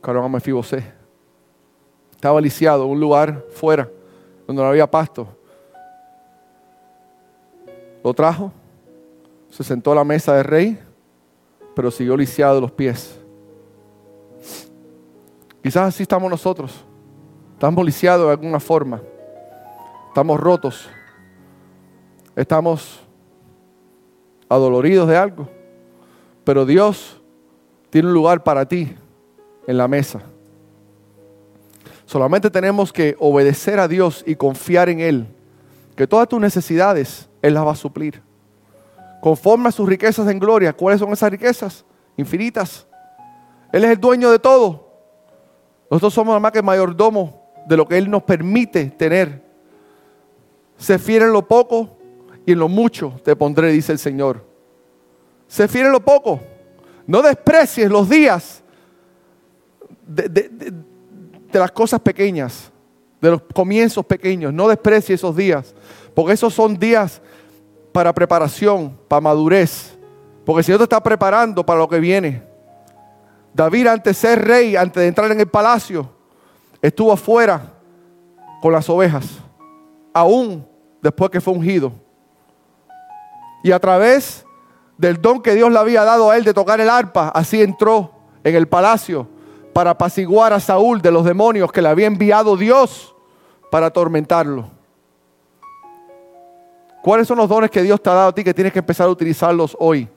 Carón 0.00 0.30
Mefibosé 0.30 0.92
estaba 2.12 2.40
lisiado 2.40 2.86
un 2.86 3.00
lugar 3.00 3.44
fuera 3.50 3.88
donde 4.46 4.62
no 4.62 4.68
había 4.68 4.90
pasto. 4.90 5.26
Lo 8.04 8.12
trajo, 8.12 8.52
se 9.48 9.64
sentó 9.64 9.92
a 9.92 9.96
la 9.96 10.04
mesa 10.04 10.34
del 10.34 10.44
rey, 10.44 10.78
pero 11.74 11.90
siguió 11.90 12.16
lisiado 12.16 12.60
los 12.60 12.72
pies. 12.72 13.18
Quizás 15.62 15.88
así 15.88 16.02
estamos 16.02 16.30
nosotros. 16.30 16.84
Estamos 17.62 17.84
lisiados 17.84 18.26
de 18.26 18.32
alguna 18.32 18.58
forma. 18.58 19.00
Estamos 20.08 20.40
rotos. 20.40 20.90
Estamos 22.34 22.98
adoloridos 24.48 25.08
de 25.08 25.16
algo. 25.16 25.48
Pero 26.42 26.66
Dios 26.66 27.22
tiene 27.88 28.08
un 28.08 28.14
lugar 28.14 28.42
para 28.42 28.66
ti 28.66 28.96
en 29.68 29.78
la 29.78 29.86
mesa. 29.86 30.22
Solamente 32.04 32.50
tenemos 32.50 32.92
que 32.92 33.14
obedecer 33.20 33.78
a 33.78 33.86
Dios 33.86 34.24
y 34.26 34.34
confiar 34.34 34.88
en 34.88 34.98
Él. 34.98 35.28
Que 35.94 36.08
todas 36.08 36.26
tus 36.26 36.40
necesidades 36.40 37.30
Él 37.42 37.54
las 37.54 37.64
va 37.64 37.70
a 37.70 37.76
suplir. 37.76 38.20
Conforme 39.20 39.68
a 39.68 39.70
sus 39.70 39.88
riquezas 39.88 40.28
en 40.28 40.40
gloria. 40.40 40.72
¿Cuáles 40.72 40.98
son 40.98 41.12
esas 41.12 41.30
riquezas? 41.30 41.84
Infinitas. 42.16 42.88
Él 43.70 43.84
es 43.84 43.90
el 43.92 44.00
dueño 44.00 44.32
de 44.32 44.40
todo. 44.40 44.90
Nosotros 45.88 46.12
somos 46.12 46.32
nada 46.32 46.40
más 46.40 46.50
que 46.50 46.60
mayordomo 46.60 47.41
de 47.66 47.76
lo 47.76 47.86
que 47.86 47.98
Él 47.98 48.10
nos 48.10 48.22
permite 48.22 48.86
tener. 48.86 49.42
Se 50.76 50.98
fiel 50.98 51.22
en 51.22 51.32
lo 51.32 51.46
poco 51.46 51.96
y 52.44 52.52
en 52.52 52.58
lo 52.58 52.68
mucho 52.68 53.14
te 53.24 53.36
pondré, 53.36 53.70
dice 53.70 53.92
el 53.92 53.98
Señor. 53.98 54.44
Se 55.46 55.68
fiel 55.68 55.86
en 55.86 55.92
lo 55.92 56.00
poco. 56.00 56.40
No 57.06 57.22
desprecies 57.22 57.90
los 57.90 58.08
días 58.08 58.62
de, 60.06 60.28
de 60.28 61.58
las 61.58 61.72
cosas 61.72 62.00
pequeñas, 62.00 62.72
de 63.20 63.30
los 63.30 63.42
comienzos 63.54 64.04
pequeños. 64.06 64.52
No 64.52 64.68
desprecies 64.68 65.20
esos 65.20 65.36
días, 65.36 65.74
porque 66.14 66.32
esos 66.32 66.54
son 66.54 66.78
días 66.78 67.20
para 67.92 68.12
preparación, 68.12 68.98
para 69.08 69.20
madurez. 69.20 69.96
Porque 70.44 70.60
el 70.60 70.64
Señor 70.64 70.78
te 70.78 70.84
está 70.84 71.02
preparando 71.02 71.64
para 71.64 71.80
lo 71.80 71.88
que 71.88 72.00
viene. 72.00 72.42
David, 73.54 73.86
antes 73.86 74.16
de 74.16 74.28
ser 74.28 74.44
rey, 74.44 74.76
antes 74.76 75.00
de 75.00 75.06
entrar 75.06 75.30
en 75.30 75.40
el 75.40 75.46
palacio, 75.46 76.10
estuvo 76.82 77.12
afuera 77.12 77.72
con 78.60 78.72
las 78.72 78.90
ovejas, 78.90 79.38
aún 80.12 80.66
después 81.00 81.30
que 81.30 81.40
fue 81.40 81.54
ungido. 81.54 81.92
Y 83.62 83.70
a 83.70 83.78
través 83.78 84.44
del 84.98 85.22
don 85.22 85.40
que 85.40 85.54
Dios 85.54 85.70
le 85.72 85.78
había 85.78 86.04
dado 86.04 86.30
a 86.30 86.36
él 86.36 86.44
de 86.44 86.52
tocar 86.52 86.80
el 86.80 86.90
arpa, 86.90 87.28
así 87.28 87.62
entró 87.62 88.10
en 88.44 88.56
el 88.56 88.68
palacio 88.68 89.28
para 89.72 89.92
apaciguar 89.92 90.52
a 90.52 90.60
Saúl 90.60 91.00
de 91.00 91.10
los 91.10 91.24
demonios 91.24 91.72
que 91.72 91.80
le 91.80 91.88
había 91.88 92.06
enviado 92.06 92.56
Dios 92.56 93.14
para 93.70 93.86
atormentarlo. 93.86 94.66
¿Cuáles 97.02 97.26
son 97.26 97.38
los 97.38 97.48
dones 97.48 97.70
que 97.70 97.82
Dios 97.82 98.00
te 98.00 98.10
ha 98.10 98.14
dado 98.14 98.28
a 98.28 98.34
ti 98.34 98.44
que 98.44 98.54
tienes 98.54 98.72
que 98.72 98.78
empezar 98.80 99.06
a 99.06 99.10
utilizarlos 99.10 99.76
hoy? 99.80 100.08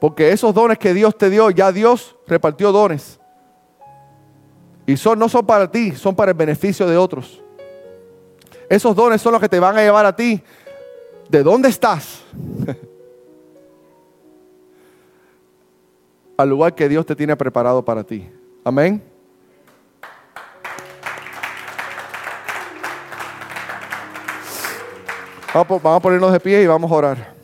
Porque 0.00 0.32
esos 0.32 0.54
dones 0.54 0.78
que 0.78 0.94
Dios 0.94 1.16
te 1.16 1.28
dio, 1.28 1.50
ya 1.50 1.70
Dios 1.70 2.16
repartió 2.26 2.72
dones. 2.72 3.20
Y 4.88 4.96
son, 4.96 5.18
no 5.18 5.28
son 5.28 5.44
para 5.44 5.70
ti, 5.70 5.92
son 5.92 6.16
para 6.16 6.30
el 6.30 6.36
beneficio 6.36 6.86
de 6.86 6.96
otros. 6.96 7.42
Esos 8.70 8.96
dones 8.96 9.20
son 9.20 9.32
los 9.32 9.40
que 9.42 9.50
te 9.50 9.60
van 9.60 9.76
a 9.76 9.82
llevar 9.82 10.06
a 10.06 10.16
ti. 10.16 10.42
¿De 11.28 11.42
dónde 11.42 11.68
estás? 11.68 12.22
Al 16.38 16.48
lugar 16.48 16.74
que 16.74 16.88
Dios 16.88 17.04
te 17.04 17.14
tiene 17.14 17.36
preparado 17.36 17.84
para 17.84 18.02
ti. 18.02 18.30
Amén. 18.64 19.02
Vamos 25.52 25.84
a 25.84 26.00
ponernos 26.00 26.32
de 26.32 26.40
pie 26.40 26.62
y 26.62 26.66
vamos 26.66 26.90
a 26.90 26.94
orar. 26.94 27.34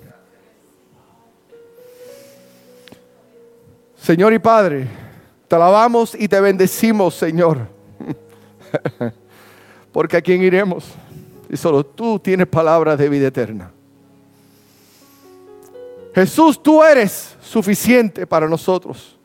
Señor 3.96 4.32
y 4.32 4.38
Padre, 4.38 5.03
te 5.54 5.56
alabamos 5.56 6.16
y 6.18 6.26
te 6.26 6.40
bendecimos, 6.40 7.14
Señor. 7.14 7.68
Porque 9.92 10.16
a 10.16 10.20
quién 10.20 10.42
iremos? 10.42 10.84
Y 11.48 11.56
solo 11.56 11.86
tú 11.86 12.18
tienes 12.18 12.48
palabras 12.48 12.98
de 12.98 13.08
vida 13.08 13.28
eterna. 13.28 13.70
Jesús, 16.12 16.60
tú 16.60 16.82
eres 16.82 17.36
suficiente 17.40 18.26
para 18.26 18.48
nosotros. 18.48 19.16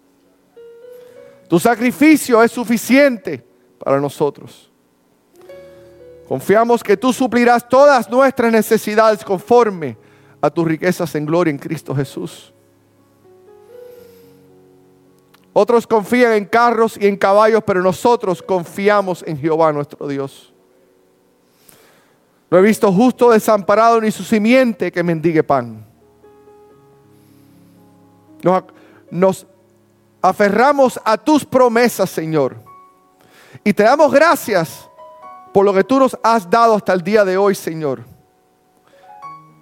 Tu 1.47 1.59
sacrificio 1.59 2.43
es 2.43 2.51
suficiente 2.51 3.43
para 3.83 3.99
nosotros. 3.99 4.69
Confiamos 6.27 6.83
que 6.83 6.95
tú 6.95 7.11
suplirás 7.11 7.67
todas 7.67 8.07
nuestras 8.07 8.51
necesidades 8.51 9.23
conforme 9.23 9.97
a 10.39 10.51
tus 10.51 10.67
riquezas 10.67 11.15
en 11.15 11.25
gloria 11.25 11.49
en 11.49 11.57
Cristo 11.57 11.95
Jesús. 11.95 12.53
Otros 15.53 15.87
confían 15.87 16.33
en 16.33 16.45
carros 16.45 16.97
y 16.99 17.07
en 17.07 17.17
caballos, 17.17 17.63
pero 17.65 17.81
nosotros 17.81 18.41
confiamos 18.41 19.23
en 19.25 19.37
Jehová 19.37 19.71
nuestro 19.73 20.07
Dios. 20.07 20.53
No 22.49 22.57
he 22.57 22.61
visto 22.61 22.91
justo 22.91 23.29
desamparado 23.31 24.01
ni 24.01 24.11
su 24.11 24.23
simiente 24.23 24.91
que 24.91 25.03
mendigue 25.03 25.43
pan. 25.43 25.85
Nos, 28.41 28.63
nos 29.11 29.47
aferramos 30.21 30.99
a 31.03 31.17
tus 31.17 31.45
promesas, 31.45 32.09
Señor. 32.09 32.57
Y 33.63 33.73
te 33.73 33.83
damos 33.83 34.11
gracias 34.11 34.89
por 35.53 35.65
lo 35.65 35.73
que 35.73 35.83
tú 35.83 35.99
nos 35.99 36.17
has 36.23 36.49
dado 36.49 36.75
hasta 36.75 36.93
el 36.93 37.01
día 37.01 37.25
de 37.25 37.37
hoy, 37.37 37.55
Señor. 37.55 38.03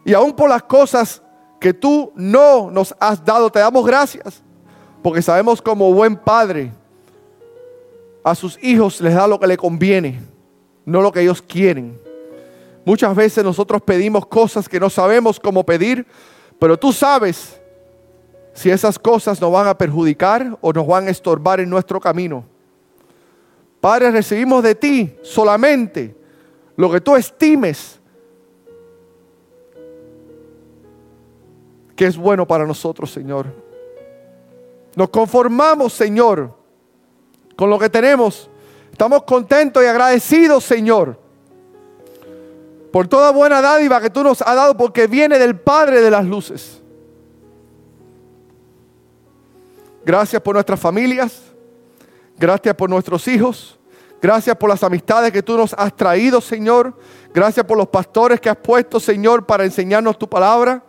Y 0.06 0.14
aún 0.14 0.34
por 0.34 0.50
las 0.50 0.64
cosas 0.64 1.22
que 1.60 1.74
tú 1.74 2.12
no 2.16 2.70
nos 2.72 2.96
has 3.00 3.24
dado, 3.24 3.50
te 3.50 3.60
damos 3.60 3.86
gracias. 3.86 4.44
Porque 5.08 5.22
sabemos 5.22 5.62
como 5.62 5.94
buen 5.94 6.18
padre 6.18 6.70
a 8.26 8.36
sus 8.36 8.62
hijos 8.62 9.00
les 9.00 9.16
da 9.16 9.26
lo 9.26 9.40
que 9.40 9.48
le 9.48 9.56
conviene, 9.56 10.20
no 10.84 11.02
lo 11.02 11.14
que 11.14 11.22
ellos 11.22 11.42
quieren. 11.42 11.98
Muchas 12.84 13.16
veces 13.16 13.42
nosotros 13.42 13.82
pedimos 13.82 14.26
cosas 14.26 14.68
que 14.68 14.82
no 14.82 14.90
sabemos 14.90 15.40
cómo 15.40 15.66
pedir, 15.66 16.06
pero 16.60 16.78
tú 16.78 16.92
sabes 16.92 17.58
si 18.52 18.70
esas 18.70 19.00
cosas 19.00 19.40
nos 19.40 19.50
van 19.50 19.68
a 19.68 19.78
perjudicar 19.78 20.58
o 20.60 20.74
nos 20.74 20.86
van 20.86 21.08
a 21.08 21.12
estorbar 21.12 21.62
en 21.62 21.70
nuestro 21.70 22.02
camino. 22.02 22.44
Padre, 23.80 24.12
recibimos 24.12 24.62
de 24.62 24.76
ti 24.76 25.16
solamente 25.22 26.18
lo 26.76 26.92
que 26.92 27.00
tú 27.00 27.16
estimes 27.16 27.98
que 31.96 32.08
es 32.08 32.18
bueno 32.18 32.46
para 32.46 32.66
nosotros, 32.66 33.10
Señor. 33.10 33.67
Nos 34.98 35.10
conformamos, 35.10 35.94
Señor, 35.94 36.58
con 37.56 37.70
lo 37.70 37.78
que 37.78 37.88
tenemos. 37.88 38.50
Estamos 38.92 39.22
contentos 39.26 39.84
y 39.84 39.86
agradecidos, 39.86 40.64
Señor, 40.64 41.22
por 42.92 43.08
toda 43.08 43.30
buena 43.30 43.62
dádiva 43.62 44.02
que 44.02 44.10
tú 44.10 44.24
nos 44.24 44.42
has 44.42 44.56
dado, 44.56 44.76
porque 44.76 45.06
viene 45.06 45.38
del 45.38 45.56
Padre 45.56 46.02
de 46.02 46.10
las 46.10 46.26
luces. 46.26 46.82
Gracias 50.04 50.42
por 50.42 50.56
nuestras 50.56 50.80
familias. 50.80 51.44
Gracias 52.36 52.74
por 52.74 52.90
nuestros 52.90 53.28
hijos. 53.28 53.78
Gracias 54.20 54.56
por 54.56 54.68
las 54.68 54.82
amistades 54.82 55.32
que 55.32 55.44
tú 55.44 55.58
nos 55.58 55.76
has 55.76 55.96
traído, 55.96 56.42
Señor. 56.42 56.98
Gracias 57.32 57.64
por 57.68 57.78
los 57.78 57.88
pastores 57.90 58.42
que 58.42 58.50
has 58.50 58.58
puesto, 58.58 59.00
Señor, 59.00 59.46
para 59.46 59.64
enseñarnos 59.64 60.18
tu 60.18 60.28
palabra. 60.28 60.84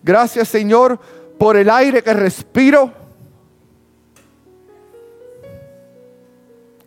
Gracias, 0.00 0.46
Señor, 0.46 1.00
por 1.40 1.56
el 1.56 1.68
aire 1.68 2.04
que 2.04 2.14
respiro. 2.14 2.97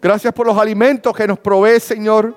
Gracias 0.01 0.33
por 0.33 0.47
los 0.47 0.57
alimentos 0.57 1.15
que 1.15 1.27
nos 1.27 1.37
provee, 1.37 1.79
Señor. 1.79 2.35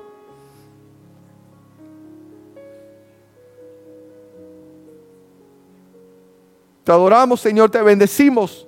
Te 6.84 6.92
adoramos, 6.92 7.40
Señor, 7.40 7.70
te 7.70 7.80
bendecimos, 7.80 8.66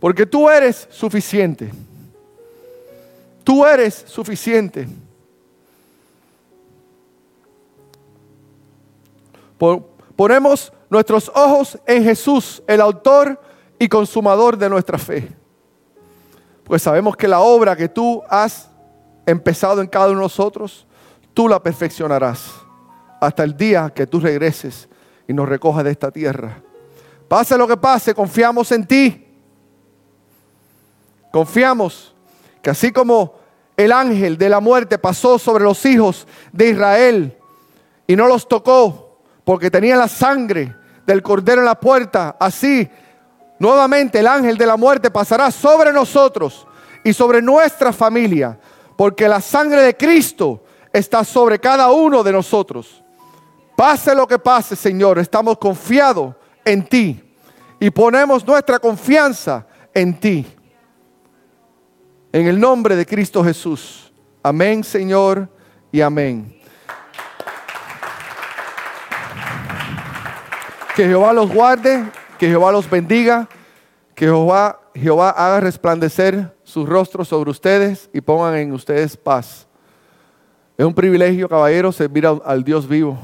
porque 0.00 0.24
tú 0.24 0.48
eres 0.48 0.88
suficiente. 0.90 1.70
Tú 3.44 3.66
eres 3.66 4.04
suficiente. 4.06 4.88
Ponemos 10.16 10.72
nuestros 10.88 11.30
ojos 11.34 11.78
en 11.86 12.02
Jesús, 12.04 12.62
el 12.66 12.80
autor 12.80 13.38
y 13.78 13.86
consumador 13.88 14.56
de 14.56 14.70
nuestra 14.70 14.96
fe. 14.96 15.39
Pues 16.70 16.82
sabemos 16.82 17.16
que 17.16 17.26
la 17.26 17.40
obra 17.40 17.74
que 17.74 17.88
tú 17.88 18.22
has 18.28 18.70
empezado 19.26 19.80
en 19.80 19.88
cada 19.88 20.06
uno 20.06 20.18
de 20.18 20.22
nosotros, 20.22 20.86
tú 21.34 21.48
la 21.48 21.60
perfeccionarás 21.60 22.44
hasta 23.20 23.42
el 23.42 23.56
día 23.56 23.90
que 23.92 24.06
tú 24.06 24.20
regreses 24.20 24.88
y 25.26 25.32
nos 25.32 25.48
recojas 25.48 25.82
de 25.82 25.90
esta 25.90 26.12
tierra. 26.12 26.62
Pase 27.26 27.58
lo 27.58 27.66
que 27.66 27.76
pase, 27.76 28.14
confiamos 28.14 28.70
en 28.70 28.86
ti. 28.86 29.26
Confiamos 31.32 32.14
que 32.62 32.70
así 32.70 32.92
como 32.92 33.34
el 33.76 33.90
ángel 33.90 34.38
de 34.38 34.48
la 34.48 34.60
muerte 34.60 34.96
pasó 34.96 35.40
sobre 35.40 35.64
los 35.64 35.84
hijos 35.84 36.24
de 36.52 36.68
Israel 36.68 37.36
y 38.06 38.14
no 38.14 38.28
los 38.28 38.46
tocó 38.46 39.18
porque 39.42 39.72
tenía 39.72 39.96
la 39.96 40.06
sangre 40.06 40.72
del 41.04 41.20
cordero 41.20 41.62
en 41.62 41.66
la 41.66 41.80
puerta, 41.80 42.36
así 42.38 42.88
Nuevamente 43.60 44.20
el 44.20 44.26
ángel 44.26 44.56
de 44.56 44.64
la 44.64 44.78
muerte 44.78 45.10
pasará 45.10 45.50
sobre 45.50 45.92
nosotros 45.92 46.66
y 47.04 47.12
sobre 47.12 47.42
nuestra 47.42 47.92
familia, 47.92 48.58
porque 48.96 49.28
la 49.28 49.42
sangre 49.42 49.82
de 49.82 49.94
Cristo 49.94 50.64
está 50.90 51.22
sobre 51.24 51.58
cada 51.58 51.92
uno 51.92 52.22
de 52.22 52.32
nosotros. 52.32 53.04
Pase 53.76 54.14
lo 54.14 54.26
que 54.26 54.38
pase, 54.38 54.74
Señor, 54.74 55.18
estamos 55.18 55.58
confiados 55.58 56.34
en 56.64 56.86
ti 56.86 57.22
y 57.78 57.90
ponemos 57.90 58.46
nuestra 58.46 58.78
confianza 58.78 59.66
en 59.92 60.18
ti. 60.18 60.46
En 62.32 62.46
el 62.46 62.58
nombre 62.58 62.96
de 62.96 63.04
Cristo 63.04 63.44
Jesús. 63.44 64.10
Amén, 64.42 64.82
Señor, 64.82 65.46
y 65.92 66.00
amén. 66.00 66.56
Que 70.96 71.04
Jehová 71.04 71.34
los 71.34 71.52
guarde 71.52 72.10
que 72.40 72.48
Jehová 72.48 72.72
los 72.72 72.88
bendiga, 72.88 73.46
que 74.14 74.24
Jehová, 74.24 74.80
Jehová 74.94 75.28
haga 75.28 75.60
resplandecer 75.60 76.56
sus 76.64 76.88
rostros 76.88 77.28
sobre 77.28 77.50
ustedes 77.50 78.08
y 78.14 78.22
pongan 78.22 78.54
en 78.54 78.72
ustedes 78.72 79.14
paz. 79.14 79.68
Es 80.78 80.86
un 80.86 80.94
privilegio, 80.94 81.50
caballero, 81.50 81.92
servir 81.92 82.26
al, 82.26 82.64
Dios 82.64 82.88
vivo. 82.88 83.18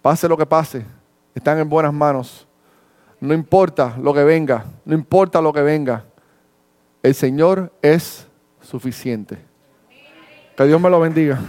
Pase 0.00 0.26
lo 0.26 0.38
que 0.38 0.46
pase, 0.46 0.86
están 1.34 1.58
en 1.58 1.68
buenas 1.68 1.92
manos. 1.92 2.48
No 3.20 3.34
importa 3.34 3.94
lo 4.00 4.14
que 4.14 4.24
venga, 4.24 4.64
no 4.86 4.94
importa 4.94 5.42
lo 5.42 5.52
que 5.52 5.60
venga. 5.60 6.06
El 7.02 7.14
Señor 7.14 7.70
es 7.82 8.26
suficiente. 8.62 9.36
Que 10.56 10.64
Dios 10.64 10.80
me 10.80 10.88
lo 10.88 10.98
bendiga. 10.98 11.40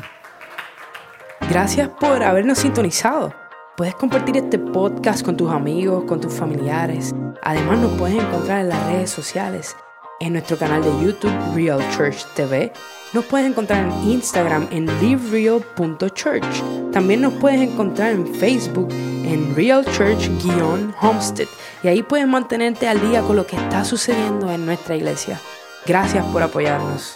Gracias 1.49 1.87
por 1.87 2.21
habernos 2.21 2.57
sintonizado. 2.57 3.46
Puedes 3.77 3.93
compartir 3.93 4.35
este 4.35 4.57
podcast 4.57 5.23
con 5.23 5.37
tus 5.37 5.51
amigos, 5.51 6.05
con 6.05 6.19
tus 6.19 6.33
familiares. 6.33 7.13
Además 7.43 7.77
nos 7.77 7.91
puedes 7.91 8.17
encontrar 8.17 8.61
en 8.61 8.69
las 8.69 8.83
redes 8.87 9.11
sociales, 9.11 9.75
en 10.19 10.33
nuestro 10.33 10.57
canal 10.57 10.81
de 10.81 10.89
YouTube 11.05 11.31
Real 11.53 11.79
Church 11.95 12.25
TV. 12.33 12.73
Nos 13.13 13.23
puedes 13.25 13.45
encontrar 13.45 13.85
en 13.85 14.09
Instagram 14.09 14.67
en 14.71 14.87
livereal.church. 14.99 16.91
También 16.91 17.21
nos 17.21 17.33
puedes 17.33 17.61
encontrar 17.61 18.13
en 18.13 18.25
Facebook 18.33 18.89
en 18.91 19.55
Real 19.55 19.85
Church-Homestead. 19.85 21.47
Y 21.83 21.87
ahí 21.87 22.01
puedes 22.01 22.27
mantenerte 22.27 22.87
al 22.87 22.99
día 22.99 23.21
con 23.21 23.35
lo 23.35 23.45
que 23.45 23.57
está 23.57 23.85
sucediendo 23.85 24.51
en 24.51 24.65
nuestra 24.65 24.95
iglesia. 24.95 25.39
Gracias 25.85 26.25
por 26.25 26.41
apoyarnos. 26.41 27.15